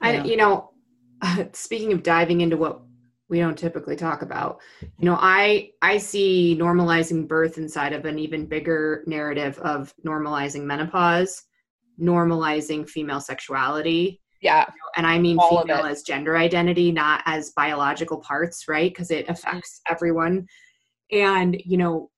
I, 0.01 0.21
you 0.23 0.37
know, 0.37 0.71
speaking 1.53 1.93
of 1.93 2.03
diving 2.03 2.41
into 2.41 2.57
what 2.57 2.81
we 3.29 3.39
don't 3.39 3.57
typically 3.57 3.95
talk 3.95 4.21
about 4.21 4.59
you 4.81 5.05
know 5.05 5.17
i 5.19 5.71
i 5.81 5.97
see 5.97 6.55
normalizing 6.59 7.27
birth 7.27 7.57
inside 7.57 7.91
of 7.93 8.05
an 8.05 8.19
even 8.19 8.45
bigger 8.45 9.01
narrative 9.07 9.57
of 9.59 9.91
normalizing 10.05 10.61
menopause 10.63 11.43
normalizing 11.99 12.87
female 12.87 13.21
sexuality. 13.21 14.21
Yeah. 14.43 14.65
And 14.97 15.07
I 15.07 15.17
mean 15.17 15.39
All 15.39 15.61
female 15.61 15.85
as 15.85 16.03
gender 16.03 16.35
identity, 16.37 16.91
not 16.91 17.23
as 17.25 17.51
biological 17.55 18.19
parts, 18.19 18.67
right? 18.67 18.91
Because 18.91 19.09
it 19.09 19.29
affects 19.29 19.79
mm-hmm. 19.79 19.93
everyone. 19.93 20.47
And, 21.11 21.59
you 21.63 21.77
know, 21.77 22.11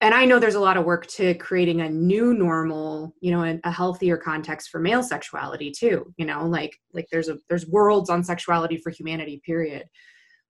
and 0.00 0.12
I 0.12 0.24
know 0.24 0.38
there's 0.38 0.56
a 0.56 0.60
lot 0.60 0.76
of 0.76 0.84
work 0.84 1.06
to 1.08 1.34
creating 1.34 1.82
a 1.82 1.88
new 1.88 2.34
normal, 2.34 3.14
you 3.20 3.30
know, 3.30 3.44
a, 3.44 3.60
a 3.64 3.70
healthier 3.70 4.16
context 4.16 4.70
for 4.70 4.80
male 4.80 5.02
sexuality 5.02 5.70
too. 5.70 6.12
You 6.16 6.26
know, 6.26 6.46
like 6.46 6.76
like 6.92 7.06
there's 7.12 7.28
a 7.28 7.38
there's 7.48 7.66
worlds 7.66 8.10
on 8.10 8.24
sexuality 8.24 8.78
for 8.78 8.90
humanity, 8.90 9.40
period. 9.44 9.84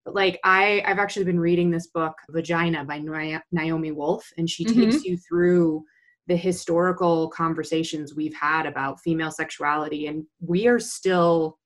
But 0.04 0.14
like 0.14 0.38
I 0.44 0.82
I've 0.86 1.00
actually 1.00 1.24
been 1.24 1.40
reading 1.40 1.70
this 1.70 1.88
book, 1.88 2.14
Vagina 2.30 2.84
by 2.84 3.02
Naomi 3.50 3.90
Wolf, 3.90 4.26
and 4.38 4.48
she 4.48 4.64
mm-hmm. 4.64 4.90
takes 4.90 5.04
you 5.04 5.18
through 5.18 5.84
the 6.26 6.36
historical 6.36 7.28
conversations 7.30 8.14
we've 8.14 8.34
had 8.34 8.66
about 8.66 9.00
female 9.00 9.30
sexuality 9.30 10.06
and 10.06 10.24
we 10.40 10.66
are 10.66 10.78
still 10.78 11.58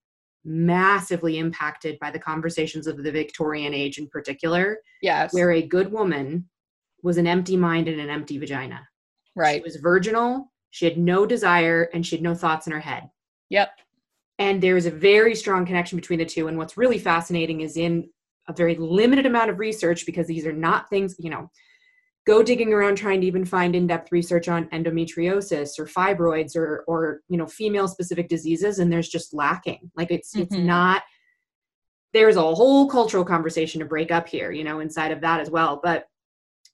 massively 0.44 1.38
impacted 1.38 1.98
by 1.98 2.10
the 2.10 2.18
conversations 2.18 2.86
of 2.86 3.02
the 3.02 3.12
Victorian 3.12 3.74
age 3.74 3.98
in 3.98 4.06
particular. 4.08 4.78
Yes. 5.02 5.32
Where 5.32 5.52
a 5.52 5.62
good 5.62 5.90
woman 5.90 6.48
was 7.02 7.18
an 7.18 7.26
empty 7.26 7.56
mind 7.56 7.88
and 7.88 8.00
an 8.00 8.10
empty 8.10 8.38
vagina. 8.38 8.86
Right. 9.34 9.56
She 9.56 9.62
was 9.62 9.76
virginal, 9.76 10.52
she 10.70 10.84
had 10.84 10.98
no 10.98 11.26
desire, 11.26 11.88
and 11.92 12.06
she 12.06 12.16
had 12.16 12.22
no 12.22 12.34
thoughts 12.34 12.66
in 12.66 12.72
her 12.72 12.80
head. 12.80 13.08
Yep. 13.50 13.70
And 14.38 14.62
there's 14.62 14.86
a 14.86 14.90
very 14.90 15.34
strong 15.34 15.64
connection 15.64 15.96
between 15.96 16.18
the 16.18 16.24
two. 16.24 16.48
And 16.48 16.58
what's 16.58 16.76
really 16.76 16.98
fascinating 16.98 17.60
is 17.60 17.76
in 17.76 18.08
a 18.48 18.52
very 18.52 18.74
limited 18.76 19.26
amount 19.26 19.50
of 19.50 19.58
research, 19.58 20.04
because 20.06 20.26
these 20.26 20.46
are 20.46 20.52
not 20.52 20.90
things, 20.90 21.16
you 21.18 21.30
know, 21.30 21.50
go 22.26 22.42
digging 22.42 22.72
around 22.72 22.96
trying 22.96 23.20
to 23.20 23.26
even 23.26 23.44
find 23.44 23.76
in-depth 23.76 24.10
research 24.10 24.48
on 24.48 24.68
endometriosis 24.70 25.78
or 25.78 25.86
fibroids 25.86 26.56
or 26.56 26.84
or 26.86 27.20
you 27.28 27.36
know 27.36 27.46
female 27.46 27.88
specific 27.88 28.28
diseases 28.28 28.78
and 28.78 28.92
there's 28.92 29.08
just 29.08 29.34
lacking. 29.34 29.90
Like 29.96 30.10
it's 30.10 30.32
mm-hmm. 30.32 30.42
it's 30.42 30.54
not 30.54 31.02
there's 32.12 32.36
a 32.36 32.54
whole 32.54 32.88
cultural 32.88 33.24
conversation 33.24 33.80
to 33.80 33.84
break 33.84 34.12
up 34.12 34.28
here 34.28 34.52
you 34.52 34.64
know 34.64 34.80
inside 34.80 35.12
of 35.12 35.20
that 35.20 35.40
as 35.40 35.50
well. 35.50 35.80
But 35.82 36.06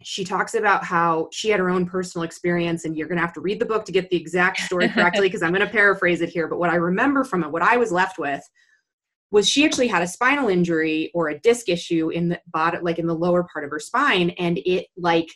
she 0.03 0.25
talks 0.25 0.55
about 0.55 0.83
how 0.83 1.29
she 1.31 1.51
had 1.51 1.61
her 1.61 1.69
own 1.69 1.85
personal 1.85 2.25
experience 2.25 2.85
and 2.85 2.97
you're 2.97 3.09
going 3.09 3.19
to 3.19 3.23
have 3.23 3.35
to 3.35 3.41
read 3.41 3.61
the 3.61 3.67
book 3.67 3.85
to 3.85 3.93
get 3.93 4.09
the 4.09 4.17
exact 4.17 4.59
story 4.61 4.89
correctly 4.89 5.21
because 5.29 5.43
i'm 5.43 5.53
going 5.53 5.67
to 5.67 5.71
paraphrase 5.71 6.23
it 6.23 6.31
here. 6.31 6.49
But 6.49 6.59
what 6.59 6.71
i 6.71 6.77
remember 6.77 7.25
from 7.25 7.45
it 7.45 7.51
what 7.51 7.63
i 7.63 7.77
was 7.77 7.93
left 7.93 8.19
with 8.19 8.43
was 9.31 9.49
she 9.49 9.65
actually 9.65 9.89
had 9.89 10.03
a 10.03 10.07
spinal 10.07 10.49
injury 10.49 11.11
or 11.15 11.29
a 11.29 11.39
disc 11.39 11.69
issue 11.69 12.09
in 12.09 12.29
the 12.29 12.41
bottom 12.49 12.83
like 12.83 12.99
in 12.99 13.07
the 13.07 13.15
lower 13.15 13.47
part 13.53 13.65
of 13.65 13.71
her 13.71 13.79
spine 13.79 14.31
and 14.31 14.59
it 14.65 14.87
like 14.97 15.29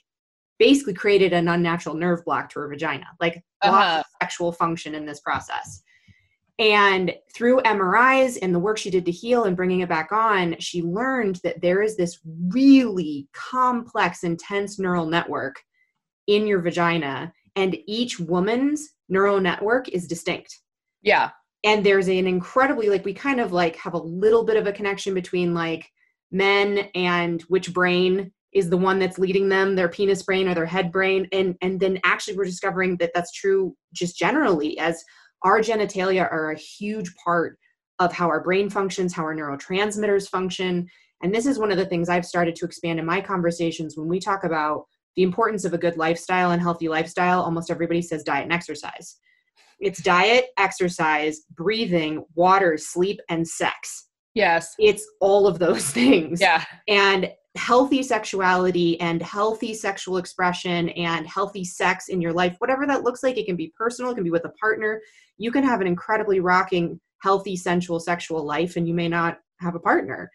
basically 0.66 0.94
created 0.94 1.32
an 1.32 1.48
unnatural 1.48 1.94
nerve 1.94 2.24
block 2.24 2.48
to 2.48 2.58
her 2.60 2.68
vagina 2.68 3.06
like 3.20 3.42
uh-huh. 3.62 4.02
sexual 4.22 4.50
function 4.52 4.94
in 4.94 5.04
this 5.04 5.20
process 5.20 5.82
And 6.58 7.12
through 7.34 7.62
MRIs 7.62 8.38
and 8.40 8.54
the 8.54 8.60
work 8.60 8.78
she 8.78 8.90
did 8.90 9.04
to 9.06 9.10
heal 9.10 9.44
and 9.44 9.56
bringing 9.56 9.80
it 9.80 9.88
back 9.88 10.12
on, 10.12 10.56
she 10.60 10.82
learned 10.82 11.40
that 11.42 11.60
there 11.60 11.82
is 11.82 11.96
this 11.96 12.20
really 12.48 13.28
complex, 13.32 14.22
intense 14.22 14.78
neural 14.78 15.06
network 15.06 15.60
in 16.28 16.46
your 16.46 16.60
vagina, 16.60 17.32
and 17.56 17.76
each 17.86 18.20
woman's 18.20 18.90
neural 19.08 19.40
network 19.40 19.88
is 19.88 20.06
distinct. 20.06 20.60
Yeah. 21.02 21.30
And 21.64 21.84
there's 21.84 22.08
an 22.08 22.26
incredibly, 22.26 22.88
like, 22.88 23.04
we 23.04 23.14
kind 23.14 23.40
of 23.40 23.50
like 23.52 23.74
have 23.76 23.94
a 23.94 23.98
little 23.98 24.44
bit 24.44 24.56
of 24.56 24.66
a 24.66 24.72
connection 24.72 25.12
between 25.12 25.54
like 25.54 25.90
men 26.30 26.88
and 26.94 27.42
which 27.42 27.72
brain 27.72 28.32
is 28.55 28.70
the 28.70 28.76
one 28.76 28.98
that's 28.98 29.18
leading 29.18 29.48
them 29.48 29.74
their 29.74 29.88
penis 29.88 30.22
brain 30.22 30.48
or 30.48 30.55
their 30.55 30.64
head 30.64 30.90
brain 30.92 31.28
and 31.32 31.57
and 31.61 31.80
then 31.80 31.98
actually 32.05 32.36
we're 32.36 32.44
discovering 32.44 32.96
that 32.96 33.11
that's 33.14 33.32
true 33.32 33.74
just 33.92 34.16
generally 34.16 34.78
as 34.78 35.05
our 35.44 35.61
genitalia 35.61 36.22
are 36.22 36.50
a 36.50 36.59
huge 36.59 37.14
part 37.22 37.59
of 37.98 38.12
how 38.12 38.28
our 38.28 38.42
brain 38.42 38.68
functions, 38.68 39.12
how 39.12 39.22
our 39.22 39.34
neurotransmitters 39.34 40.28
function. 40.28 40.88
And 41.22 41.34
this 41.34 41.46
is 41.46 41.59
one 41.59 41.70
of 41.70 41.78
the 41.78 41.86
things 41.86 42.09
I've 42.09 42.26
started 42.26 42.57
to 42.57 42.64
expand 42.64 42.98
in 42.98 43.07
my 43.07 43.20
conversations 43.20 43.96
when 43.96 44.09
we 44.09 44.18
talk 44.18 44.44
about 44.44 44.84
the 45.16 45.22
importance 45.22 45.64
of 45.64 45.74
a 45.74 45.78
good 45.78 45.96
lifestyle 45.96 46.50
and 46.50 46.61
healthy 46.61 46.88
lifestyle. 46.88 47.42
Almost 47.42 47.70
everybody 47.70 48.02
says 48.02 48.24
diet 48.24 48.44
and 48.44 48.52
exercise. 48.52 49.16
It's 49.78 50.02
diet, 50.02 50.46
exercise, 50.59 51.42
breathing, 51.55 52.24
water, 52.34 52.76
sleep, 52.78 53.20
and 53.28 53.46
sex. 53.46 54.09
Yes. 54.34 54.74
It's 54.78 55.07
all 55.20 55.46
of 55.46 55.59
those 55.59 55.88
things. 55.90 56.40
Yeah. 56.40 56.64
And 56.88 57.30
healthy 57.57 58.02
sexuality 58.02 59.00
and 59.00 59.22
healthy 59.22 59.74
sexual 59.74 60.16
expression 60.16 60.88
and 60.90 61.26
healthy 61.26 61.64
sex 61.64 62.09
in 62.09 62.20
your 62.20 62.32
life, 62.32 62.57
whatever 62.59 62.86
that 62.86 63.05
looks 63.05 63.22
like, 63.22 63.38
it 63.38 63.46
can 63.46 63.57
be 63.57 63.72
personal, 63.76 64.11
it 64.11 64.16
can 64.16 64.24
be 64.24 64.30
with 64.30 64.44
a 64.44 64.52
partner. 64.61 65.00
You 65.38 65.52
can 65.52 65.62
have 65.64 65.80
an 65.80 65.86
incredibly 65.86 66.40
rocking, 66.40 67.00
healthy, 67.22 67.57
sensual, 67.57 68.00
sexual 68.00 68.44
life, 68.44 68.76
and 68.76 68.88
you 68.88 68.94
may 68.94 69.09
not 69.09 69.38
have 69.61 69.74
a 69.74 69.80
partner. 69.80 70.30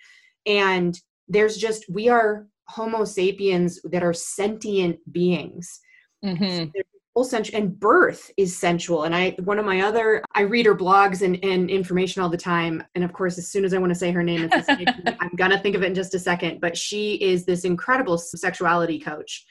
And 0.45 0.97
there's 1.27 1.57
just, 1.57 1.85
we 1.89 2.07
are 2.09 2.47
Homo 2.67 3.03
sapiens 3.03 3.81
that 3.83 4.03
are 4.03 4.13
sentient 4.13 4.97
beings. 5.11 5.79
Mm-hmm. 6.23 6.69
So 6.75 6.81
sensual 7.23 7.57
and 7.57 7.79
birth 7.79 8.31
is 8.37 8.57
sensual 8.57 9.03
and 9.03 9.15
i 9.15 9.35
one 9.43 9.59
of 9.59 9.65
my 9.65 9.81
other 9.81 10.23
i 10.33 10.41
read 10.41 10.65
her 10.65 10.75
blogs 10.75 11.21
and, 11.21 11.43
and 11.43 11.69
information 11.69 12.21
all 12.21 12.29
the 12.29 12.37
time 12.37 12.83
and 12.95 13.03
of 13.03 13.13
course 13.13 13.37
as 13.37 13.47
soon 13.47 13.65
as 13.65 13.73
i 13.73 13.77
want 13.77 13.91
to 13.91 13.97
say 13.97 14.11
her 14.11 14.23
name 14.23 14.49
it's 14.51 14.69
i'm 15.19 15.35
gonna 15.35 15.59
think 15.59 15.75
of 15.75 15.83
it 15.83 15.87
in 15.87 15.95
just 15.95 16.15
a 16.15 16.19
second 16.19 16.59
but 16.59 16.77
she 16.77 17.15
is 17.15 17.45
this 17.45 17.63
incredible 17.65 18.17
sexuality 18.17 18.99
coach 18.99 19.45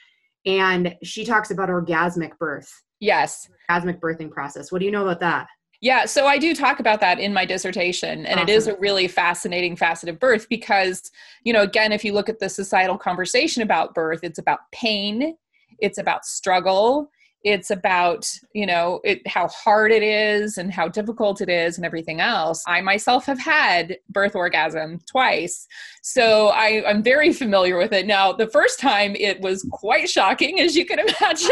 and 0.45 0.95
she 1.03 1.25
talks 1.25 1.51
about 1.51 1.69
orgasmic 1.69 2.37
birth. 2.37 2.83
Yes. 2.99 3.49
Orgasmic 3.69 3.99
birthing 3.99 4.31
process. 4.31 4.71
What 4.71 4.79
do 4.79 4.85
you 4.85 4.91
know 4.91 5.03
about 5.03 5.19
that? 5.21 5.47
Yeah, 5.81 6.05
so 6.05 6.27
I 6.27 6.37
do 6.37 6.53
talk 6.53 6.81
about 6.81 6.99
that 6.99 7.19
in 7.19 7.33
my 7.33 7.45
dissertation, 7.45 8.25
and 8.25 8.37
awesome. 8.37 8.49
it 8.49 8.51
is 8.51 8.67
a 8.67 8.75
really 8.79 9.07
fascinating 9.07 9.77
facet 9.77 10.09
of 10.09 10.19
birth 10.19 10.45
because, 10.49 11.09
you 11.45 11.53
know, 11.53 11.61
again, 11.61 11.93
if 11.93 12.03
you 12.03 12.11
look 12.11 12.27
at 12.27 12.39
the 12.39 12.49
societal 12.49 12.97
conversation 12.97 13.63
about 13.63 13.93
birth, 13.93 14.19
it's 14.21 14.39
about 14.39 14.59
pain, 14.73 15.37
it's 15.79 15.97
about 15.97 16.25
struggle, 16.25 17.09
it's 17.43 17.71
about 17.71 18.29
you 18.53 18.65
know 18.65 18.99
it, 19.03 19.25
how 19.27 19.47
hard 19.47 19.91
it 19.91 20.03
is 20.03 20.57
and 20.57 20.73
how 20.73 20.87
difficult 20.87 21.39
it 21.39 21.49
is 21.49 21.77
and 21.77 21.85
everything 21.85 22.19
else 22.19 22.63
i 22.67 22.81
myself 22.81 23.25
have 23.25 23.39
had 23.39 23.97
birth 24.09 24.35
orgasm 24.35 24.99
twice. 25.05 25.67
So 26.01 26.47
I, 26.49 26.83
i'm 26.87 27.03
very 27.03 27.31
familiar 27.33 27.77
with 27.77 27.93
it. 27.93 28.05
Now 28.05 28.33
the 28.33 28.47
first 28.47 28.79
time 28.79 29.15
it 29.15 29.39
was 29.41 29.65
quite 29.71 30.09
shocking 30.09 30.59
as 30.59 30.75
you 30.75 30.85
can 30.85 30.99
imagine. 31.21 31.49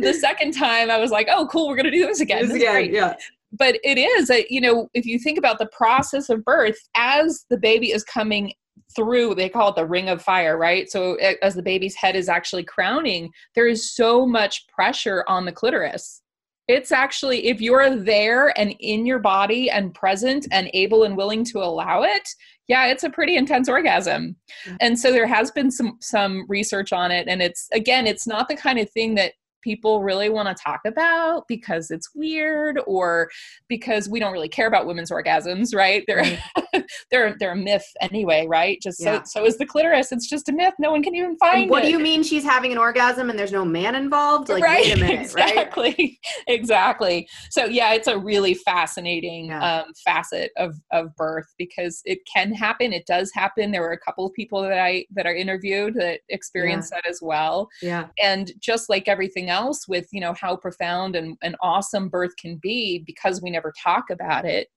The 0.00 0.14
second 0.14 0.52
time 0.52 0.90
i 0.90 0.98
was 0.98 1.10
like 1.10 1.28
oh 1.30 1.46
cool 1.48 1.68
we're 1.68 1.76
going 1.76 1.84
to 1.84 1.90
do 1.90 2.06
this 2.06 2.20
again, 2.20 2.48
this 2.48 2.56
again 2.56 2.92
yeah. 2.92 3.14
But 3.52 3.80
it 3.82 3.98
is 3.98 4.30
a, 4.30 4.46
you 4.48 4.60
know 4.60 4.88
if 4.94 5.06
you 5.06 5.18
think 5.18 5.38
about 5.38 5.58
the 5.58 5.66
process 5.66 6.28
of 6.28 6.44
birth 6.44 6.78
as 6.96 7.46
the 7.50 7.58
baby 7.58 7.90
is 7.90 8.04
coming 8.04 8.52
through 8.94 9.34
they 9.34 9.48
call 9.48 9.70
it 9.70 9.76
the 9.76 9.86
ring 9.86 10.08
of 10.08 10.22
fire 10.22 10.56
right? 10.56 10.90
So 10.90 11.14
as 11.42 11.54
the 11.54 11.62
baby's 11.62 11.94
head 11.94 12.16
is 12.16 12.28
actually 12.28 12.64
crowning 12.64 13.30
there 13.54 13.66
is 13.66 13.94
so 13.94 14.26
much 14.26 14.66
pressure 14.68 15.24
on 15.28 15.44
the 15.44 15.52
clitoris. 15.52 16.22
It's 16.68 16.92
actually 16.92 17.48
if 17.48 17.60
you're 17.60 17.96
there 17.96 18.56
and 18.58 18.74
in 18.80 19.04
your 19.06 19.18
body 19.18 19.70
and 19.70 19.92
present 19.94 20.46
and 20.52 20.70
able 20.72 21.04
and 21.04 21.16
willing 21.16 21.44
to 21.46 21.58
allow 21.58 22.02
it 22.02 22.28
yeah 22.68 22.86
it's 22.86 23.04
a 23.04 23.10
pretty 23.10 23.36
intense 23.36 23.68
orgasm. 23.68 24.36
And 24.80 24.98
so 24.98 25.10
there 25.10 25.26
has 25.26 25.50
been 25.50 25.70
some 25.70 25.98
some 26.00 26.46
research 26.48 26.92
on 26.92 27.10
it 27.10 27.28
and 27.28 27.42
it's 27.42 27.68
again 27.72 28.06
it's 28.06 28.26
not 28.26 28.48
the 28.48 28.56
kind 28.56 28.78
of 28.78 28.90
thing 28.90 29.14
that 29.16 29.32
people 29.62 30.02
really 30.02 30.28
want 30.28 30.48
to 30.48 30.62
talk 30.62 30.80
about 30.86 31.44
because 31.48 31.90
it's 31.90 32.14
weird 32.14 32.80
or 32.86 33.30
because 33.68 34.08
we 34.08 34.20
don't 34.20 34.32
really 34.32 34.48
care 34.48 34.66
about 34.66 34.86
women's 34.86 35.10
orgasms, 35.10 35.74
right? 35.74 36.04
They're 36.06 36.18
right. 36.18 36.84
they're 37.10 37.36
they're 37.38 37.52
a 37.52 37.56
myth 37.56 37.86
anyway, 38.00 38.46
right? 38.48 38.80
Just 38.80 39.02
yeah. 39.02 39.22
so 39.22 39.40
so 39.40 39.46
is 39.46 39.58
the 39.58 39.66
clitoris. 39.66 40.12
It's 40.12 40.28
just 40.28 40.48
a 40.48 40.52
myth. 40.52 40.74
No 40.78 40.90
one 40.90 41.02
can 41.02 41.14
even 41.14 41.36
find 41.36 41.62
and 41.62 41.70
what 41.70 41.82
it. 41.82 41.86
do 41.86 41.92
you 41.92 41.98
mean 41.98 42.22
she's 42.22 42.44
having 42.44 42.72
an 42.72 42.78
orgasm 42.78 43.30
and 43.30 43.38
there's 43.38 43.52
no 43.52 43.64
man 43.64 43.94
involved? 43.94 44.48
Like 44.48 44.62
right. 44.62 44.84
wait 44.84 44.96
a 44.96 45.00
minute, 45.00 45.20
exactly. 45.20 45.94
right? 45.98 46.18
exactly. 46.48 47.28
So 47.50 47.64
yeah, 47.64 47.94
it's 47.94 48.08
a 48.08 48.18
really 48.18 48.54
fascinating 48.54 49.46
yeah. 49.46 49.80
um, 49.80 49.92
facet 50.04 50.52
of 50.56 50.76
of 50.92 51.14
birth 51.16 51.46
because 51.58 52.02
it 52.04 52.20
can 52.32 52.52
happen. 52.52 52.92
It 52.92 53.06
does 53.06 53.30
happen. 53.32 53.70
There 53.70 53.82
were 53.82 53.92
a 53.92 53.98
couple 53.98 54.26
of 54.26 54.32
people 54.34 54.62
that 54.62 54.78
I 54.78 55.06
that 55.12 55.26
I 55.26 55.34
interviewed 55.34 55.94
that 55.94 56.20
experienced 56.28 56.92
yeah. 56.92 57.00
that 57.02 57.10
as 57.10 57.20
well. 57.22 57.68
Yeah. 57.82 58.08
And 58.22 58.52
just 58.60 58.88
like 58.88 59.08
everything 59.08 59.49
else 59.50 59.86
with 59.88 60.06
you 60.12 60.20
know 60.20 60.34
how 60.34 60.56
profound 60.56 61.16
and, 61.16 61.36
and 61.42 61.56
awesome 61.62 62.08
birth 62.08 62.34
can 62.36 62.58
be 62.62 63.02
because 63.06 63.42
we 63.42 63.50
never 63.50 63.72
talk 63.82 64.10
about 64.10 64.44
it 64.44 64.68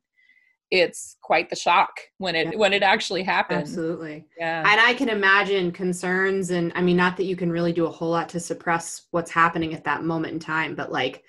it's 0.72 1.18
quite 1.22 1.50
the 1.50 1.56
shock 1.56 1.92
when 2.18 2.36
it 2.36 2.48
yeah. 2.52 2.58
when 2.58 2.74
it 2.74 2.82
actually 2.82 3.22
happens 3.22 3.70
absolutely 3.70 4.26
yeah 4.38 4.60
and 4.68 4.82
i 4.82 4.94
can 4.94 5.08
imagine 5.08 5.72
concerns 5.72 6.50
and 6.50 6.72
i 6.76 6.82
mean 6.82 6.98
not 6.98 7.16
that 7.16 7.26
you 7.26 7.36
can 7.36 7.52
really 7.52 7.72
do 7.72 7.86
a 7.86 7.92
whole 7.92 8.10
lot 8.10 8.28
to 8.28 8.40
suppress 8.40 9.04
what's 9.12 9.30
happening 9.30 9.74
at 9.74 9.84
that 9.84 10.04
moment 10.04 10.34
in 10.34 10.40
time 10.40 10.74
but 10.74 10.92
like 10.92 11.24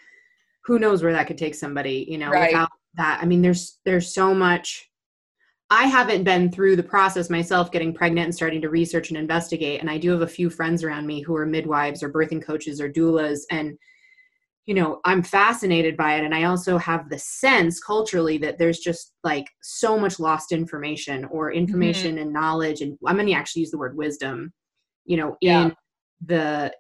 who 0.65 0.79
knows 0.79 1.03
where 1.03 1.13
that 1.13 1.27
could 1.27 1.39
take 1.39 1.55
somebody 1.55 2.07
you 2.09 2.17
know 2.17 2.31
right. 2.31 2.53
without 2.53 2.71
that 2.95 3.19
i 3.23 3.27
mean 3.27 3.43
there's 3.43 3.79
there's 3.85 4.15
so 4.15 4.35
much 4.35 4.89
I 5.71 5.85
haven't 5.87 6.25
been 6.25 6.51
through 6.51 6.77
the 6.77 6.83
process 6.83 7.31
myself 7.31 7.73
getting 7.73 7.95
pregnant 7.95 8.27
and 8.27 8.35
starting 8.35 8.61
to 8.63 8.69
research 8.69 9.09
and 9.09 9.17
investigate. 9.17 9.81
And 9.81 9.91
I 9.91 9.99
do 9.99 10.11
have 10.11 10.23
a 10.23 10.27
few 10.27 10.51
friends 10.51 10.85
around 10.85 11.07
me 11.07 11.23
who 11.23 11.35
are 11.37 11.47
midwives 11.47 12.03
or 12.03 12.13
birthing 12.13 12.45
coaches 12.45 12.81
or 12.81 12.93
doulas. 12.93 13.41
And, 13.51 13.79
you 14.67 14.75
know, 14.75 15.01
I'm 15.05 15.23
fascinated 15.23 15.97
by 15.97 16.17
it. 16.17 16.25
And 16.25 16.35
I 16.35 16.45
also 16.45 16.77
have 16.77 17.09
the 17.09 17.19
sense 17.19 17.81
culturally 17.81 18.37
that 18.39 18.59
there's 18.59 18.79
just 18.79 19.15
like 19.25 19.47
so 19.63 19.99
much 19.99 20.21
lost 20.21 20.53
information 20.53 21.25
or 21.27 21.51
information 21.51 22.17
mm-hmm. 22.17 22.23
and 22.23 22.33
knowledge. 22.33 22.83
And 22.83 22.99
I'm 23.07 23.17
going 23.17 23.27
to 23.27 23.33
actually 23.33 23.61
use 23.61 23.71
the 23.71 23.79
word 23.79 23.97
wisdom, 23.97 24.53
you 25.07 25.17
know, 25.17 25.37
yeah. 25.41 25.65
in 25.65 25.77
the 26.27 26.75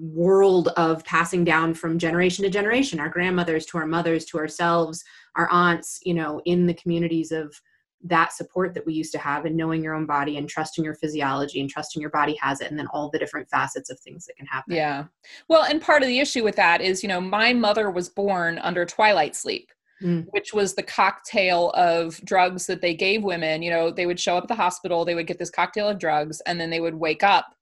world 0.00 0.68
of 0.76 1.04
passing 1.04 1.44
down 1.44 1.74
from 1.74 1.98
generation 1.98 2.44
to 2.44 2.50
generation, 2.50 2.98
our 2.98 3.10
grandmothers 3.10 3.66
to 3.66 3.78
our 3.78 3.86
mothers 3.86 4.24
to 4.26 4.38
ourselves, 4.38 5.04
our 5.36 5.50
aunts, 5.50 5.98
you 6.02 6.14
know, 6.14 6.40
in 6.46 6.66
the 6.66 6.74
communities 6.74 7.30
of, 7.30 7.54
that 8.02 8.32
support 8.32 8.72
that 8.74 8.86
we 8.86 8.94
used 8.94 9.12
to 9.12 9.18
have 9.18 9.44
and 9.44 9.56
knowing 9.56 9.82
your 9.82 9.94
own 9.94 10.06
body 10.06 10.38
and 10.38 10.48
trusting 10.48 10.82
your 10.82 10.94
physiology 10.94 11.60
and 11.60 11.68
trusting 11.68 12.00
your 12.00 12.10
body 12.10 12.34
has 12.40 12.60
it 12.60 12.70
and 12.70 12.78
then 12.78 12.86
all 12.94 13.10
the 13.10 13.18
different 13.18 13.48
facets 13.50 13.90
of 13.90 14.00
things 14.00 14.24
that 14.26 14.36
can 14.36 14.46
happen. 14.46 14.74
Yeah. 14.74 15.04
Well, 15.48 15.64
and 15.64 15.82
part 15.82 16.02
of 16.02 16.08
the 16.08 16.18
issue 16.18 16.42
with 16.42 16.56
that 16.56 16.80
is, 16.80 17.02
you 17.02 17.08
know, 17.08 17.20
my 17.20 17.52
mother 17.52 17.90
was 17.90 18.08
born 18.08 18.58
under 18.58 18.84
twilight 18.86 19.36
sleep. 19.36 19.70
Mm. 20.02 20.28
Which 20.30 20.54
was 20.54 20.74
the 20.74 20.82
cocktail 20.82 21.72
of 21.72 22.18
drugs 22.24 22.64
that 22.68 22.80
they 22.80 22.94
gave 22.94 23.22
women. 23.22 23.60
You 23.60 23.70
know, 23.70 23.90
they 23.90 24.06
would 24.06 24.18
show 24.18 24.34
up 24.34 24.44
at 24.44 24.48
the 24.48 24.54
hospital, 24.54 25.04
they 25.04 25.14
would 25.14 25.26
get 25.26 25.38
this 25.38 25.50
cocktail 25.50 25.90
of 25.90 25.98
drugs, 25.98 26.40
and 26.46 26.58
then 26.58 26.70
they 26.70 26.80
would 26.80 26.94
wake 26.94 27.22
up 27.22 27.54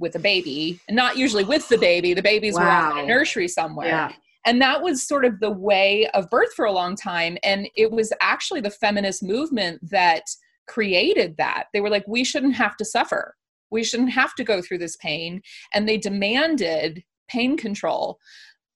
with 0.00 0.16
a 0.16 0.18
baby, 0.18 0.80
and 0.88 0.96
not 0.96 1.16
usually 1.16 1.44
with 1.44 1.68
the 1.68 1.78
baby. 1.78 2.12
The 2.12 2.20
babies 2.20 2.54
wow. 2.54 2.90
were 2.90 2.98
in 2.98 3.04
a 3.04 3.06
nursery 3.06 3.46
somewhere. 3.46 3.86
Yeah. 3.86 4.12
And 4.44 4.60
that 4.60 4.82
was 4.82 5.06
sort 5.06 5.24
of 5.24 5.40
the 5.40 5.50
way 5.50 6.08
of 6.14 6.30
birth 6.30 6.52
for 6.54 6.64
a 6.64 6.72
long 6.72 6.96
time. 6.96 7.38
And 7.42 7.68
it 7.76 7.90
was 7.90 8.12
actually 8.20 8.60
the 8.60 8.70
feminist 8.70 9.22
movement 9.22 9.80
that 9.90 10.24
created 10.68 11.36
that. 11.38 11.64
They 11.72 11.80
were 11.80 11.90
like, 11.90 12.04
we 12.06 12.24
shouldn't 12.24 12.54
have 12.56 12.76
to 12.76 12.84
suffer. 12.84 13.34
We 13.70 13.84
shouldn't 13.84 14.12
have 14.12 14.34
to 14.36 14.44
go 14.44 14.62
through 14.62 14.78
this 14.78 14.96
pain. 14.96 15.40
And 15.72 15.88
they 15.88 15.98
demanded 15.98 17.02
pain 17.28 17.56
control. 17.56 18.18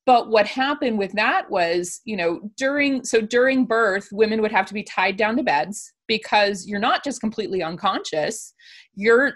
But 0.07 0.31
what 0.31 0.47
happened 0.47 0.99
with 0.99 1.13
that 1.13 1.51
was, 1.51 2.01
you 2.07 2.17
know, 2.17 2.41
during 2.57 3.05
so 3.05 3.21
during 3.21 3.67
birth, 3.67 4.09
women 4.11 4.41
would 4.41 4.53
have 4.53 4.65
to 4.67 4.75
be 4.75 4.83
tied 4.83 5.19
down 5.19 5.37
to 5.37 5.43
beds 5.43 5.93
because 6.07 6.67
you're 6.67 6.81
not 6.81 7.05
just 7.05 7.21
completely 7.21 7.63
unconscious, 7.63 8.55
you're 8.95 9.35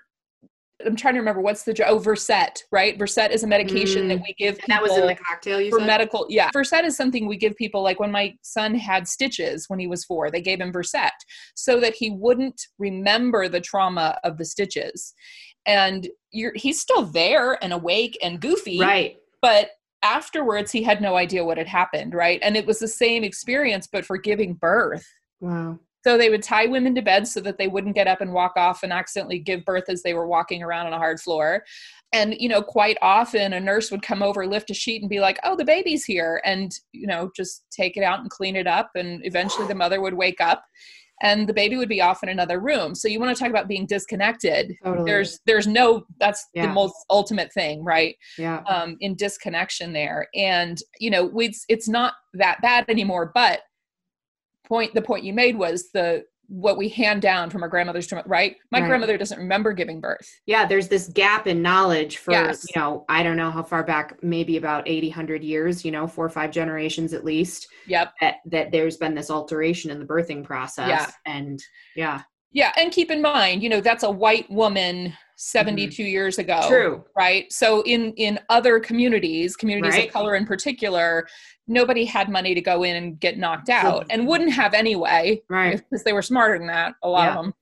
I'm 0.87 0.97
trying 0.97 1.14
to 1.14 1.20
remember 1.20 1.41
what's 1.41 1.62
the 1.64 1.74
oh 1.87 1.99
Versed, 1.99 2.64
right? 2.70 2.99
Versed 2.99 3.30
is 3.30 3.45
a 3.45 3.47
medication 3.47 4.05
mm. 4.05 4.09
that 4.09 4.22
we 4.22 4.35
give. 4.39 4.59
And 4.59 4.68
that 4.68 4.83
was 4.83 4.97
in 4.97 5.07
the 5.07 5.14
cocktail. 5.14 5.59
Versed? 5.59 5.70
For 5.70 5.80
medical, 5.80 6.26
yeah. 6.28 6.51
Versed 6.53 6.85
is 6.85 6.97
something 6.97 7.26
we 7.26 7.37
give 7.37 7.57
people. 7.57 7.83
Like 7.83 8.01
when 8.01 8.11
my 8.11 8.35
son 8.43 8.74
had 8.74 9.09
stitches 9.09 9.68
when 9.68 9.78
he 9.78 9.87
was 9.87 10.05
four, 10.05 10.30
they 10.30 10.43
gave 10.43 10.61
him 10.61 10.72
Versed 10.72 10.97
so 11.55 11.80
that 11.80 11.95
he 11.95 12.11
wouldn't 12.11 12.61
remember 12.78 13.49
the 13.49 13.61
trauma 13.61 14.18
of 14.24 14.39
the 14.39 14.45
stitches. 14.45 15.14
And 15.66 16.09
you're 16.30 16.53
he's 16.55 16.80
still 16.80 17.05
there 17.05 17.62
and 17.62 17.72
awake 17.72 18.18
and 18.22 18.41
goofy, 18.41 18.80
right? 18.80 19.16
But 19.41 19.70
afterwards 20.03 20.72
he 20.72 20.83
had 20.83 21.01
no 21.01 21.16
idea 21.16 21.45
what 21.45 21.57
had 21.57 21.68
happened 21.68 22.12
right 22.12 22.41
and 22.43 22.57
it 22.57 22.66
was 22.66 22.80
the 22.80 22.89
same 22.89 23.22
experience 23.22 23.87
but 23.87 24.05
for 24.05 24.16
giving 24.16 24.53
birth 24.55 25.07
wow 25.41 25.78
so 26.05 26.18
they 26.18 26.30
would 26.30 26.42
tie 26.42 26.66
women 26.66 26.94
to 26.94 27.03
bed 27.03 27.28
so 27.28 27.40
that 27.40 27.59
they 27.59 27.68
wouldn't 27.68 27.94
get 27.94 28.09
up 28.09 28.20
and 28.20 28.32
walk 28.32 28.55
off 28.57 28.82
and 28.82 28.92
accidentally 28.92 29.38
give 29.38 29.64
birth 29.64 29.84
as 29.88 30.03
they 30.03 30.14
were 30.14 30.26
walking 30.26 30.62
around 30.62 30.86
on 30.86 30.92
a 30.92 30.98
hard 30.98 31.20
floor. 31.20 31.64
And, 32.12 32.34
you 32.38 32.48
know, 32.48 32.62
quite 32.62 32.98
often 33.00 33.55
a 33.55 33.61
nurse 33.61 33.90
would 33.90 34.03
come 34.03 34.22
over, 34.22 34.46
lift 34.46 34.70
a 34.70 34.74
sheet 34.74 35.00
and 35.00 35.09
be 35.09 35.20
like, 35.20 35.38
oh, 35.44 35.57
the 35.57 35.64
baby's 35.64 36.05
here. 36.05 36.42
And, 36.44 36.72
you 36.92 37.07
know, 37.07 37.30
just 37.34 37.64
take 37.70 37.96
it 37.96 38.03
out 38.03 38.20
and 38.20 38.28
clean 38.28 38.57
it 38.57 38.66
up. 38.66 38.90
And 38.94 39.24
eventually 39.24 39.66
the 39.66 39.74
mother 39.74 40.00
would 40.00 40.14
wake 40.14 40.40
up 40.40 40.64
and 41.22 41.48
the 41.48 41.55
baby 41.55 41.76
would 41.76 41.88
be 41.88 42.03
off 42.03 42.22
in 42.22 42.28
another 42.28 42.59
room. 42.59 42.94
So 42.94 43.09
you 43.09 43.20
want 43.20 43.34
to 43.34 43.40
talk 43.40 43.50
about 43.50 43.68
being 43.68 43.86
disconnected. 43.86 44.74
Totally. 44.84 45.11
There's 45.11 45.40
there's 45.46 45.66
no 45.66 46.05
that's 46.18 46.46
yeah. 46.53 46.66
the 46.66 46.72
most 46.72 46.94
ultimate 47.09 47.53
thing, 47.53 47.84
right? 47.84 48.16
Yeah. 48.36 48.62
Um, 48.66 48.96
in 49.00 49.14
disconnection 49.14 49.92
there. 49.92 50.28
And 50.34 50.78
you 50.98 51.11
know, 51.11 51.24
we 51.24 51.55
it's 51.68 51.88
not 51.88 52.14
that 52.34 52.61
bad 52.61 52.84
anymore, 52.88 53.30
but 53.32 53.61
point 54.64 54.94
the 54.94 55.02
point 55.02 55.24
you 55.24 55.32
made 55.32 55.56
was 55.56 55.90
the 55.92 56.24
what 56.48 56.76
we 56.76 56.88
hand 56.88 57.22
down 57.22 57.48
from 57.48 57.62
our 57.62 57.68
grandmothers 57.68 58.06
to 58.06 58.22
right 58.26 58.56
my 58.70 58.80
right. 58.80 58.86
grandmother 58.86 59.16
doesn't 59.16 59.38
remember 59.38 59.72
giving 59.72 60.00
birth 60.00 60.28
yeah 60.44 60.66
there's 60.66 60.86
this 60.86 61.08
gap 61.08 61.46
in 61.46 61.62
knowledge 61.62 62.18
for 62.18 62.32
yes. 62.32 62.66
you 62.68 62.78
know 62.78 63.06
i 63.08 63.22
don't 63.22 63.38
know 63.38 63.50
how 63.50 63.62
far 63.62 63.82
back 63.82 64.22
maybe 64.22 64.58
about 64.58 64.86
80 64.86 65.08
100 65.08 65.42
years 65.42 65.82
you 65.82 65.90
know 65.90 66.06
four 66.06 66.26
or 66.26 66.30
five 66.30 66.50
generations 66.50 67.14
at 67.14 67.24
least 67.24 67.68
yep 67.86 68.12
that, 68.20 68.36
that 68.46 68.70
there's 68.70 68.98
been 68.98 69.14
this 69.14 69.30
alteration 69.30 69.90
in 69.90 69.98
the 69.98 70.04
birthing 70.04 70.44
process 70.44 70.88
yeah. 70.88 71.10
and 71.24 71.62
yeah 71.96 72.20
yeah 72.50 72.72
and 72.76 72.92
keep 72.92 73.10
in 73.10 73.22
mind 73.22 73.62
you 73.62 73.70
know 73.70 73.80
that's 73.80 74.02
a 74.02 74.10
white 74.10 74.50
woman 74.50 75.14
72 75.45 76.03
mm-hmm. 76.03 76.09
years 76.09 76.38
ago 76.38 76.62
true 76.68 77.05
right 77.16 77.53
so 77.53 77.82
in 77.82 78.12
in 78.12 78.38
other 78.49 78.78
communities 78.78 79.57
communities 79.57 79.95
right. 79.95 80.07
of 80.07 80.12
color 80.12 80.36
in 80.36 80.47
particular 80.47 81.26
nobody 81.66 82.05
had 82.05 82.28
money 82.28 82.55
to 82.55 82.61
go 82.61 82.84
in 82.84 82.95
and 82.95 83.18
get 83.18 83.38
knocked 83.38 83.68
out 83.68 84.07
and 84.09 84.24
wouldn't 84.24 84.53
have 84.53 84.72
anyway 84.72 85.43
right 85.49 85.78
because 85.90 86.05
they 86.05 86.12
were 86.12 86.22
smarter 86.22 86.57
than 86.59 86.68
that 86.68 86.95
a 87.03 87.09
lot 87.09 87.24
yeah. 87.24 87.30
of 87.30 87.45
them 87.45 87.55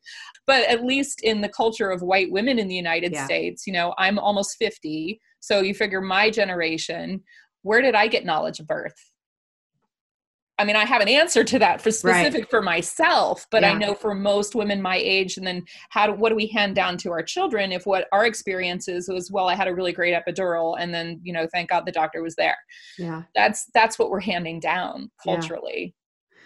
but 0.46 0.62
at 0.68 0.84
least 0.84 1.22
in 1.22 1.40
the 1.40 1.48
culture 1.48 1.90
of 1.90 2.02
white 2.02 2.30
women 2.30 2.58
in 2.58 2.68
the 2.68 2.74
united 2.74 3.12
yeah. 3.12 3.24
states 3.24 3.66
you 3.66 3.72
know 3.72 3.94
i'm 3.96 4.18
almost 4.18 4.58
50 4.58 5.18
so 5.40 5.60
you 5.60 5.72
figure 5.72 6.02
my 6.02 6.28
generation 6.28 7.22
where 7.62 7.80
did 7.80 7.94
i 7.94 8.06
get 8.06 8.26
knowledge 8.26 8.60
of 8.60 8.66
birth 8.66 9.09
I 10.60 10.64
mean, 10.64 10.76
I 10.76 10.84
have 10.84 11.00
an 11.00 11.08
answer 11.08 11.42
to 11.42 11.58
that 11.58 11.80
for 11.80 11.90
specific 11.90 12.42
right. 12.42 12.50
for 12.50 12.60
myself, 12.60 13.46
but 13.50 13.62
yeah. 13.62 13.70
I 13.70 13.78
know 13.78 13.94
for 13.94 14.14
most 14.14 14.54
women 14.54 14.82
my 14.82 14.96
age, 14.96 15.38
and 15.38 15.46
then 15.46 15.64
how 15.88 16.06
do, 16.06 16.12
what 16.12 16.28
do 16.28 16.36
we 16.36 16.48
hand 16.48 16.74
down 16.74 16.98
to 16.98 17.10
our 17.12 17.22
children 17.22 17.72
if 17.72 17.86
what 17.86 18.08
our 18.12 18.26
experiences 18.26 19.08
was, 19.08 19.30
well, 19.30 19.48
I 19.48 19.54
had 19.54 19.68
a 19.68 19.74
really 19.74 19.94
great 19.94 20.14
epidural, 20.14 20.76
and 20.78 20.92
then 20.92 21.18
you 21.22 21.32
know, 21.32 21.48
thank 21.50 21.70
God 21.70 21.86
the 21.86 21.92
doctor 21.92 22.22
was 22.22 22.36
there. 22.36 22.58
Yeah, 22.98 23.22
that's 23.34 23.70
that's 23.72 23.98
what 23.98 24.10
we're 24.10 24.20
handing 24.20 24.60
down 24.60 25.10
culturally. 25.24 25.94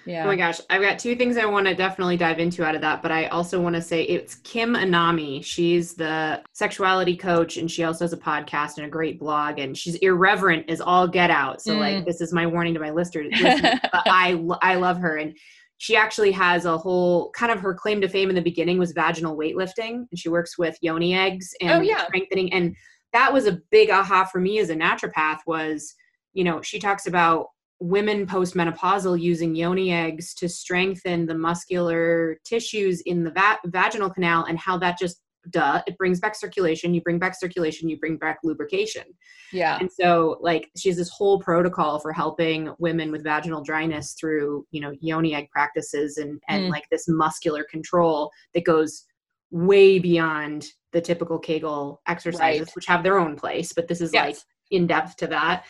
Yeah. 0.06 0.24
Oh 0.24 0.26
my 0.26 0.36
gosh. 0.36 0.60
I've 0.70 0.82
got 0.82 0.98
two 0.98 1.16
things 1.16 1.36
I 1.36 1.46
want 1.46 1.66
to 1.66 1.74
definitely 1.74 2.16
dive 2.16 2.38
into 2.38 2.64
out 2.64 2.74
of 2.74 2.80
that, 2.82 3.02
but 3.02 3.10
I 3.10 3.26
also 3.26 3.60
want 3.60 3.74
to 3.76 3.82
say 3.82 4.02
it's 4.02 4.36
Kim 4.36 4.74
Anami. 4.74 5.44
She's 5.44 5.94
the 5.94 6.42
sexuality 6.52 7.16
coach 7.16 7.56
and 7.56 7.70
she 7.70 7.84
also 7.84 8.04
has 8.04 8.12
a 8.12 8.18
podcast 8.18 8.76
and 8.76 8.86
a 8.86 8.90
great 8.90 9.18
blog 9.18 9.58
and 9.58 9.76
she's 9.76 9.94
irreverent 9.96 10.68
as 10.68 10.80
all 10.80 11.08
get 11.08 11.30
out. 11.30 11.62
So 11.62 11.74
mm. 11.74 11.80
like 11.80 12.04
this 12.04 12.20
is 12.20 12.32
my 12.32 12.46
warning 12.46 12.74
to 12.74 12.80
my 12.80 12.90
listeners. 12.90 13.32
but 13.42 14.02
I 14.06 14.42
I 14.60 14.74
love 14.74 14.98
her 14.98 15.16
and 15.16 15.36
she 15.78 15.96
actually 15.96 16.32
has 16.32 16.64
a 16.64 16.78
whole 16.78 17.30
kind 17.32 17.50
of 17.50 17.60
her 17.60 17.74
claim 17.74 18.00
to 18.00 18.08
fame 18.08 18.28
in 18.28 18.34
the 18.34 18.42
beginning 18.42 18.78
was 18.78 18.92
vaginal 18.92 19.36
weightlifting 19.36 20.06
and 20.10 20.18
she 20.18 20.28
works 20.28 20.56
with 20.56 20.78
yoni 20.80 21.14
eggs 21.14 21.50
and 21.60 21.70
oh, 21.70 21.80
yeah. 21.80 22.04
strengthening 22.06 22.52
and 22.52 22.76
that 23.12 23.32
was 23.32 23.46
a 23.46 23.60
big 23.70 23.90
aha 23.90 24.24
for 24.24 24.40
me 24.40 24.58
as 24.58 24.70
a 24.70 24.74
naturopath 24.74 25.40
was 25.46 25.94
you 26.32 26.44
know 26.44 26.62
she 26.62 26.78
talks 26.78 27.06
about 27.06 27.48
women 27.80 28.26
postmenopausal 28.26 29.20
using 29.20 29.54
yoni 29.54 29.92
eggs 29.92 30.34
to 30.34 30.48
strengthen 30.48 31.26
the 31.26 31.34
muscular 31.34 32.38
tissues 32.44 33.00
in 33.02 33.24
the 33.24 33.30
va- 33.30 33.58
vaginal 33.66 34.10
canal 34.10 34.44
and 34.44 34.58
how 34.58 34.78
that 34.78 34.98
just 34.98 35.20
duh 35.50 35.82
it 35.86 35.98
brings 35.98 36.20
back 36.20 36.34
circulation 36.34 36.94
you 36.94 37.02
bring 37.02 37.18
back 37.18 37.38
circulation 37.38 37.88
you 37.88 37.98
bring 37.98 38.16
back 38.16 38.38
lubrication 38.42 39.04
yeah 39.52 39.78
and 39.78 39.90
so 39.92 40.38
like 40.40 40.70
she 40.76 40.88
has 40.88 40.96
this 40.96 41.10
whole 41.10 41.38
protocol 41.38 41.98
for 41.98 42.12
helping 42.12 42.72
women 42.78 43.12
with 43.12 43.22
vaginal 43.22 43.62
dryness 43.62 44.14
through 44.18 44.66
you 44.70 44.80
know 44.80 44.92
yoni 45.00 45.34
egg 45.34 45.48
practices 45.50 46.16
and 46.16 46.40
and 46.48 46.64
mm. 46.64 46.70
like 46.70 46.84
this 46.90 47.06
muscular 47.08 47.64
control 47.70 48.30
that 48.54 48.64
goes 48.64 49.04
way 49.50 49.98
beyond 49.98 50.66
the 50.92 51.00
typical 51.00 51.38
kegel 51.38 52.00
exercises 52.06 52.68
right. 52.68 52.76
which 52.76 52.86
have 52.86 53.02
their 53.02 53.18
own 53.18 53.36
place 53.36 53.72
but 53.72 53.88
this 53.88 54.00
is 54.00 54.12
yes. 54.12 54.24
like 54.24 54.38
in 54.70 54.86
depth 54.86 55.16
to 55.16 55.26
that 55.26 55.64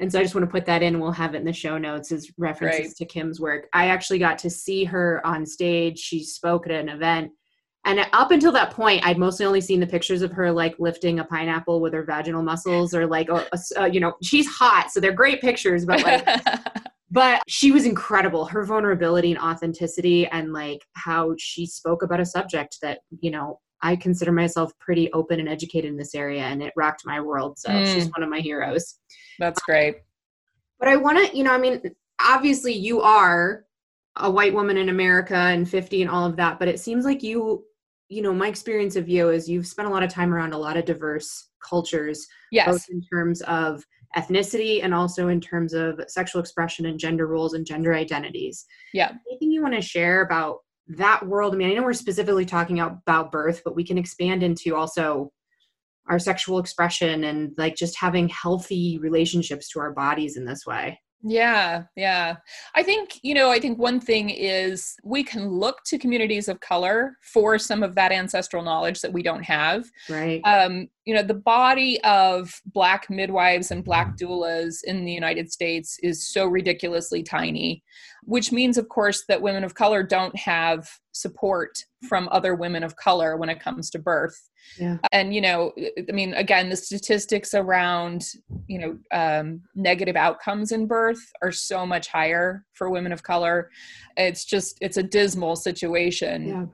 and 0.00 0.10
so 0.10 0.18
I 0.18 0.22
just 0.22 0.34
want 0.34 0.46
to 0.46 0.50
put 0.50 0.64
that 0.66 0.82
in. 0.82 0.98
We'll 0.98 1.12
have 1.12 1.34
it 1.34 1.38
in 1.38 1.44
the 1.44 1.52
show 1.52 1.76
notes 1.76 2.10
as 2.10 2.30
references 2.38 2.80
right. 2.80 2.96
to 2.96 3.04
Kim's 3.04 3.38
work. 3.38 3.68
I 3.74 3.88
actually 3.88 4.18
got 4.18 4.38
to 4.38 4.50
see 4.50 4.84
her 4.84 5.24
on 5.26 5.44
stage. 5.44 5.98
She 5.98 6.24
spoke 6.24 6.66
at 6.66 6.72
an 6.72 6.88
event. 6.88 7.30
And 7.84 8.06
up 8.12 8.30
until 8.30 8.52
that 8.52 8.70
point, 8.70 9.06
I'd 9.06 9.18
mostly 9.18 9.46
only 9.46 9.60
seen 9.60 9.78
the 9.80 9.86
pictures 9.86 10.22
of 10.22 10.32
her 10.32 10.50
like 10.52 10.74
lifting 10.78 11.20
a 11.20 11.24
pineapple 11.24 11.80
with 11.80 11.92
her 11.92 12.04
vaginal 12.04 12.42
muscles 12.42 12.94
or 12.94 13.06
like, 13.06 13.28
a, 13.28 13.46
a, 13.52 13.82
uh, 13.82 13.84
you 13.86 14.00
know, 14.00 14.14
she's 14.22 14.46
hot. 14.46 14.90
So 14.90 15.00
they're 15.00 15.12
great 15.12 15.40
pictures, 15.40 15.84
but 15.84 16.02
like, 16.02 16.26
but 17.10 17.42
she 17.46 17.70
was 17.70 17.84
incredible. 17.84 18.46
Her 18.46 18.64
vulnerability 18.64 19.32
and 19.32 19.40
authenticity 19.40 20.26
and 20.26 20.52
like 20.52 20.82
how 20.94 21.34
she 21.38 21.66
spoke 21.66 22.02
about 22.02 22.20
a 22.20 22.26
subject 22.26 22.78
that, 22.82 23.00
you 23.20 23.30
know, 23.30 23.60
I 23.82 23.96
consider 23.96 24.32
myself 24.32 24.72
pretty 24.78 25.12
open 25.12 25.40
and 25.40 25.48
educated 25.48 25.90
in 25.90 25.96
this 25.96 26.14
area 26.14 26.42
and 26.42 26.62
it 26.62 26.72
rocked 26.76 27.06
my 27.06 27.20
world. 27.20 27.58
So 27.58 27.70
mm. 27.70 27.92
she's 27.92 28.10
one 28.10 28.22
of 28.22 28.28
my 28.28 28.40
heroes. 28.40 28.96
That's 29.38 29.60
great. 29.62 29.96
But 30.78 30.88
I 30.88 30.96
want 30.96 31.18
to, 31.18 31.36
you 31.36 31.44
know, 31.44 31.52
I 31.52 31.58
mean, 31.58 31.82
obviously 32.20 32.72
you 32.72 33.00
are 33.00 33.64
a 34.16 34.30
white 34.30 34.54
woman 34.54 34.76
in 34.76 34.88
America 34.88 35.36
and 35.36 35.68
50 35.68 36.02
and 36.02 36.10
all 36.10 36.26
of 36.26 36.36
that, 36.36 36.58
but 36.58 36.68
it 36.68 36.80
seems 36.80 37.04
like 37.04 37.22
you, 37.22 37.64
you 38.08 38.22
know, 38.22 38.34
my 38.34 38.48
experience 38.48 38.96
of 38.96 39.08
you 39.08 39.30
is 39.30 39.48
you've 39.48 39.66
spent 39.66 39.88
a 39.88 39.90
lot 39.90 40.02
of 40.02 40.10
time 40.10 40.34
around 40.34 40.52
a 40.52 40.58
lot 40.58 40.76
of 40.76 40.84
diverse 40.84 41.48
cultures, 41.66 42.26
yes. 42.50 42.66
both 42.66 42.84
in 42.90 43.02
terms 43.02 43.40
of 43.42 43.84
ethnicity 44.16 44.82
and 44.82 44.92
also 44.92 45.28
in 45.28 45.40
terms 45.40 45.72
of 45.72 46.00
sexual 46.08 46.40
expression 46.40 46.86
and 46.86 46.98
gender 46.98 47.28
roles 47.28 47.54
and 47.54 47.64
gender 47.64 47.94
identities. 47.94 48.66
Yeah. 48.92 49.12
Anything 49.30 49.52
you 49.52 49.62
want 49.62 49.74
to 49.74 49.80
share 49.80 50.22
about 50.22 50.58
that 50.96 51.26
world? 51.26 51.54
I 51.54 51.56
mean, 51.56 51.70
I 51.70 51.74
know 51.74 51.82
we're 51.82 51.92
specifically 51.92 52.46
talking 52.46 52.80
about 52.80 53.32
birth, 53.32 53.62
but 53.64 53.76
we 53.76 53.84
can 53.84 53.98
expand 53.98 54.42
into 54.42 54.74
also 54.74 55.32
our 56.08 56.18
sexual 56.18 56.58
expression 56.58 57.24
and 57.24 57.52
like 57.56 57.76
just 57.76 57.96
having 57.96 58.28
healthy 58.28 58.98
relationships 58.98 59.68
to 59.70 59.80
our 59.80 59.92
bodies 59.92 60.36
in 60.36 60.44
this 60.44 60.66
way. 60.66 61.00
Yeah, 61.22 61.84
yeah. 61.96 62.36
I 62.74 62.82
think, 62.82 63.18
you 63.22 63.34
know, 63.34 63.50
I 63.50 63.60
think 63.60 63.78
one 63.78 64.00
thing 64.00 64.30
is 64.30 64.96
we 65.04 65.22
can 65.22 65.48
look 65.48 65.84
to 65.84 65.98
communities 65.98 66.48
of 66.48 66.60
color 66.60 67.16
for 67.22 67.58
some 67.58 67.82
of 67.82 67.94
that 67.96 68.10
ancestral 68.10 68.62
knowledge 68.62 69.02
that 69.02 69.12
we 69.12 69.22
don't 69.22 69.42
have. 69.42 69.84
Right. 70.08 70.40
Um, 70.44 70.88
you 71.04 71.14
know, 71.14 71.22
the 71.22 71.34
body 71.34 72.00
of 72.04 72.54
Black 72.66 73.10
midwives 73.10 73.70
and 73.70 73.84
Black 73.84 74.16
doulas 74.16 74.78
in 74.84 75.04
the 75.04 75.12
United 75.12 75.52
States 75.52 75.98
is 76.02 76.26
so 76.26 76.46
ridiculously 76.46 77.22
tiny, 77.22 77.82
which 78.22 78.50
means, 78.50 78.78
of 78.78 78.88
course, 78.88 79.24
that 79.28 79.42
women 79.42 79.64
of 79.64 79.74
color 79.74 80.02
don't 80.02 80.36
have 80.38 80.88
support 81.12 81.84
from 82.08 82.28
other 82.30 82.54
women 82.54 82.82
of 82.82 82.96
color 82.96 83.36
when 83.36 83.48
it 83.48 83.60
comes 83.60 83.90
to 83.90 83.98
birth. 83.98 84.50
Yeah. 84.78 84.98
And, 85.12 85.34
you 85.34 85.40
know, 85.40 85.72
I 86.08 86.12
mean, 86.12 86.34
again, 86.34 86.68
the 86.68 86.76
statistics 86.76 87.54
around, 87.54 88.24
you 88.68 88.78
know, 88.78 88.98
um, 89.12 89.62
negative 89.74 90.16
outcomes 90.16 90.72
in 90.72 90.86
birth 90.86 91.20
are 91.42 91.52
so 91.52 91.84
much 91.84 92.08
higher 92.08 92.64
for 92.74 92.90
women 92.90 93.12
of 93.12 93.22
color. 93.22 93.70
It's 94.16 94.44
just, 94.44 94.78
it's 94.80 94.96
a 94.96 95.02
dismal 95.02 95.56
situation. 95.56 96.48
Yeah. 96.48 96.66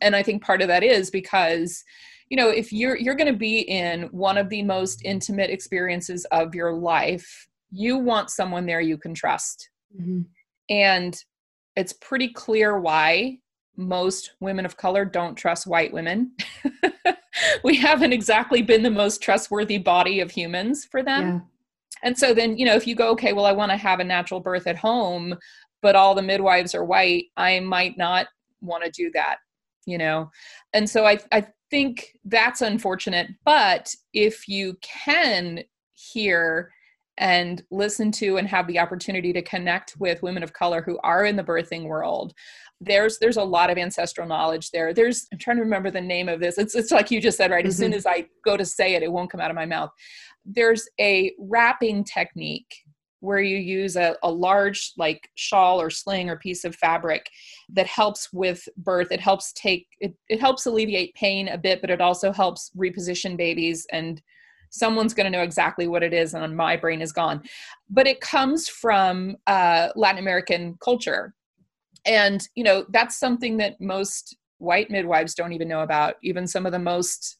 And 0.00 0.16
I 0.16 0.22
think 0.22 0.44
part 0.44 0.62
of 0.62 0.68
that 0.68 0.82
is 0.82 1.10
because, 1.10 1.84
you 2.30 2.36
know, 2.36 2.48
if 2.48 2.72
you're 2.72 2.96
you're 2.96 3.16
going 3.16 3.32
to 3.32 3.38
be 3.38 3.60
in 3.60 4.02
one 4.12 4.38
of 4.38 4.48
the 4.48 4.62
most 4.62 5.02
intimate 5.04 5.50
experiences 5.50 6.24
of 6.26 6.54
your 6.54 6.72
life, 6.72 7.48
you 7.70 7.98
want 7.98 8.30
someone 8.30 8.66
there 8.66 8.80
you 8.80 8.96
can 8.96 9.14
trust. 9.14 9.68
Mm-hmm. 10.00 10.22
And 10.70 11.24
it's 11.76 11.92
pretty 11.92 12.28
clear 12.28 12.78
why 12.78 13.38
most 13.76 14.32
women 14.40 14.66
of 14.66 14.76
color 14.76 15.04
don't 15.04 15.34
trust 15.34 15.66
white 15.66 15.92
women. 15.92 16.32
we 17.64 17.76
haven't 17.76 18.12
exactly 18.12 18.62
been 18.62 18.82
the 18.82 18.90
most 18.90 19.22
trustworthy 19.22 19.78
body 19.78 20.20
of 20.20 20.30
humans 20.30 20.84
for 20.84 21.02
them. 21.02 21.22
Yeah. 21.22 21.40
And 22.02 22.18
so 22.18 22.32
then, 22.34 22.56
you 22.56 22.66
know, 22.66 22.74
if 22.74 22.86
you 22.86 22.94
go, 22.94 23.10
okay, 23.10 23.32
well, 23.32 23.44
I 23.44 23.52
want 23.52 23.70
to 23.70 23.76
have 23.76 24.00
a 24.00 24.04
natural 24.04 24.40
birth 24.40 24.66
at 24.66 24.76
home, 24.76 25.36
but 25.82 25.96
all 25.96 26.14
the 26.14 26.22
midwives 26.22 26.74
are 26.74 26.84
white, 26.84 27.26
I 27.36 27.60
might 27.60 27.96
not 27.98 28.26
want 28.60 28.84
to 28.84 28.90
do 28.90 29.10
that, 29.12 29.36
you 29.86 29.98
know? 29.98 30.30
And 30.72 30.88
so 30.88 31.06
I, 31.06 31.18
I 31.32 31.46
think 31.70 32.16
that's 32.24 32.62
unfortunate. 32.62 33.28
But 33.44 33.94
if 34.12 34.48
you 34.48 34.76
can 34.82 35.60
hear 35.94 36.72
and 37.20 37.62
listen 37.70 38.10
to 38.10 38.38
and 38.38 38.48
have 38.48 38.66
the 38.66 38.78
opportunity 38.78 39.32
to 39.34 39.42
connect 39.42 39.94
with 39.98 40.22
women 40.22 40.42
of 40.42 40.54
color 40.54 40.82
who 40.82 40.98
are 41.04 41.26
in 41.26 41.36
the 41.36 41.44
birthing 41.44 41.84
world. 41.84 42.32
There's 42.80 43.18
there's 43.18 43.36
a 43.36 43.44
lot 43.44 43.68
of 43.68 43.76
ancestral 43.76 44.26
knowledge 44.26 44.70
there. 44.70 44.94
There's 44.94 45.28
i'm 45.30 45.38
trying 45.38 45.58
to 45.58 45.62
remember 45.62 45.90
the 45.90 46.00
name 46.00 46.30
of 46.30 46.40
this. 46.40 46.56
It's, 46.56 46.74
it's 46.74 46.90
like 46.90 47.10
you 47.10 47.20
just 47.20 47.36
said 47.36 47.50
right? 47.50 47.62
Mm-hmm. 47.62 47.68
as 47.68 47.76
soon 47.76 47.90
mm-hmm. 47.90 47.98
as 47.98 48.06
i 48.06 48.26
go 48.44 48.56
to 48.56 48.64
say 48.64 48.94
it 48.94 49.02
it 49.02 49.12
won't 49.12 49.30
come 49.30 49.40
out 49.40 49.50
of 49.50 49.54
my 49.54 49.66
mouth. 49.66 49.90
There's 50.46 50.88
a 50.98 51.32
wrapping 51.38 52.04
technique 52.04 52.74
where 53.22 53.40
you 53.40 53.58
use 53.58 53.96
a, 53.96 54.16
a 54.22 54.30
large 54.30 54.92
like 54.96 55.28
shawl 55.34 55.78
or 55.78 55.90
sling 55.90 56.30
or 56.30 56.36
piece 56.36 56.64
of 56.64 56.74
fabric 56.74 57.28
that 57.68 57.86
helps 57.86 58.32
with 58.32 58.66
birth. 58.78 59.08
It 59.12 59.20
helps 59.20 59.52
take 59.52 59.86
it, 60.00 60.14
it 60.30 60.40
helps 60.40 60.64
alleviate 60.64 61.14
pain 61.16 61.48
a 61.48 61.58
bit 61.58 61.82
but 61.82 61.90
it 61.90 62.00
also 62.00 62.32
helps 62.32 62.70
reposition 62.74 63.36
babies 63.36 63.86
and 63.92 64.22
someone's 64.70 65.14
going 65.14 65.30
to 65.30 65.36
know 65.36 65.42
exactly 65.42 65.86
what 65.86 66.02
it 66.02 66.12
is 66.12 66.34
and 66.34 66.56
my 66.56 66.76
brain 66.76 67.02
is 67.02 67.12
gone 67.12 67.42
but 67.88 68.06
it 68.06 68.20
comes 68.20 68.68
from 68.68 69.36
uh, 69.46 69.88
latin 69.96 70.18
american 70.18 70.76
culture 70.82 71.34
and 72.06 72.48
you 72.54 72.64
know 72.64 72.84
that's 72.90 73.18
something 73.18 73.56
that 73.56 73.80
most 73.80 74.36
white 74.58 74.90
midwives 74.90 75.34
don't 75.34 75.52
even 75.52 75.68
know 75.68 75.80
about 75.80 76.14
even 76.22 76.46
some 76.46 76.66
of 76.66 76.72
the 76.72 76.78
most 76.78 77.38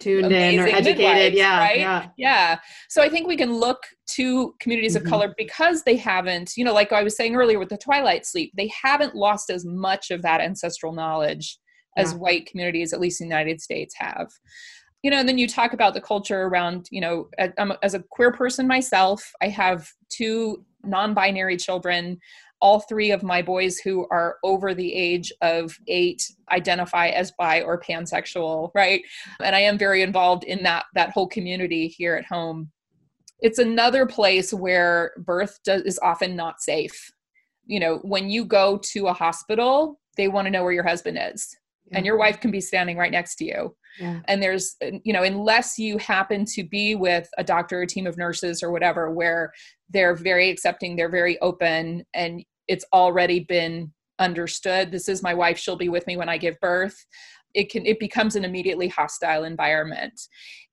tuned 0.00 0.32
in 0.32 0.58
or 0.58 0.66
educated 0.66 1.34
yeah 1.34 1.58
right 1.58 1.78
yeah. 1.78 2.06
yeah 2.16 2.58
so 2.88 3.02
i 3.02 3.08
think 3.08 3.28
we 3.28 3.36
can 3.36 3.52
look 3.52 3.82
to 4.06 4.54
communities 4.58 4.96
mm-hmm. 4.96 5.04
of 5.04 5.10
color 5.10 5.34
because 5.36 5.82
they 5.82 5.96
haven't 5.96 6.56
you 6.56 6.64
know 6.64 6.72
like 6.72 6.90
i 6.92 7.02
was 7.02 7.16
saying 7.16 7.36
earlier 7.36 7.58
with 7.58 7.68
the 7.68 7.76
twilight 7.76 8.24
sleep 8.24 8.50
they 8.56 8.70
haven't 8.82 9.14
lost 9.14 9.50
as 9.50 9.64
much 9.64 10.10
of 10.10 10.22
that 10.22 10.40
ancestral 10.40 10.92
knowledge 10.92 11.58
as 11.96 12.12
yeah. 12.12 12.18
white 12.18 12.46
communities 12.46 12.92
at 12.92 13.00
least 13.00 13.20
in 13.20 13.28
the 13.28 13.34
united 13.34 13.60
states 13.60 13.94
have 13.96 14.28
you 15.02 15.10
know 15.10 15.18
and 15.18 15.28
then 15.28 15.38
you 15.38 15.48
talk 15.48 15.72
about 15.72 15.94
the 15.94 16.00
culture 16.00 16.42
around 16.42 16.86
you 16.90 17.00
know 17.00 17.28
as 17.82 17.94
a 17.94 18.04
queer 18.10 18.32
person 18.32 18.66
myself 18.66 19.32
i 19.40 19.48
have 19.48 19.90
two 20.10 20.64
non-binary 20.84 21.56
children. 21.56 22.18
All 22.62 22.80
three 22.80 23.10
of 23.10 23.22
my 23.22 23.40
boys 23.40 23.78
who 23.78 24.06
are 24.10 24.36
over 24.44 24.74
the 24.74 24.92
age 24.94 25.32
of 25.40 25.78
eight 25.88 26.22
identify 26.52 27.08
as 27.08 27.32
bi 27.32 27.62
or 27.62 27.80
pansexual 27.80 28.70
right? 28.74 29.02
And 29.42 29.56
i 29.56 29.60
am 29.60 29.78
very 29.78 30.02
involved 30.02 30.44
in 30.44 30.62
that 30.64 30.84
that 30.94 31.10
whole 31.10 31.26
community 31.26 31.88
here 31.88 32.16
at 32.16 32.26
home. 32.26 32.70
It's 33.40 33.58
another 33.58 34.04
place 34.04 34.52
where 34.52 35.12
birth 35.16 35.60
does, 35.64 35.82
is 35.82 35.98
often 36.02 36.36
not 36.36 36.60
safe. 36.60 37.10
You 37.66 37.80
know 37.80 37.98
when 38.02 38.28
you 38.28 38.44
go 38.44 38.78
to 38.92 39.06
a 39.06 39.12
hospital 39.14 39.98
they 40.16 40.28
want 40.28 40.44
to 40.46 40.50
know 40.50 40.62
where 40.64 40.72
your 40.72 40.86
husband 40.86 41.18
is 41.18 41.56
yeah. 41.90 41.96
and 41.96 42.06
your 42.06 42.16
wife 42.16 42.40
can 42.40 42.50
be 42.50 42.60
standing 42.60 42.96
right 42.96 43.12
next 43.12 43.36
to 43.36 43.44
you 43.44 43.74
yeah. 43.98 44.20
and 44.26 44.42
there's 44.42 44.76
uh, 44.84 44.90
you 45.04 45.12
know 45.12 45.22
unless 45.22 45.78
you 45.78 45.98
happen 45.98 46.44
to 46.44 46.62
be 46.62 46.94
with 46.94 47.28
a 47.38 47.44
doctor 47.44 47.78
or 47.78 47.82
a 47.82 47.86
team 47.86 48.06
of 48.06 48.16
nurses 48.16 48.62
or 48.62 48.70
whatever 48.70 49.10
where 49.10 49.52
they're 49.90 50.14
very 50.14 50.50
accepting 50.50 50.96
they're 50.96 51.10
very 51.10 51.38
open 51.40 52.04
and 52.14 52.44
it's 52.68 52.84
already 52.92 53.40
been 53.40 53.92
understood 54.18 54.90
this 54.90 55.08
is 55.08 55.22
my 55.22 55.34
wife 55.34 55.58
she'll 55.58 55.76
be 55.76 55.88
with 55.88 56.06
me 56.06 56.16
when 56.16 56.28
i 56.28 56.36
give 56.36 56.58
birth 56.60 57.06
it 57.54 57.70
can 57.70 57.84
it 57.86 57.98
becomes 57.98 58.36
an 58.36 58.44
immediately 58.44 58.88
hostile 58.88 59.44
environment 59.44 60.20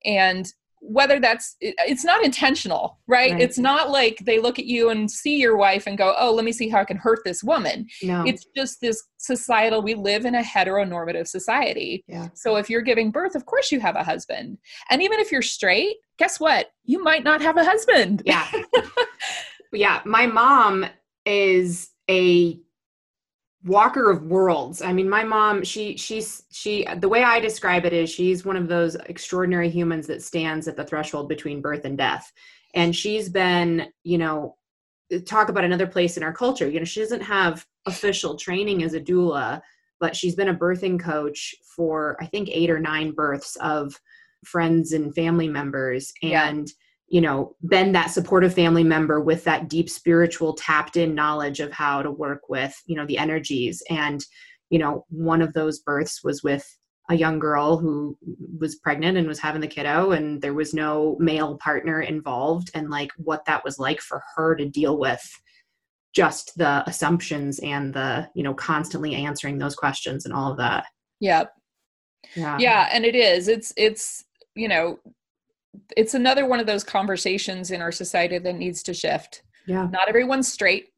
and 0.06 0.52
whether 0.80 1.20
that's 1.20 1.56
it's 1.60 2.06
not 2.06 2.24
intentional 2.24 3.00
right? 3.08 3.32
right? 3.32 3.42
it's 3.42 3.58
not 3.58 3.90
like 3.90 4.20
they 4.26 4.40
look 4.40 4.60
at 4.60 4.66
you 4.66 4.90
and 4.90 5.10
see 5.10 5.38
your 5.38 5.58
wife 5.58 5.88
and 5.88 5.98
go 5.98 6.14
oh 6.18 6.34
let 6.34 6.46
me 6.46 6.52
see 6.52 6.70
how 6.70 6.80
i 6.80 6.86
can 6.86 6.98
hurt 6.98 7.20
this 7.26 7.44
woman 7.44 7.86
no. 8.04 8.24
it's 8.26 8.46
just 8.56 8.80
this 8.80 9.04
societal 9.18 9.82
we 9.82 9.96
live 9.96 10.26
in 10.26 10.36
a 10.36 10.42
heteronormative 10.42 11.28
society 11.28 12.04
yeah. 12.08 12.28
so 12.34 12.56
if 12.56 12.70
you're 12.70 12.82
giving 12.82 13.12
birth 13.12 13.36
of 13.36 13.46
course 13.46 13.72
you 13.72 13.80
have 13.80 13.96
a 13.96 14.04
husband 14.04 14.58
and 14.90 15.02
even 15.02 15.20
if 15.20 15.32
you're 15.32 15.42
straight 15.42 15.98
guess 16.18 16.40
what 16.40 16.68
you 16.84 17.04
might 17.04 17.24
not 17.24 17.42
have 17.42 17.58
a 17.58 17.64
husband 17.64 18.22
yeah 18.26 18.48
yeah 19.74 20.02
my 20.06 20.26
mom 20.26 20.86
is 21.26 21.90
a 22.10 22.60
walker 23.68 24.10
of 24.10 24.24
worlds. 24.24 24.82
I 24.82 24.94
mean 24.94 25.10
my 25.10 25.24
mom 25.24 25.64
she 25.64 25.98
she's 25.98 26.44
she 26.52 26.88
the 26.98 27.10
way 27.10 27.24
i 27.24 27.40
describe 27.40 27.86
it 27.86 27.94
is 27.94 28.10
she's 28.10 28.46
one 28.46 28.56
of 28.56 28.68
those 28.68 28.96
extraordinary 28.96 29.70
humans 29.70 30.08
that 30.08 30.24
stands 30.24 30.68
at 30.68 30.76
the 30.76 30.86
threshold 30.86 31.30
between 31.30 31.62
birth 31.62 31.86
and 31.86 31.98
death. 31.98 32.32
And 32.74 32.96
she's 32.96 33.30
been 33.30 33.88
you 34.04 34.18
know 34.18 34.56
talk 35.26 35.50
about 35.50 35.64
another 35.64 35.88
place 35.88 36.18
in 36.18 36.24
our 36.24 36.34
culture. 36.34 36.70
You 36.70 36.80
know 36.80 36.86
she 36.86 37.02
doesn't 37.02 37.22
have 37.22 37.66
official 37.86 38.36
training 38.36 38.84
as 38.84 38.94
a 38.94 39.02
doula 39.02 39.62
but 40.00 40.16
she's 40.16 40.36
been 40.36 40.50
a 40.50 40.56
birthing 40.56 41.00
coach 41.00 41.56
for 41.76 42.18
i 42.20 42.26
think 42.26 42.50
eight 42.52 42.70
or 42.70 42.80
nine 42.80 43.12
births 43.12 43.56
of 43.58 44.00
friends 44.46 44.94
and 44.94 45.14
family 45.16 45.48
members. 45.48 46.14
And 46.22 46.68
yeah 46.68 46.74
you 47.08 47.22
know 47.22 47.56
been 47.68 47.92
that 47.94 48.12
supportive 48.12 48.54
family 48.54 48.84
member 48.84 49.22
with 49.22 49.44
that 49.46 49.70
deep 49.70 49.90
spiritual 49.90 50.54
tapped 50.54 50.98
in 50.98 51.16
knowledge 51.16 51.60
of 51.60 51.72
how 51.72 52.02
to 52.02 52.12
work 52.12 52.50
with 52.50 52.76
you 52.86 52.96
know 52.96 53.06
the 53.06 53.18
energies. 53.18 53.82
And 53.90 54.24
you 54.70 54.80
know 54.80 55.06
one 55.10 55.42
of 55.42 55.54
those 55.54 55.80
births 55.80 56.24
was 56.24 56.44
with 56.44 56.68
a 57.10 57.16
young 57.16 57.40
girl 57.40 57.78
who 57.78 58.18
was 58.60 58.76
pregnant 58.76 59.18
and 59.18 59.28
was 59.28 59.40
having 59.40 59.62
the 59.62 59.68
kiddo 59.68 60.12
and 60.12 60.42
there 60.42 60.54
was 60.54 60.74
no 60.74 61.16
male 61.20 61.58
partner 61.58 62.02
involved. 62.02 62.70
And 62.74 62.90
like 62.90 63.12
what 63.18 63.46
that 63.46 63.64
was 63.64 63.80
like 63.80 64.02
for 64.02 64.22
her 64.36 64.56
to 64.56 64.66
deal 64.66 64.98
with 64.98 65.24
just 66.14 66.58
the 66.58 66.84
assumptions 66.88 67.60
and 67.60 67.94
the 67.94 68.28
you 68.34 68.44
know 68.44 68.54
constantly 68.54 69.16
answering 69.16 69.58
those 69.58 69.76
questions 69.76 70.26
and 70.26 70.34
all 70.34 70.52
of 70.52 70.58
that. 70.58 70.86
Yep. 71.22 71.54
Yeah. 72.36 72.58
Yeah 72.60 72.90
and 72.92 73.06
it 73.06 73.16
is. 73.16 73.48
It's 73.48 73.72
it's 73.78 74.26
you 74.56 74.68
know 74.68 75.00
it's 75.96 76.14
another 76.14 76.46
one 76.46 76.60
of 76.60 76.68
those 76.68 76.84
conversations 76.84 77.72
in 77.72 77.82
our 77.82 77.92
society 77.92 78.38
that 78.38 78.56
needs 78.56 78.84
to 78.84 78.94
shift. 78.94 79.44
Yeah. 79.68 79.88
Not 79.92 80.08
everyone's 80.08 80.52
straight. 80.52 80.90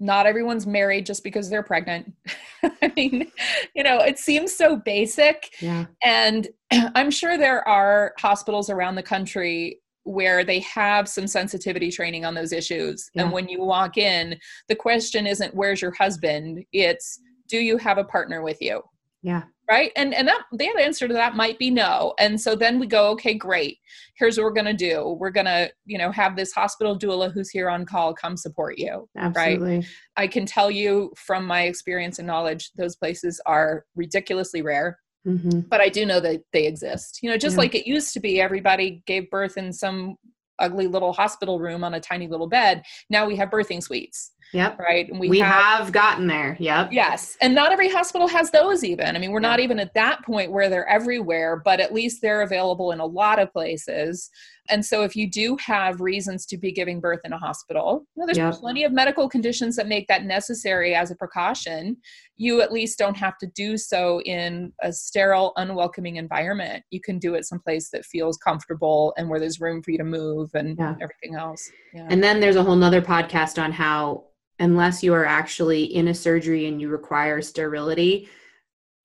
Not 0.00 0.26
everyone's 0.26 0.66
married 0.66 1.06
just 1.06 1.22
because 1.22 1.48
they're 1.48 1.62
pregnant. 1.62 2.12
I 2.62 2.92
mean, 2.96 3.30
you 3.74 3.82
know, 3.82 3.98
it 3.98 4.18
seems 4.18 4.54
so 4.54 4.76
basic. 4.76 5.54
Yeah. 5.60 5.86
And 6.02 6.48
I'm 6.70 7.10
sure 7.10 7.38
there 7.38 7.66
are 7.68 8.14
hospitals 8.18 8.70
around 8.70 8.96
the 8.96 9.02
country 9.02 9.80
where 10.02 10.44
they 10.44 10.60
have 10.60 11.08
some 11.08 11.26
sensitivity 11.26 11.90
training 11.90 12.24
on 12.24 12.34
those 12.34 12.52
issues. 12.52 13.10
Yeah. 13.14 13.22
And 13.22 13.32
when 13.32 13.48
you 13.48 13.62
walk 13.62 13.96
in, 13.96 14.38
the 14.68 14.74
question 14.74 15.26
isn't 15.26 15.54
where's 15.54 15.80
your 15.80 15.94
husband? 15.94 16.64
It's 16.72 17.20
do 17.48 17.58
you 17.58 17.78
have 17.78 17.98
a 17.98 18.04
partner 18.04 18.42
with 18.42 18.60
you? 18.60 18.82
Yeah 19.22 19.44
right? 19.68 19.92
And 19.96 20.14
and 20.14 20.28
that 20.28 20.42
the 20.52 20.68
answer 20.80 21.08
to 21.08 21.14
that 21.14 21.36
might 21.36 21.58
be 21.58 21.70
no. 21.70 22.14
And 22.18 22.40
so 22.40 22.54
then 22.54 22.78
we 22.78 22.86
go 22.86 23.10
okay 23.12 23.34
great. 23.34 23.78
Here's 24.16 24.36
what 24.36 24.44
we're 24.44 24.52
going 24.52 24.64
to 24.66 24.72
do. 24.72 25.16
We're 25.18 25.30
going 25.30 25.46
to 25.46 25.70
you 25.86 25.98
know 25.98 26.10
have 26.10 26.36
this 26.36 26.52
hospital 26.52 26.98
doula 26.98 27.32
who's 27.32 27.50
here 27.50 27.68
on 27.68 27.84
call 27.84 28.14
come 28.14 28.36
support 28.36 28.78
you 28.78 29.08
Absolutely. 29.16 29.76
right 29.76 29.86
i 30.16 30.26
can 30.26 30.46
tell 30.46 30.70
you 30.70 31.12
from 31.16 31.46
my 31.46 31.62
experience 31.62 32.18
and 32.18 32.26
knowledge 32.26 32.70
those 32.76 32.96
places 32.96 33.40
are 33.46 33.84
ridiculously 33.94 34.62
rare 34.62 34.98
mm-hmm. 35.26 35.60
but 35.60 35.80
i 35.80 35.88
do 35.88 36.06
know 36.06 36.20
that 36.20 36.40
they 36.52 36.66
exist. 36.66 37.20
You 37.22 37.30
know 37.30 37.36
just 37.36 37.54
yeah. 37.54 37.60
like 37.60 37.74
it 37.74 37.86
used 37.86 38.12
to 38.14 38.20
be 38.20 38.40
everybody 38.40 39.02
gave 39.06 39.30
birth 39.30 39.56
in 39.56 39.72
some 39.72 40.16
ugly 40.60 40.86
little 40.86 41.12
hospital 41.12 41.58
room 41.58 41.82
on 41.82 41.94
a 41.94 42.00
tiny 42.00 42.28
little 42.28 42.46
bed. 42.46 42.82
Now 43.10 43.26
we 43.26 43.34
have 43.36 43.50
birthing 43.50 43.82
suites 43.82 44.30
Yep. 44.54 44.78
Right. 44.78 45.10
And 45.10 45.18
we, 45.18 45.28
we 45.28 45.40
have, 45.40 45.80
have, 45.86 45.92
gotten 45.92 46.28
there. 46.28 46.56
Yep. 46.60 46.92
Yes. 46.92 47.36
And 47.42 47.54
not 47.54 47.72
every 47.72 47.90
hospital 47.90 48.28
has 48.28 48.52
those 48.52 48.84
even. 48.84 49.16
I 49.16 49.18
mean, 49.18 49.32
we're 49.32 49.40
not 49.40 49.58
even 49.58 49.80
at 49.80 49.92
that 49.94 50.24
point 50.24 50.52
where 50.52 50.70
they're 50.70 50.88
everywhere, 50.88 51.60
but 51.64 51.80
at 51.80 51.92
least 51.92 52.22
they're 52.22 52.42
available 52.42 52.92
in 52.92 53.00
a 53.00 53.06
lot 53.06 53.40
of 53.40 53.52
places. 53.52 54.30
And 54.70 54.84
so 54.84 55.02
if 55.02 55.14
you 55.14 55.28
do 55.28 55.56
have 55.60 56.00
reasons 56.00 56.46
to 56.46 56.56
be 56.56 56.72
giving 56.72 57.00
birth 57.00 57.20
in 57.24 57.32
a 57.32 57.38
hospital, 57.38 58.06
you 58.14 58.20
know, 58.20 58.26
there's 58.26 58.38
yep. 58.38 58.54
plenty 58.54 58.84
of 58.84 58.92
medical 58.92 59.28
conditions 59.28 59.76
that 59.76 59.88
make 59.88 60.06
that 60.08 60.24
necessary 60.24 60.94
as 60.94 61.10
a 61.10 61.16
precaution. 61.16 61.96
You 62.36 62.62
at 62.62 62.72
least 62.72 62.98
don't 62.98 63.16
have 63.16 63.36
to 63.38 63.46
do 63.48 63.76
so 63.76 64.20
in 64.22 64.72
a 64.82 64.92
sterile, 64.92 65.52
unwelcoming 65.56 66.16
environment. 66.16 66.84
You 66.90 67.00
can 67.00 67.18
do 67.18 67.34
it 67.34 67.44
someplace 67.44 67.90
that 67.90 68.06
feels 68.06 68.38
comfortable 68.38 69.12
and 69.18 69.28
where 69.28 69.40
there's 69.40 69.60
room 69.60 69.82
for 69.82 69.90
you 69.90 69.98
to 69.98 70.04
move 70.04 70.50
and 70.54 70.78
yeah. 70.78 70.94
everything 71.02 71.34
else. 71.36 71.68
Yeah. 71.92 72.06
And 72.08 72.22
then 72.22 72.40
there's 72.40 72.56
a 72.56 72.62
whole 72.62 72.76
nother 72.76 73.02
podcast 73.02 73.62
on 73.62 73.72
how 73.72 74.24
unless 74.58 75.02
you 75.02 75.12
are 75.12 75.26
actually 75.26 75.84
in 75.84 76.08
a 76.08 76.14
surgery 76.14 76.66
and 76.66 76.80
you 76.80 76.88
require 76.88 77.42
sterility 77.42 78.28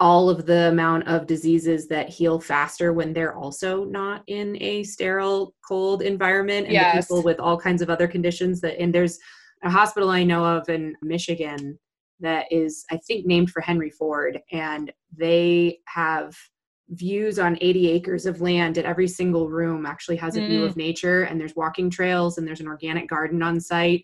all 0.01 0.29
of 0.29 0.45
the 0.45 0.69
amount 0.69 1.05
of 1.07 1.27
diseases 1.27 1.87
that 1.87 2.07
heal 2.07 2.39
faster 2.39 2.93
when 2.93 3.11
they're 3.11 3.35
also 3.35 3.83
not 3.83 4.23
in 4.27 4.55
a 4.61 4.83
sterile 4.83 5.53
cold 5.67 6.01
environment 6.01 6.65
and 6.67 6.73
yes. 6.73 7.05
people 7.05 7.21
with 7.21 7.39
all 7.39 7.59
kinds 7.59 7.81
of 7.81 7.89
other 7.89 8.07
conditions 8.07 8.61
that 8.61 8.79
and 8.79 8.93
there's 8.93 9.19
a 9.63 9.69
hospital 9.69 10.09
i 10.09 10.23
know 10.23 10.45
of 10.45 10.69
in 10.69 10.95
michigan 11.01 11.77
that 12.19 12.45
is 12.51 12.85
i 12.91 12.97
think 13.07 13.25
named 13.25 13.49
for 13.49 13.61
henry 13.61 13.89
ford 13.89 14.39
and 14.51 14.93
they 15.15 15.79
have 15.85 16.35
views 16.91 17.37
on 17.37 17.57
80 17.61 17.91
acres 17.91 18.25
of 18.25 18.41
land 18.41 18.77
and 18.77 18.87
every 18.87 19.07
single 19.07 19.49
room 19.49 19.85
actually 19.85 20.15
has 20.15 20.37
a 20.37 20.39
mm. 20.39 20.47
view 20.47 20.65
of 20.65 20.75
nature 20.75 21.23
and 21.23 21.39
there's 21.39 21.55
walking 21.55 21.89
trails 21.89 22.37
and 22.37 22.47
there's 22.47 22.61
an 22.61 22.67
organic 22.67 23.07
garden 23.07 23.43
on 23.43 23.59
site 23.59 24.03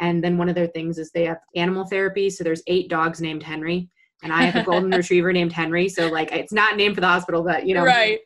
and 0.00 0.22
then 0.22 0.38
one 0.38 0.48
of 0.48 0.54
their 0.54 0.66
things 0.66 0.98
is 0.98 1.10
they 1.10 1.26
have 1.26 1.38
animal 1.54 1.86
therapy. 1.86 2.30
So 2.30 2.44
there's 2.44 2.62
eight 2.66 2.88
dogs 2.88 3.20
named 3.20 3.42
Henry, 3.42 3.88
and 4.22 4.32
I 4.32 4.44
have 4.44 4.62
a 4.62 4.66
golden 4.66 4.90
retriever 4.96 5.32
named 5.32 5.52
Henry. 5.52 5.88
So 5.88 6.08
like 6.08 6.32
it's 6.32 6.52
not 6.52 6.76
named 6.76 6.94
for 6.94 7.00
the 7.00 7.08
hospital, 7.08 7.42
but 7.42 7.66
you 7.66 7.74
know, 7.74 7.84
right. 7.84 8.20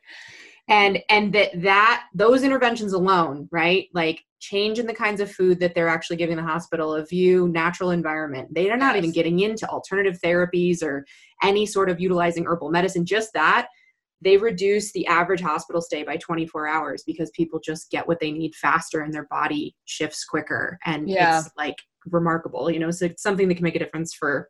And 0.69 1.03
and 1.09 1.33
that 1.33 1.63
that 1.63 2.05
those 2.15 2.43
interventions 2.43 2.93
alone, 2.93 3.49
right? 3.51 3.89
Like 3.95 4.23
change 4.41 4.79
in 4.79 4.87
the 4.87 4.95
kinds 4.95 5.21
of 5.21 5.31
food 5.31 5.59
that 5.61 5.75
they're 5.75 5.89
actually 5.89 6.17
giving 6.17 6.37
the 6.37 6.43
hospital, 6.43 6.95
a 6.95 7.05
view 7.05 7.49
natural 7.49 7.91
environment. 7.91 8.55
They 8.55 8.71
are 8.71 8.77
not 8.77 8.95
yes. 8.95 9.03
even 9.03 9.13
getting 9.13 9.41
into 9.41 9.69
alternative 9.69 10.19
therapies 10.23 10.83
or 10.83 11.05
any 11.43 11.67
sort 11.67 11.91
of 11.91 12.01
utilizing 12.01 12.47
herbal 12.47 12.71
medicine. 12.71 13.05
Just 13.05 13.33
that 13.33 13.69
they 14.21 14.37
reduce 14.37 14.93
the 14.93 15.07
average 15.07 15.41
hospital 15.41 15.81
stay 15.81 16.03
by 16.03 16.17
24 16.17 16.67
hours 16.67 17.03
because 17.07 17.31
people 17.31 17.61
just 17.61 17.91
get 17.91 18.07
what 18.07 18.19
they 18.21 18.31
need 18.31 18.55
faster 18.57 19.01
and 19.01 19.15
their 19.15 19.27
body 19.27 19.77
shifts 19.85 20.25
quicker. 20.25 20.79
And 20.85 21.09
yeah. 21.09 21.39
it's 21.39 21.51
like 21.57 21.77
remarkable, 22.07 22.71
you 22.71 22.81
know, 22.81 22.91
so 22.91 23.07
it's 23.07 23.23
something 23.23 23.49
that 23.49 23.55
can 23.55 23.65
make 23.65 23.77
a 23.77 23.81
difference 23.81 24.15
for 24.15 24.49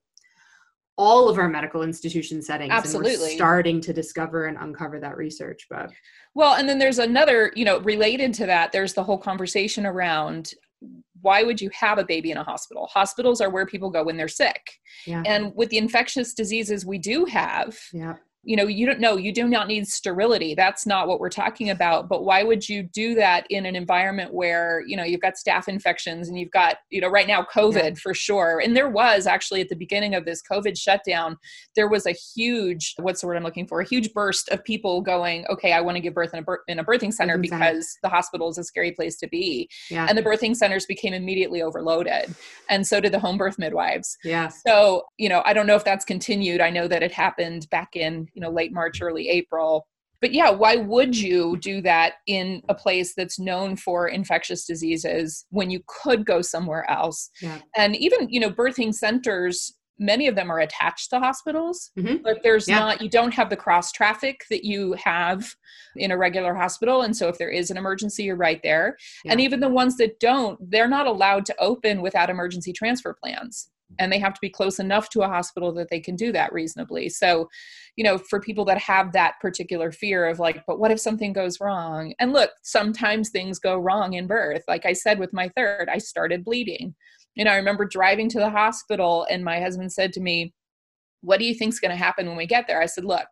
all 0.98 1.28
of 1.28 1.38
our 1.38 1.48
medical 1.48 1.82
institution 1.82 2.42
settings 2.42 2.72
absolutely 2.72 3.36
starting 3.36 3.80
to 3.80 3.92
discover 3.92 4.46
and 4.46 4.58
uncover 4.58 4.98
that 4.98 5.16
research 5.16 5.64
but 5.70 5.92
well 6.34 6.56
and 6.56 6.68
then 6.68 6.76
there's 6.76 6.98
another 6.98 7.52
you 7.54 7.64
know 7.64 7.78
related 7.80 8.34
to 8.34 8.44
that 8.44 8.72
there's 8.72 8.94
the 8.94 9.02
whole 9.02 9.16
conversation 9.16 9.86
around 9.86 10.54
why 11.22 11.42
would 11.44 11.60
you 11.60 11.70
have 11.72 11.98
a 11.98 12.04
baby 12.04 12.32
in 12.32 12.36
a 12.36 12.42
hospital 12.42 12.88
hospitals 12.92 13.40
are 13.40 13.48
where 13.48 13.64
people 13.64 13.90
go 13.90 14.02
when 14.02 14.16
they're 14.16 14.26
sick 14.26 14.72
yeah. 15.06 15.22
and 15.24 15.54
with 15.54 15.68
the 15.70 15.78
infectious 15.78 16.34
diseases 16.34 16.84
we 16.84 16.98
do 16.98 17.24
have 17.24 17.78
yeah 17.92 18.16
you 18.48 18.56
know 18.56 18.66
you 18.66 18.86
don't 18.86 18.98
know 18.98 19.18
you 19.18 19.30
do 19.30 19.46
not 19.46 19.68
need 19.68 19.86
sterility. 19.86 20.54
That's 20.54 20.86
not 20.86 21.06
what 21.06 21.20
we're 21.20 21.28
talking 21.28 21.68
about. 21.68 22.08
But 22.08 22.24
why 22.24 22.42
would 22.42 22.66
you 22.66 22.82
do 22.82 23.14
that 23.14 23.46
in 23.50 23.66
an 23.66 23.76
environment 23.76 24.32
where 24.32 24.82
you 24.86 24.96
know 24.96 25.04
you've 25.04 25.20
got 25.20 25.34
staph 25.34 25.68
infections 25.68 26.30
and 26.30 26.38
you've 26.38 26.50
got 26.50 26.78
you 26.88 27.02
know 27.02 27.08
right 27.08 27.26
now 27.26 27.42
covid 27.54 27.90
yeah. 27.90 27.94
for 28.02 28.14
sure. 28.14 28.62
And 28.64 28.74
there 28.74 28.88
was 28.88 29.26
actually 29.26 29.60
at 29.60 29.68
the 29.68 29.76
beginning 29.76 30.14
of 30.14 30.24
this 30.24 30.40
covid 30.50 30.78
shutdown 30.78 31.36
there 31.76 31.88
was 31.88 32.06
a 32.06 32.12
huge 32.12 32.94
what's 32.98 33.20
the 33.20 33.26
word 33.26 33.36
i'm 33.36 33.42
looking 33.42 33.66
for? 33.66 33.82
A 33.82 33.84
huge 33.84 34.14
burst 34.14 34.48
of 34.48 34.64
people 34.64 35.02
going 35.02 35.44
okay 35.50 35.72
i 35.74 35.80
want 35.82 35.96
to 35.96 36.00
give 36.00 36.14
birth 36.14 36.32
in 36.32 36.38
a, 36.38 36.42
bir- 36.42 36.62
in 36.68 36.78
a 36.78 36.84
birthing 36.84 37.12
center 37.12 37.36
birthing 37.36 37.42
because 37.42 37.92
center. 37.92 38.00
the 38.04 38.08
hospital 38.08 38.48
is 38.48 38.56
a 38.56 38.64
scary 38.64 38.92
place 38.92 39.18
to 39.18 39.28
be. 39.28 39.68
Yeah. 39.90 40.06
and 40.08 40.16
the 40.16 40.22
birthing 40.22 40.56
centers 40.56 40.86
became 40.86 41.12
immediately 41.12 41.60
overloaded. 41.60 42.34
And 42.70 42.86
so 42.86 42.98
did 42.98 43.12
the 43.12 43.20
home 43.20 43.36
birth 43.36 43.58
midwives. 43.58 44.16
Yeah. 44.24 44.48
So 44.48 45.02
you 45.18 45.28
know 45.28 45.42
i 45.44 45.52
don't 45.52 45.66
know 45.66 45.76
if 45.76 45.84
that's 45.84 46.06
continued. 46.06 46.62
I 46.62 46.70
know 46.70 46.88
that 46.88 47.02
it 47.02 47.12
happened 47.12 47.68
back 47.68 47.94
in 47.94 48.26
you 48.38 48.42
know 48.42 48.50
late 48.50 48.72
march 48.72 49.02
early 49.02 49.28
april 49.28 49.84
but 50.20 50.32
yeah 50.32 50.48
why 50.48 50.76
would 50.76 51.16
you 51.18 51.56
do 51.56 51.80
that 51.80 52.14
in 52.28 52.62
a 52.68 52.74
place 52.74 53.14
that's 53.16 53.40
known 53.40 53.74
for 53.74 54.06
infectious 54.06 54.64
diseases 54.64 55.44
when 55.50 55.70
you 55.70 55.80
could 55.88 56.24
go 56.24 56.40
somewhere 56.40 56.88
else 56.88 57.30
yeah. 57.42 57.58
and 57.76 57.96
even 57.96 58.28
you 58.28 58.38
know 58.38 58.48
birthing 58.50 58.94
centers 58.94 59.74
many 59.98 60.28
of 60.28 60.36
them 60.36 60.52
are 60.52 60.60
attached 60.60 61.10
to 61.10 61.18
hospitals 61.18 61.90
mm-hmm. 61.98 62.18
but 62.22 62.38
there's 62.44 62.68
yeah. 62.68 62.78
not 62.78 63.02
you 63.02 63.10
don't 63.10 63.34
have 63.34 63.50
the 63.50 63.56
cross 63.56 63.90
traffic 63.90 64.42
that 64.50 64.64
you 64.64 64.92
have 64.92 65.52
in 65.96 66.12
a 66.12 66.16
regular 66.16 66.54
hospital 66.54 67.02
and 67.02 67.16
so 67.16 67.26
if 67.26 67.38
there 67.38 67.50
is 67.50 67.72
an 67.72 67.76
emergency 67.76 68.22
you're 68.22 68.36
right 68.36 68.60
there 68.62 68.96
yeah. 69.24 69.32
and 69.32 69.40
even 69.40 69.58
the 69.58 69.68
ones 69.68 69.96
that 69.96 70.20
don't 70.20 70.56
they're 70.70 70.86
not 70.86 71.08
allowed 71.08 71.44
to 71.44 71.54
open 71.58 72.00
without 72.00 72.30
emergency 72.30 72.72
transfer 72.72 73.16
plans 73.20 73.70
and 73.98 74.12
they 74.12 74.18
have 74.18 74.34
to 74.34 74.40
be 74.40 74.50
close 74.50 74.78
enough 74.78 75.08
to 75.10 75.22
a 75.22 75.28
hospital 75.28 75.72
that 75.72 75.88
they 75.90 76.00
can 76.00 76.16
do 76.16 76.32
that 76.32 76.52
reasonably. 76.52 77.08
So 77.08 77.48
you 77.96 78.04
know 78.04 78.18
for 78.18 78.40
people 78.40 78.64
that 78.66 78.78
have 78.78 79.12
that 79.12 79.34
particular 79.40 79.90
fear 79.90 80.26
of 80.26 80.38
like 80.38 80.62
but 80.66 80.78
what 80.78 80.90
if 80.90 81.00
something 81.00 81.32
goes 81.32 81.60
wrong? 81.60 82.14
And 82.18 82.32
look 82.32 82.50
sometimes 82.62 83.30
things 83.30 83.58
go 83.58 83.76
wrong 83.78 84.14
in 84.14 84.26
birth. 84.26 84.62
Like 84.68 84.86
i 84.86 84.92
said 84.92 85.18
with 85.18 85.32
my 85.32 85.48
third 85.56 85.88
i 85.90 85.98
started 85.98 86.44
bleeding. 86.44 86.94
And 87.36 87.48
i 87.48 87.56
remember 87.56 87.84
driving 87.84 88.28
to 88.30 88.38
the 88.38 88.50
hospital 88.50 89.26
and 89.30 89.44
my 89.44 89.60
husband 89.60 89.92
said 89.92 90.12
to 90.14 90.20
me 90.20 90.52
what 91.22 91.40
do 91.40 91.44
you 91.44 91.54
think's 91.54 91.80
going 91.80 91.90
to 91.90 91.96
happen 91.96 92.28
when 92.28 92.36
we 92.36 92.46
get 92.46 92.68
there? 92.68 92.80
I 92.80 92.86
said 92.86 93.04
look 93.04 93.26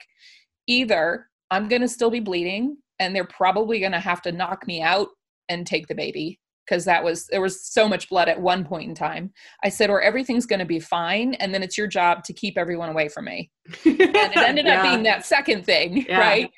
either 0.67 1.27
i'm 1.51 1.69
going 1.69 1.83
to 1.83 1.89
still 1.89 2.11
be 2.11 2.21
bleeding 2.21 2.77
and 2.99 3.15
they're 3.15 3.25
probably 3.25 3.79
going 3.79 3.93
to 3.93 4.01
have 4.01 4.23
to 4.23 4.33
knock 4.33 4.67
me 4.67 4.83
out 4.83 5.09
and 5.49 5.67
take 5.67 5.87
the 5.87 5.95
baby 5.95 6.41
because 6.67 6.85
that 6.85 7.03
was 7.03 7.27
there 7.29 7.41
was 7.41 7.65
so 7.65 7.89
much 7.89 8.09
blood 8.09 8.29
at 8.29 8.41
one 8.41 8.65
point 8.65 8.89
in 8.89 8.95
time. 8.95 9.33
I 9.63 9.69
said, 9.69 9.91
or 9.91 10.03
everything's 10.03 10.47
going 10.47 10.59
to 10.59 10.67
be 10.67 10.81
fine, 10.81 11.35
and 11.35 11.55
then 11.55 11.63
it's 11.63 11.79
your 11.79 11.87
job 11.87 12.25
to 12.25 12.33
keep 12.33 12.59
everyone 12.59 12.89
away 12.89 13.09
from 13.09 13.27
me. 13.27 13.51
and 13.85 14.01
it 14.01 14.37
ended 14.37 14.67
yeah. 14.67 14.79
up 14.79 14.83
being 14.83 15.03
that 15.05 15.25
second 15.25 15.65
thing, 15.65 16.05
yeah. 16.09 16.19
right? 16.19 16.51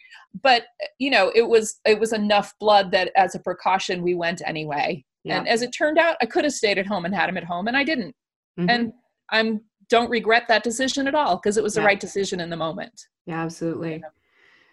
But 0.42 0.64
you 0.98 1.10
know, 1.10 1.30
it 1.34 1.46
was 1.46 1.80
it 1.84 1.98
was 1.98 2.12
enough 2.12 2.54
blood 2.58 2.90
that 2.92 3.12
as 3.16 3.34
a 3.34 3.40
precaution 3.40 4.02
we 4.02 4.14
went 4.14 4.42
anyway. 4.44 5.04
Yeah. 5.24 5.38
And 5.38 5.48
as 5.48 5.62
it 5.62 5.70
turned 5.70 5.98
out, 5.98 6.16
I 6.22 6.26
could 6.26 6.44
have 6.44 6.52
stayed 6.52 6.78
at 6.78 6.86
home 6.86 7.04
and 7.04 7.14
had 7.14 7.28
him 7.28 7.36
at 7.36 7.44
home, 7.44 7.68
and 7.68 7.76
I 7.76 7.84
didn't. 7.84 8.14
Mm-hmm. 8.58 8.70
And 8.70 8.92
I'm 9.30 9.60
don't 9.88 10.10
regret 10.10 10.44
that 10.48 10.62
decision 10.62 11.08
at 11.08 11.14
all 11.14 11.36
because 11.36 11.56
it 11.56 11.62
was 11.62 11.74
the 11.74 11.82
right 11.82 11.98
decision 11.98 12.40
in 12.40 12.50
the 12.50 12.56
moment. 12.56 13.06
Yeah, 13.26 13.42
absolutely. 13.42 14.02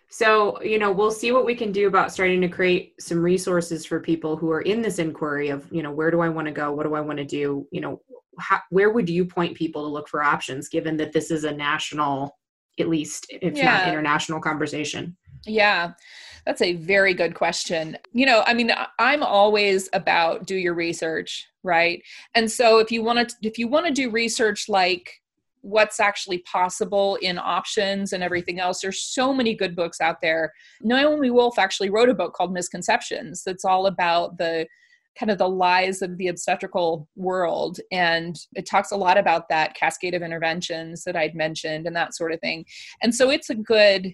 So, 0.10 0.62
you 0.62 0.80
know, 0.80 0.92
we'll 0.92 1.12
see 1.12 1.32
what 1.32 1.46
we 1.46 1.56
can 1.56 1.72
do 1.72 1.88
about 1.88 2.12
starting 2.12 2.42
to 2.42 2.48
create 2.48 2.94
some 3.02 3.22
resources 3.22 3.86
for 3.86 4.00
people 4.00 4.38
who 4.38 4.52
are 4.52 4.62
in 4.62 4.82
this 4.82 5.00
inquiry 5.00 5.50
of, 5.50 5.68
you 5.72 5.84
know, 5.84 5.92
where 5.92 6.12
do 6.12 6.22
I 6.22 6.30
want 6.30 6.48
to 6.48 6.54
go? 6.54 6.72
What 6.72 6.84
do 6.84 6.96
I 6.96 7.02
want 7.02 7.18
to 7.18 7.26
do? 7.26 7.68
You 7.72 7.82
know, 7.82 8.02
how, 8.40 8.60
where 8.70 8.92
would 8.92 9.10
you 9.10 9.26
point 9.26 9.58
people 9.58 9.84
to 9.84 9.90
look 9.90 10.08
for 10.08 10.24
options 10.24 10.70
given 10.70 10.98
that 10.98 11.12
this 11.12 11.32
is 11.32 11.44
a 11.44 11.52
national, 11.52 12.38
at 12.80 12.88
least 12.88 13.26
if 13.30 13.56
yeah. 13.56 13.66
not 13.66 13.88
international 13.88 14.40
conversation? 14.40 15.18
Yeah. 15.46 15.94
That's 16.46 16.62
a 16.62 16.74
very 16.74 17.14
good 17.14 17.34
question. 17.34 17.98
You 18.14 18.26
know, 18.28 18.44
I 18.46 18.54
mean, 18.54 18.72
I'm 19.00 19.24
always 19.24 19.90
about 19.94 20.46
do 20.46 20.56
your 20.56 20.76
research, 20.76 21.48
right? 21.64 22.02
And 22.36 22.52
so 22.52 22.78
if 22.78 22.92
you 22.92 23.04
want 23.04 23.30
to 23.30 23.36
if 23.42 23.58
you 23.58 23.68
want 23.68 23.88
to 23.88 23.92
do 23.92 24.12
research 24.12 24.70
like 24.70 25.20
what's 25.66 26.00
actually 26.00 26.38
possible 26.40 27.18
in 27.24 27.40
options 27.40 28.14
and 28.14 28.22
everything 28.22 28.60
else. 28.60 28.82
There's 28.82 29.02
so 29.02 29.34
many 29.34 29.56
good 29.56 29.76
books 29.76 30.00
out 30.00 30.22
there. 30.22 30.54
Naomi 30.82 31.32
Wolf 31.32 31.58
actually 31.58 31.90
wrote 31.90 32.08
a 32.08 32.14
book 32.14 32.34
called 32.34 32.54
Misconceptions 32.54 33.42
that's 33.44 33.66
all 33.66 33.88
about 33.88 34.38
the 34.38 34.68
kind 35.18 35.32
of 35.32 35.38
the 35.38 35.50
lies 35.50 36.02
of 36.02 36.18
the 36.18 36.28
obstetrical 36.28 37.08
world 37.16 37.80
and 37.92 38.36
it 38.54 38.66
talks 38.66 38.92
a 38.92 38.98
lot 38.98 39.18
about 39.18 39.48
that 39.48 39.74
cascade 39.74 40.14
of 40.14 40.22
interventions 40.22 41.06
that 41.06 41.16
I'd 41.16 41.36
mentioned 41.36 41.88
and 41.88 41.96
that 41.96 42.14
sort 42.14 42.34
of 42.34 42.40
thing. 42.42 42.66
And 43.02 43.16
so 43.16 43.30
it's 43.30 43.50
a 43.50 43.56
good 43.56 44.14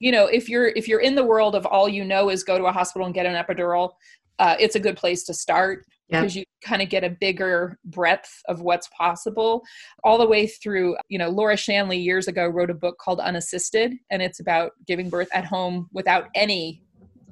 you 0.00 0.12
know 0.12 0.26
if 0.26 0.48
you're 0.48 0.68
if 0.68 0.88
you're 0.88 1.00
in 1.00 1.14
the 1.14 1.24
world 1.24 1.54
of 1.54 1.66
all 1.66 1.88
you 1.88 2.04
know 2.04 2.28
is 2.30 2.44
go 2.44 2.56
to 2.56 2.64
a 2.64 2.72
hospital 2.72 3.04
and 3.04 3.14
get 3.14 3.26
an 3.26 3.34
epidural 3.34 3.90
uh, 4.38 4.54
it's 4.60 4.76
a 4.76 4.80
good 4.80 4.96
place 4.96 5.24
to 5.24 5.34
start 5.34 5.84
because 6.08 6.34
you 6.34 6.44
kind 6.64 6.82
of 6.82 6.88
get 6.88 7.04
a 7.04 7.10
bigger 7.10 7.78
breadth 7.84 8.42
of 8.48 8.60
what's 8.60 8.88
possible. 8.88 9.62
All 10.04 10.18
the 10.18 10.26
way 10.26 10.46
through 10.46 10.96
you 11.08 11.18
know 11.18 11.28
laura 11.28 11.56
shanley 11.56 11.98
years 11.98 12.28
ago 12.28 12.46
wrote 12.46 12.70
a 12.70 12.74
book 12.74 12.98
called 12.98 13.20
unassisted 13.20 13.94
and 14.10 14.22
it's 14.22 14.40
about 14.40 14.72
giving 14.86 15.08
birth 15.08 15.28
at 15.32 15.44
home 15.44 15.88
without 15.92 16.28
any 16.34 16.82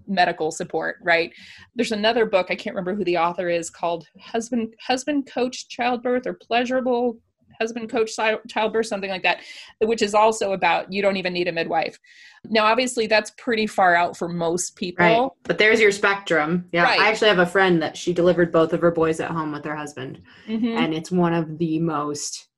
medical 0.09 0.51
support 0.51 0.97
right? 1.03 1.33
There's 1.75 1.93
another 1.93 2.27
book 2.27 2.47
i 2.51 2.55
can't 2.55 2.75
remember 2.77 2.95
who 2.95 3.05
the 3.05 3.19
author 3.19 3.49
is 3.49 3.71
called 3.71 4.07
husband 4.21 4.75
husband 4.81 5.29
coach 5.33 5.69
childbirth 5.69 6.27
or 6.27 6.35
pleasurable 6.35 7.19
husband 7.61 7.91
coach 7.91 8.15
child 8.15 8.41
childbirth, 8.49 8.87
something 8.87 9.11
like 9.11 9.23
that, 9.23 9.41
which 9.81 10.03
is 10.03 10.15
also 10.15 10.53
about 10.53 10.93
you 10.93 11.03
don't 11.03 11.17
even 11.17 11.33
need 11.33 11.49
a 11.49 11.53
midwife. 11.53 11.99
Now, 12.49 12.65
obviously, 12.65 13.07
that's 13.07 13.33
pretty 13.39 13.67
far 13.67 13.95
out 13.95 14.17
for 14.17 14.29
most 14.29 14.77
people. 14.77 15.05
Right. 15.05 15.31
But 15.43 15.59
there's 15.59 15.81
your 15.81 15.93
spectrum. 15.93 16.69
Yeah. 16.73 16.85
Right. 16.85 17.01
I 17.01 17.09
actually 17.09 17.29
have 17.29 17.39
a 17.39 17.47
friend 17.47 17.83
that 17.83 17.97
she 17.97 18.13
delivered 18.13 18.53
both 18.53 18.73
of 18.73 18.81
her 18.81 18.91
boys 18.91 19.21
at 19.21 19.31
home 19.31 19.53
with 19.53 19.65
her 19.65 19.77
husband. 19.77 20.23
Mm-hmm. 20.49 20.79
And 20.79 20.95
it's 20.95 21.11
one 21.11 21.35
of 21.35 21.59
the 21.59 21.81
most 21.81 22.49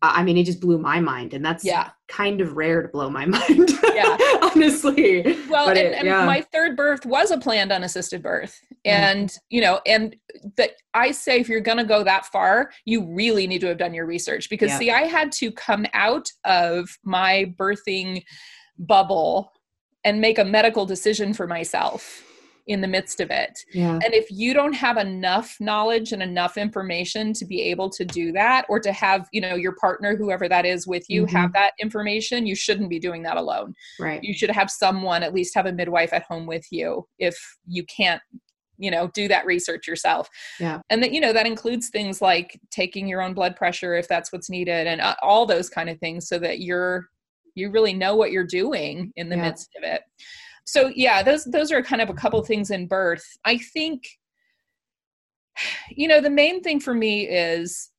I 0.00 0.22
mean, 0.22 0.38
it 0.38 0.44
just 0.44 0.60
blew 0.60 0.78
my 0.78 0.98
mind, 1.00 1.34
and 1.34 1.44
that's 1.44 1.64
yeah. 1.64 1.90
kind 2.08 2.40
of 2.40 2.56
rare 2.56 2.82
to 2.82 2.88
blow 2.88 3.10
my 3.10 3.26
mind. 3.26 3.70
Yeah, 3.94 4.16
honestly. 4.42 5.22
Well, 5.48 5.68
and, 5.68 5.78
it, 5.78 6.04
yeah. 6.04 6.24
my 6.24 6.40
third 6.40 6.76
birth 6.76 7.04
was 7.04 7.30
a 7.30 7.38
planned 7.38 7.70
unassisted 7.70 8.22
birth, 8.22 8.58
and 8.84 9.28
mm. 9.28 9.38
you 9.50 9.60
know, 9.60 9.80
and 9.86 10.16
that 10.56 10.72
I 10.94 11.10
say 11.10 11.38
if 11.38 11.48
you're 11.48 11.60
going 11.60 11.78
to 11.78 11.84
go 11.84 12.02
that 12.02 12.26
far, 12.26 12.70
you 12.84 13.04
really 13.14 13.46
need 13.46 13.60
to 13.60 13.66
have 13.66 13.78
done 13.78 13.94
your 13.94 14.06
research 14.06 14.48
because 14.48 14.70
yeah. 14.70 14.78
see, 14.78 14.90
I 14.90 15.02
had 15.02 15.32
to 15.32 15.52
come 15.52 15.86
out 15.92 16.28
of 16.44 16.88
my 17.04 17.52
birthing 17.58 18.24
bubble 18.78 19.52
and 20.02 20.20
make 20.20 20.38
a 20.38 20.44
medical 20.44 20.86
decision 20.86 21.34
for 21.34 21.46
myself 21.46 22.22
in 22.66 22.80
the 22.80 22.88
midst 22.88 23.20
of 23.20 23.30
it. 23.30 23.58
Yeah. 23.72 23.94
And 23.94 24.14
if 24.14 24.30
you 24.30 24.54
don't 24.54 24.72
have 24.72 24.96
enough 24.96 25.56
knowledge 25.60 26.12
and 26.12 26.22
enough 26.22 26.56
information 26.56 27.32
to 27.34 27.44
be 27.44 27.60
able 27.62 27.90
to 27.90 28.04
do 28.04 28.32
that 28.32 28.64
or 28.68 28.80
to 28.80 28.92
have, 28.92 29.28
you 29.32 29.40
know, 29.40 29.54
your 29.54 29.74
partner 29.76 30.16
whoever 30.16 30.48
that 30.48 30.64
is 30.64 30.86
with 30.86 31.04
you 31.08 31.26
mm-hmm. 31.26 31.36
have 31.36 31.52
that 31.52 31.72
information, 31.78 32.46
you 32.46 32.54
shouldn't 32.54 32.88
be 32.88 32.98
doing 32.98 33.22
that 33.24 33.36
alone. 33.36 33.74
Right. 34.00 34.22
You 34.22 34.32
should 34.32 34.50
have 34.50 34.70
someone 34.70 35.22
at 35.22 35.34
least 35.34 35.54
have 35.54 35.66
a 35.66 35.72
midwife 35.72 36.12
at 36.12 36.22
home 36.22 36.46
with 36.46 36.66
you 36.70 37.06
if 37.18 37.36
you 37.66 37.84
can't 37.84 38.22
you 38.76 38.90
know 38.90 39.08
do 39.14 39.28
that 39.28 39.46
research 39.46 39.86
yourself 39.86 40.28
yeah 40.58 40.80
and 40.90 41.00
that 41.00 41.12
you 41.12 41.20
know 41.20 41.32
that 41.32 41.46
includes 41.46 41.90
things 41.90 42.20
like 42.20 42.58
taking 42.72 43.06
your 43.06 43.22
own 43.22 43.32
blood 43.32 43.54
pressure 43.54 43.94
if 43.94 44.08
that's 44.08 44.32
what's 44.32 44.50
needed 44.50 44.88
and 44.88 45.00
uh, 45.00 45.14
all 45.22 45.46
those 45.46 45.68
kind 45.68 45.88
of 45.88 45.96
things 46.00 46.26
so 46.26 46.40
that 46.40 46.58
you're 46.58 47.06
you 47.54 47.70
really 47.70 47.94
know 47.94 48.16
what 48.16 48.32
you're 48.32 48.42
doing 48.42 49.12
in 49.14 49.28
the 49.28 49.36
yeah. 49.36 49.42
midst 49.42 49.70
of 49.76 49.84
it 49.84 50.02
so 50.64 50.90
yeah 50.94 51.22
those 51.22 51.44
those 51.44 51.70
are 51.72 51.82
kind 51.82 52.02
of 52.02 52.10
a 52.10 52.14
couple 52.14 52.42
things 52.42 52.70
in 52.70 52.86
birth 52.86 53.24
i 53.44 53.56
think 53.56 54.06
you 55.90 56.08
know 56.08 56.20
the 56.20 56.30
main 56.30 56.62
thing 56.62 56.80
for 56.80 56.94
me 56.94 57.28
is 57.28 57.90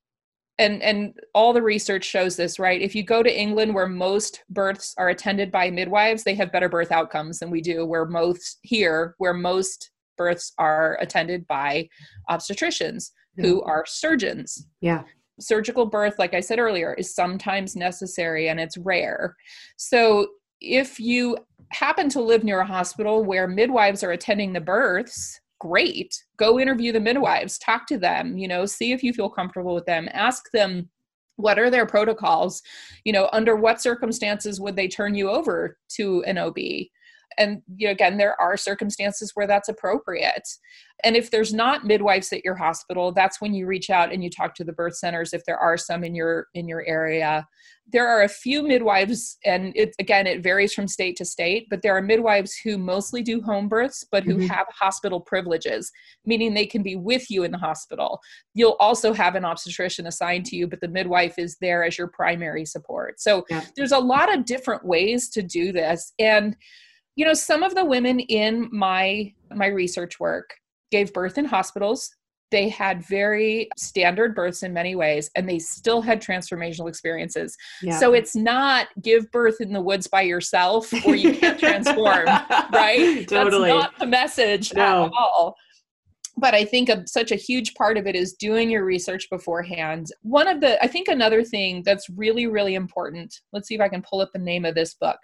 and 0.58 0.82
and 0.82 1.14
all 1.34 1.54
the 1.54 1.62
research 1.62 2.04
shows 2.04 2.36
this 2.36 2.60
right 2.60 2.82
if 2.82 2.96
you 2.96 3.04
go 3.04 3.22
to 3.22 3.40
england 3.40 3.74
where 3.74 3.88
most 3.88 4.44
births 4.50 4.94
are 4.98 5.10
attended 5.10 5.52
by 5.52 5.70
midwives 5.70 6.24
they 6.24 6.36
have 6.36 6.52
better 6.52 6.70
birth 6.70 6.92
outcomes 6.92 7.40
than 7.40 7.50
we 7.50 7.62
do 7.62 7.86
where 7.86 8.06
most 8.06 8.60
here 8.62 9.16
where 9.18 9.34
most 9.34 9.92
births 10.18 10.54
are 10.58 10.98
attended 11.02 11.48
by 11.48 11.88
obstetricians 12.30 13.12
hmm. 13.36 13.44
who 13.44 13.62
are 13.64 13.86
surgeons. 13.86 14.68
Yeah. 14.82 15.04
Surgical 15.40 15.86
birth, 15.86 16.18
like 16.18 16.34
I 16.34 16.40
said 16.40 16.60
earlier, 16.60 16.94
is 16.94 17.14
sometimes 17.14 17.76
necessary 17.76 18.50
and 18.50 18.60
it's 18.60 18.78
rare. 18.78 19.36
So 19.78 20.28
if 20.62 21.00
you 21.00 21.38
happen 21.72 22.10
to 22.10 22.22
live 22.22 22.44
near 22.44 22.60
a 22.60 22.66
hospital 22.66 23.24
where 23.24 23.48
midwives 23.48 24.04
are 24.04 24.12
attending 24.12 24.54
the 24.54 24.62
births, 24.62 25.40
great. 25.60 26.16
Go 26.38 26.60
interview 26.60 26.92
the 26.92 27.00
midwives, 27.00 27.58
talk 27.58 27.88
to 27.88 27.98
them, 27.98 28.38
you 28.38 28.48
know, 28.48 28.66
see 28.66 28.92
if 28.92 29.04
you 29.04 29.14
feel 29.14 29.30
comfortable 29.30 29.74
with 29.74 29.86
them, 29.86 30.08
ask 30.12 30.52
them 30.52 30.90
what 31.38 31.60
are 31.60 31.70
their 31.70 31.86
protocols 31.86 32.62
you 33.04 33.12
know 33.12 33.30
under 33.34 33.56
what 33.56 33.82
circumstances 33.82 34.60
would 34.60 34.76
they 34.76 34.88
turn 34.88 35.16
you 35.16 35.30
over 35.30 35.78
to 35.90 36.24
an 36.24 36.38
ob 36.38 36.58
and 37.38 37.62
you 37.76 37.88
know, 37.88 37.92
again 37.92 38.18
there 38.18 38.40
are 38.40 38.58
circumstances 38.58 39.32
where 39.34 39.48
that's 39.48 39.70
appropriate. 39.70 40.48
And 41.04 41.16
if 41.16 41.30
there's 41.30 41.54
not 41.54 41.86
midwives 41.86 42.32
at 42.32 42.46
your 42.46 42.56
hospital 42.56 43.12
that's 43.12 43.42
when 43.42 43.54
you 43.54 43.68
reach 43.68 43.90
out 43.90 44.12
and 44.12 44.24
you 44.24 44.30
talk 44.30 44.56
to 44.56 44.64
the 44.64 44.74
birth 44.74 44.96
centers 44.96 45.34
if 45.34 45.44
there 45.46 45.58
are 45.58 45.78
some 45.78 46.04
in 46.04 46.16
your 46.16 46.48
in 46.54 46.68
your 46.68 46.86
area. 46.86 47.48
There 47.94 48.08
are 48.08 48.24
a 48.24 48.30
few 48.30 48.64
midwives 48.64 49.38
and 49.46 49.72
it 49.76 49.94
again 50.00 50.26
it 50.26 50.42
varies 50.42 50.74
from 50.74 50.88
state 50.88 51.16
to 51.18 51.26
state 51.26 51.68
but 51.70 51.82
there 51.82 51.96
are 51.96 52.02
midwives 52.02 52.56
who 52.64 52.78
mostly 52.78 53.22
do 53.22 53.42
home 53.42 53.68
births 53.68 54.04
but 54.12 54.24
who 54.24 54.36
mm-hmm. 54.36 54.48
have 54.48 54.66
hospital 54.70 55.20
privileges 55.20 55.92
meaning 56.26 56.54
they 56.54 56.66
can 56.66 56.82
be 56.82 56.96
with 56.96 57.30
you 57.30 57.44
in 57.44 57.52
the 57.52 57.58
hospital. 57.58 58.20
You'll 58.54 58.78
also 58.80 59.14
have 59.14 59.36
an 59.36 59.46
obstetrician 59.46 60.08
assigned 60.08 60.46
to 60.48 60.56
you 60.56 60.68
but 60.68 60.82
the 60.82 60.88
midwife 60.88 61.38
is 61.38 61.58
there 61.62 61.84
as 61.84 61.98
your 61.98 62.08
primary 62.08 62.66
support. 62.66 63.20
So 63.20 63.46
yeah. 63.50 63.64
there's 63.76 63.92
a 63.92 64.00
lot 64.00 64.34
of 64.34 64.46
different 64.46 64.86
ways 64.86 65.30
to 65.30 65.42
do 65.42 65.72
this. 65.72 66.14
And 66.20 66.56
you 67.16 67.26
know 67.26 67.34
some 67.34 67.64
of 67.64 67.76
the 67.76 67.86
women 67.86 68.20
in 68.20 68.70
my 68.72 69.34
my 69.54 69.68
research 69.68 70.20
work 70.20 70.54
gave 70.92 71.14
birth 71.14 71.38
in 71.38 71.46
hospitals. 71.46 72.10
They 72.52 72.70
had 72.70 73.04
very 73.04 73.68
standard 73.76 74.36
births 74.36 74.64
in 74.64 74.72
many 74.72 74.96
ways 74.96 75.30
and 75.36 75.50
they 75.50 75.60
still 75.60 76.02
had 76.02 76.22
transformational 76.22 76.88
experiences. 76.88 77.58
Yeah. 77.82 78.00
so 78.00 78.14
it's 78.14 78.36
not 78.36 78.88
give 79.02 79.30
birth 79.32 79.60
in 79.60 79.74
the 79.74 79.82
woods 79.82 80.08
by 80.08 80.22
yourself 80.22 80.94
or 81.06 81.16
you 81.16 81.34
can't 81.34 81.60
transform 81.60 82.26
right? 82.72 83.28
Totally. 83.28 83.70
that's 83.70 83.84
not 83.84 84.00
the 84.00 84.06
message 84.06 84.74
no. 84.74 85.06
at 85.06 85.12
all. 85.12 85.56
But 86.38 86.54
i 86.54 86.66
think 86.66 86.90
a, 86.90 87.04
such 87.08 87.32
a 87.32 87.36
huge 87.36 87.74
part 87.76 87.98
of 87.98 88.08
it 88.08 88.16
is 88.16 88.34
doing 88.34 88.70
your 88.70 88.86
research 88.86 89.28
beforehand. 89.30 90.08
One 90.22 90.48
of 90.48 90.62
the 90.62 90.82
i 90.84 90.88
think 90.88 91.08
another 91.08 91.44
thing 91.44 91.82
that's 91.84 92.10
really 92.10 92.46
really 92.46 92.76
important 92.76 93.34
let's 93.54 93.68
see 93.68 93.76
if 93.76 93.82
i 93.82 93.90
can 93.90 94.02
pull 94.02 94.22
up 94.22 94.32
the 94.34 94.40
name 94.40 94.66
of 94.66 94.76
this 94.76 94.94
book 94.94 95.18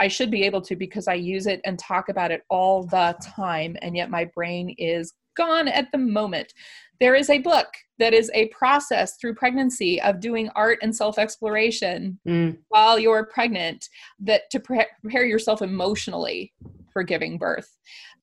I 0.00 0.08
should 0.08 0.30
be 0.30 0.44
able 0.44 0.62
to 0.62 0.76
because 0.76 1.08
I 1.08 1.14
use 1.14 1.46
it 1.46 1.60
and 1.64 1.78
talk 1.78 2.08
about 2.08 2.30
it 2.30 2.42
all 2.48 2.84
the 2.84 3.16
time, 3.22 3.76
and 3.82 3.96
yet 3.96 4.10
my 4.10 4.24
brain 4.24 4.74
is 4.78 5.14
gone 5.36 5.68
at 5.68 5.90
the 5.92 5.98
moment. 5.98 6.52
There 7.00 7.14
is 7.14 7.30
a 7.30 7.38
book 7.38 7.68
that 7.98 8.12
is 8.12 8.30
a 8.34 8.48
process 8.48 9.16
through 9.16 9.34
pregnancy 9.36 10.00
of 10.02 10.20
doing 10.20 10.50
art 10.56 10.78
and 10.82 10.94
self 10.94 11.18
exploration 11.18 12.18
mm. 12.26 12.56
while 12.68 12.98
you're 12.98 13.26
pregnant 13.26 13.88
that 14.20 14.50
to 14.50 14.60
pre- 14.60 14.86
prepare 15.00 15.24
yourself 15.24 15.62
emotionally 15.62 16.52
for 16.92 17.02
giving 17.02 17.38
birth 17.38 17.76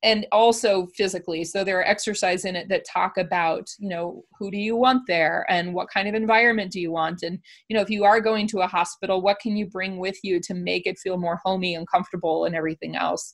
and 0.06 0.28
also 0.32 0.86
physically. 0.96 1.44
So 1.44 1.64
there 1.64 1.80
are 1.80 1.88
exercises 1.88 2.46
in 2.46 2.56
it 2.56 2.70
that 2.70 2.86
talk 2.86 3.18
about 3.18 3.68
you 3.80 3.90
know 3.90 4.24
who 4.40 4.50
do 4.52 4.58
you 4.58 4.78
want 4.78 5.02
there 5.08 5.46
and 5.50 5.74
what 5.74 5.90
kind 5.90 6.08
of 6.08 6.14
environment 6.14 6.72
do 6.72 6.80
you 6.80 6.92
want? 6.92 7.24
And 7.24 7.40
you 7.68 7.76
know 7.76 7.82
if 7.82 7.90
you 7.90 8.06
are 8.06 8.22
going 8.22 8.48
to 8.50 8.60
a 8.62 8.68
hospital 8.68 9.22
what 9.22 9.40
can 9.40 9.58
you 9.58 9.66
bring 9.66 9.98
with 9.98 10.18
you 10.24 10.40
to 10.42 10.54
make 10.54 10.86
it 10.86 11.00
feel 11.00 11.18
more 11.18 11.42
homey 11.44 11.76
and 11.76 11.90
comfortable 11.90 12.46
and 12.46 12.56
everything 12.56 12.96
else? 12.96 13.34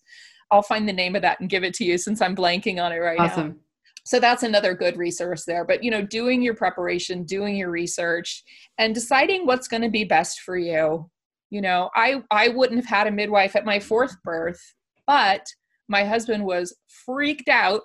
I'll 0.49 0.63
find 0.63 0.87
the 0.87 0.93
name 0.93 1.15
of 1.15 1.21
that 1.21 1.39
and 1.39 1.49
give 1.49 1.63
it 1.63 1.73
to 1.75 1.85
you 1.85 1.97
since 1.97 2.21
i'm 2.21 2.35
blanking 2.35 2.81
on 2.83 2.91
it 2.91 2.97
right 2.97 3.19
awesome. 3.19 3.47
now 3.49 3.55
so 4.03 4.19
that's 4.19 4.41
another 4.41 4.73
good 4.73 4.97
resource 4.97 5.45
there. 5.45 5.63
But 5.63 5.83
you 5.83 5.91
know 5.91 6.01
doing 6.01 6.41
your 6.41 6.55
preparation 6.55 7.23
doing 7.23 7.55
your 7.55 7.69
research 7.69 8.43
and 8.77 8.95
deciding 8.95 9.45
what's 9.45 9.67
going 9.67 9.83
to 9.83 9.89
be 9.89 10.05
best 10.05 10.39
for 10.39 10.57
you. 10.57 11.09
You 11.49 11.61
know 11.61 11.89
i 11.95 12.23
i 12.31 12.47
wouldn't 12.47 12.79
have 12.79 12.97
had 12.97 13.07
a 13.07 13.11
midwife 13.11 13.57
at 13.57 13.65
my 13.65 13.79
fourth 13.79 14.15
birth 14.23 14.61
but 15.05 15.45
my 15.91 16.05
husband 16.05 16.45
was 16.45 16.75
freaked 17.05 17.49
out 17.49 17.81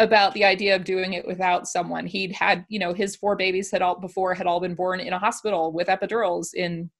about 0.00 0.34
the 0.34 0.44
idea 0.44 0.74
of 0.74 0.82
doing 0.82 1.12
it 1.12 1.26
without 1.26 1.68
someone. 1.68 2.04
He'd 2.04 2.32
had, 2.32 2.66
you 2.68 2.80
know, 2.80 2.92
his 2.92 3.14
four 3.14 3.36
babies 3.36 3.70
had 3.70 3.80
all 3.80 3.98
before 3.98 4.34
had 4.34 4.46
all 4.46 4.60
been 4.60 4.74
born 4.74 4.98
in 4.98 5.12
a 5.12 5.18
hospital 5.18 5.72
with 5.72 5.86
epidurals 5.86 6.48
in 6.52 6.90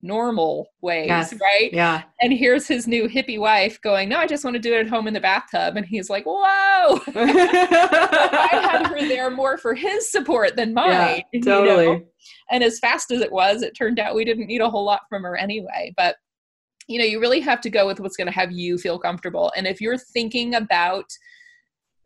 normal 0.00 0.68
ways, 0.80 1.08
yes. 1.08 1.34
right? 1.34 1.70
Yeah. 1.72 2.04
And 2.22 2.32
here's 2.32 2.66
his 2.66 2.86
new 2.86 3.06
hippie 3.06 3.38
wife 3.38 3.78
going, 3.82 4.08
No, 4.08 4.16
I 4.16 4.26
just 4.26 4.44
want 4.44 4.54
to 4.54 4.60
do 4.60 4.72
it 4.72 4.80
at 4.80 4.88
home 4.88 5.06
in 5.06 5.12
the 5.12 5.20
bathtub. 5.20 5.76
And 5.76 5.84
he's 5.84 6.08
like, 6.08 6.24
Whoa. 6.24 6.38
I 7.14 8.48
had 8.72 8.86
her 8.86 9.00
there 9.00 9.30
more 9.30 9.58
for 9.58 9.74
his 9.74 10.10
support 10.10 10.56
than 10.56 10.72
mine. 10.72 11.22
Yeah, 11.34 11.40
totally. 11.42 11.84
You 11.84 11.92
know? 11.98 12.04
And 12.50 12.64
as 12.64 12.78
fast 12.78 13.10
as 13.10 13.20
it 13.20 13.30
was, 13.30 13.60
it 13.60 13.76
turned 13.76 13.98
out 13.98 14.14
we 14.14 14.24
didn't 14.24 14.46
need 14.46 14.62
a 14.62 14.70
whole 14.70 14.84
lot 14.84 15.02
from 15.10 15.22
her 15.24 15.36
anyway. 15.36 15.92
But 15.98 16.16
you 16.88 16.98
know 16.98 17.04
you 17.04 17.20
really 17.20 17.40
have 17.40 17.60
to 17.60 17.70
go 17.70 17.86
with 17.86 18.00
what's 18.00 18.16
going 18.16 18.26
to 18.26 18.32
have 18.32 18.50
you 18.50 18.78
feel 18.78 18.98
comfortable. 18.98 19.52
And 19.56 19.66
if 19.66 19.80
you're 19.80 19.98
thinking 19.98 20.54
about 20.54 21.04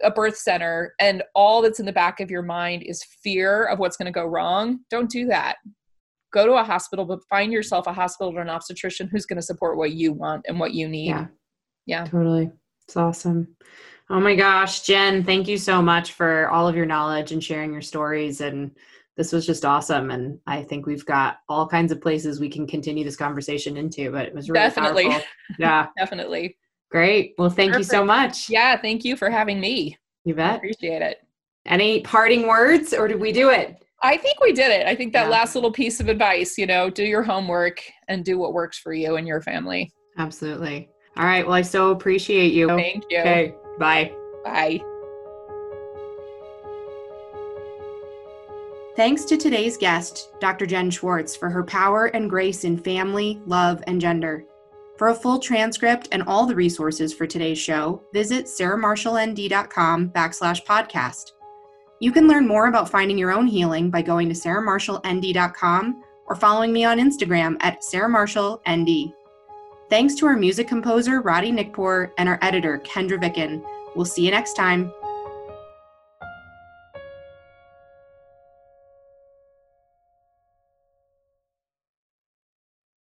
a 0.03 0.11
birth 0.11 0.37
center 0.37 0.95
and 0.99 1.23
all 1.35 1.63
that's 1.63 1.79
in 1.79 1.87
the 1.87 1.93
back 1.93 2.19
of 2.21 2.31
your 2.31 2.43
mind 2.43 2.83
is 2.83 3.05
fear 3.23 3.65
of 3.67 3.79
what's 3.79 3.97
going 3.97 4.07
to 4.07 4.13
go 4.13 4.27
wrong 4.27 4.81
don't 4.91 5.09
do 5.09 5.27
that. 5.27 5.57
Go 6.33 6.47
to 6.47 6.55
a 6.55 6.65
hospital 6.65 7.05
but 7.05 7.21
find 7.31 7.53
yourself 7.53 7.87
a 7.87 7.93
hospital 7.93 8.37
or 8.37 8.41
an 8.43 8.49
obstetrician 8.49 9.09
who's 9.09 9.27
going 9.27 9.37
to 9.37 9.43
support 9.43 9.77
what 9.77 9.93
you 9.93 10.13
want 10.13 10.45
and 10.49 10.59
what 10.59 10.75
you 10.75 10.89
need. 10.89 11.09
Yeah. 11.09 11.27
Yeah. 11.87 12.05
Totally. 12.05 12.51
It's 12.87 12.97
awesome. 12.97 13.55
Oh 14.11 14.21
my 14.21 14.35
gosh 14.35 14.83
jen 14.83 15.23
thank 15.23 15.47
you 15.47 15.57
so 15.57 15.81
much 15.81 16.13
for 16.13 16.51
all 16.51 16.67
of 16.67 16.75
your 16.75 16.87
knowledge 16.87 17.31
and 17.31 17.43
sharing 17.43 17.73
your 17.73 17.83
stories 17.83 18.41
and 18.41 18.73
this 19.17 19.33
was 19.33 19.47
just 19.47 19.65
awesome 19.65 20.11
and 20.11 20.39
i 20.47 20.63
think 20.63 20.87
we've 20.87 21.07
got 21.07 21.39
all 21.49 21.67
kinds 21.67 21.93
of 21.93 22.01
places 22.01 22.41
we 22.41 22.49
can 22.49 22.67
continue 22.67 23.05
this 23.05 23.17
conversation 23.17 23.77
into 23.77 24.11
but 24.11 24.27
it 24.27 24.35
was 24.35 24.49
really 24.49 24.61
definitely. 24.61 25.09
powerful. 25.09 25.27
yeah. 25.59 25.87
Definitely. 25.99 26.57
Great. 26.91 27.35
Well 27.39 27.49
thank 27.49 27.73
Perfect. 27.73 27.79
you 27.79 27.99
so 27.99 28.05
much. 28.05 28.49
Yeah 28.51 28.77
thank 28.81 29.05
you 29.05 29.17
for 29.17 29.31
having 29.31 29.61
me. 29.61 29.97
You 30.25 30.35
bet. 30.35 30.53
I 30.53 30.57
appreciate 30.57 31.03
it. 31.03 31.19
Any 31.67 32.01
parting 32.01 32.47
words 32.47 32.93
or 32.93 33.09
did 33.09 33.21
we 33.21 33.33
do 33.33 33.51
it? 33.51 33.83
I 34.03 34.17
think 34.17 34.41
we 34.41 34.53
did 34.53 34.71
it. 34.71 34.87
I 34.87 34.97
think 34.97 35.13
that 35.13 35.25
yeah. 35.25 35.31
last 35.31 35.55
little 35.55 35.73
piece 35.73 36.01
of 36.01 36.09
advice 36.09 36.59
you 36.59 36.67
know 36.67 36.91
do 36.91 37.05
your 37.05 37.23
homework 37.23 37.83
and 38.09 38.25
do 38.25 38.39
what 38.39 38.53
works 38.53 38.79
for 38.79 38.93
you 38.93 39.17
and 39.17 39.27
your 39.27 39.41
family. 39.41 39.93
Absolutely. 40.19 40.89
All 41.17 41.25
right. 41.25 41.47
Well 41.47 41.55
i 41.55 41.63
so 41.63 41.91
appreciate 41.91 42.53
you. 42.53 42.69
Thank 42.69 43.05
you. 43.11 43.21
Okay. 43.21 43.55
Bye. 43.79 44.13
Bye 44.45 44.83
Thanks 48.95 49.25
to 49.25 49.39
today's 49.39 49.79
guest, 49.79 50.33
Dr. 50.39 50.67
Jen 50.67 50.91
Schwartz, 50.91 51.35
for 51.35 51.49
her 51.49 51.65
power 51.65 52.07
and 52.07 52.29
grace 52.29 52.65
in 52.65 52.77
family, 52.77 53.41
love, 53.47 53.83
and 53.87 53.99
gender. 53.99 54.45
For 54.99 55.09
a 55.09 55.15
full 55.15 55.39
transcript 55.39 56.09
and 56.13 56.23
all 56.25 56.45
the 56.45 56.55
resources 56.55 57.15
for 57.15 57.27
today's 57.27 57.59
show, 57.59 58.03
visit 58.13 58.45
sarahmarshallnd.com 58.45 60.11
backslash 60.11 60.67
podcast. 60.67 61.33
You 62.01 62.13
can 62.13 62.29
learn 62.29 62.47
more 62.47 62.67
about 62.67 62.91
finding 62.91 63.17
your 63.17 63.33
own 63.33 63.47
healing 63.47 63.91
by 63.91 64.03
going 64.03 64.29
to 64.29 64.35
sarahmarshallnd.com 64.35 66.03
or 66.27 66.37
following 66.37 66.73
me 66.73 66.85
on 66.85 66.99
Instagram 66.99 67.57
at 67.61 67.81
sarahmarshallnd. 67.81 69.13
Thanks 69.89 70.15
to 70.17 70.27
our 70.27 70.37
music 70.37 70.69
composer, 70.69 71.23
Roddy 71.23 71.51
Nickpour, 71.51 72.13
and 72.19 72.29
our 72.29 72.39
editor, 72.43 72.79
Kendra 72.85 73.19
Vicken. 73.19 73.65
We'll 73.95 74.05
see 74.05 74.25
you 74.25 74.31
next 74.31 74.55
time. 74.55 74.93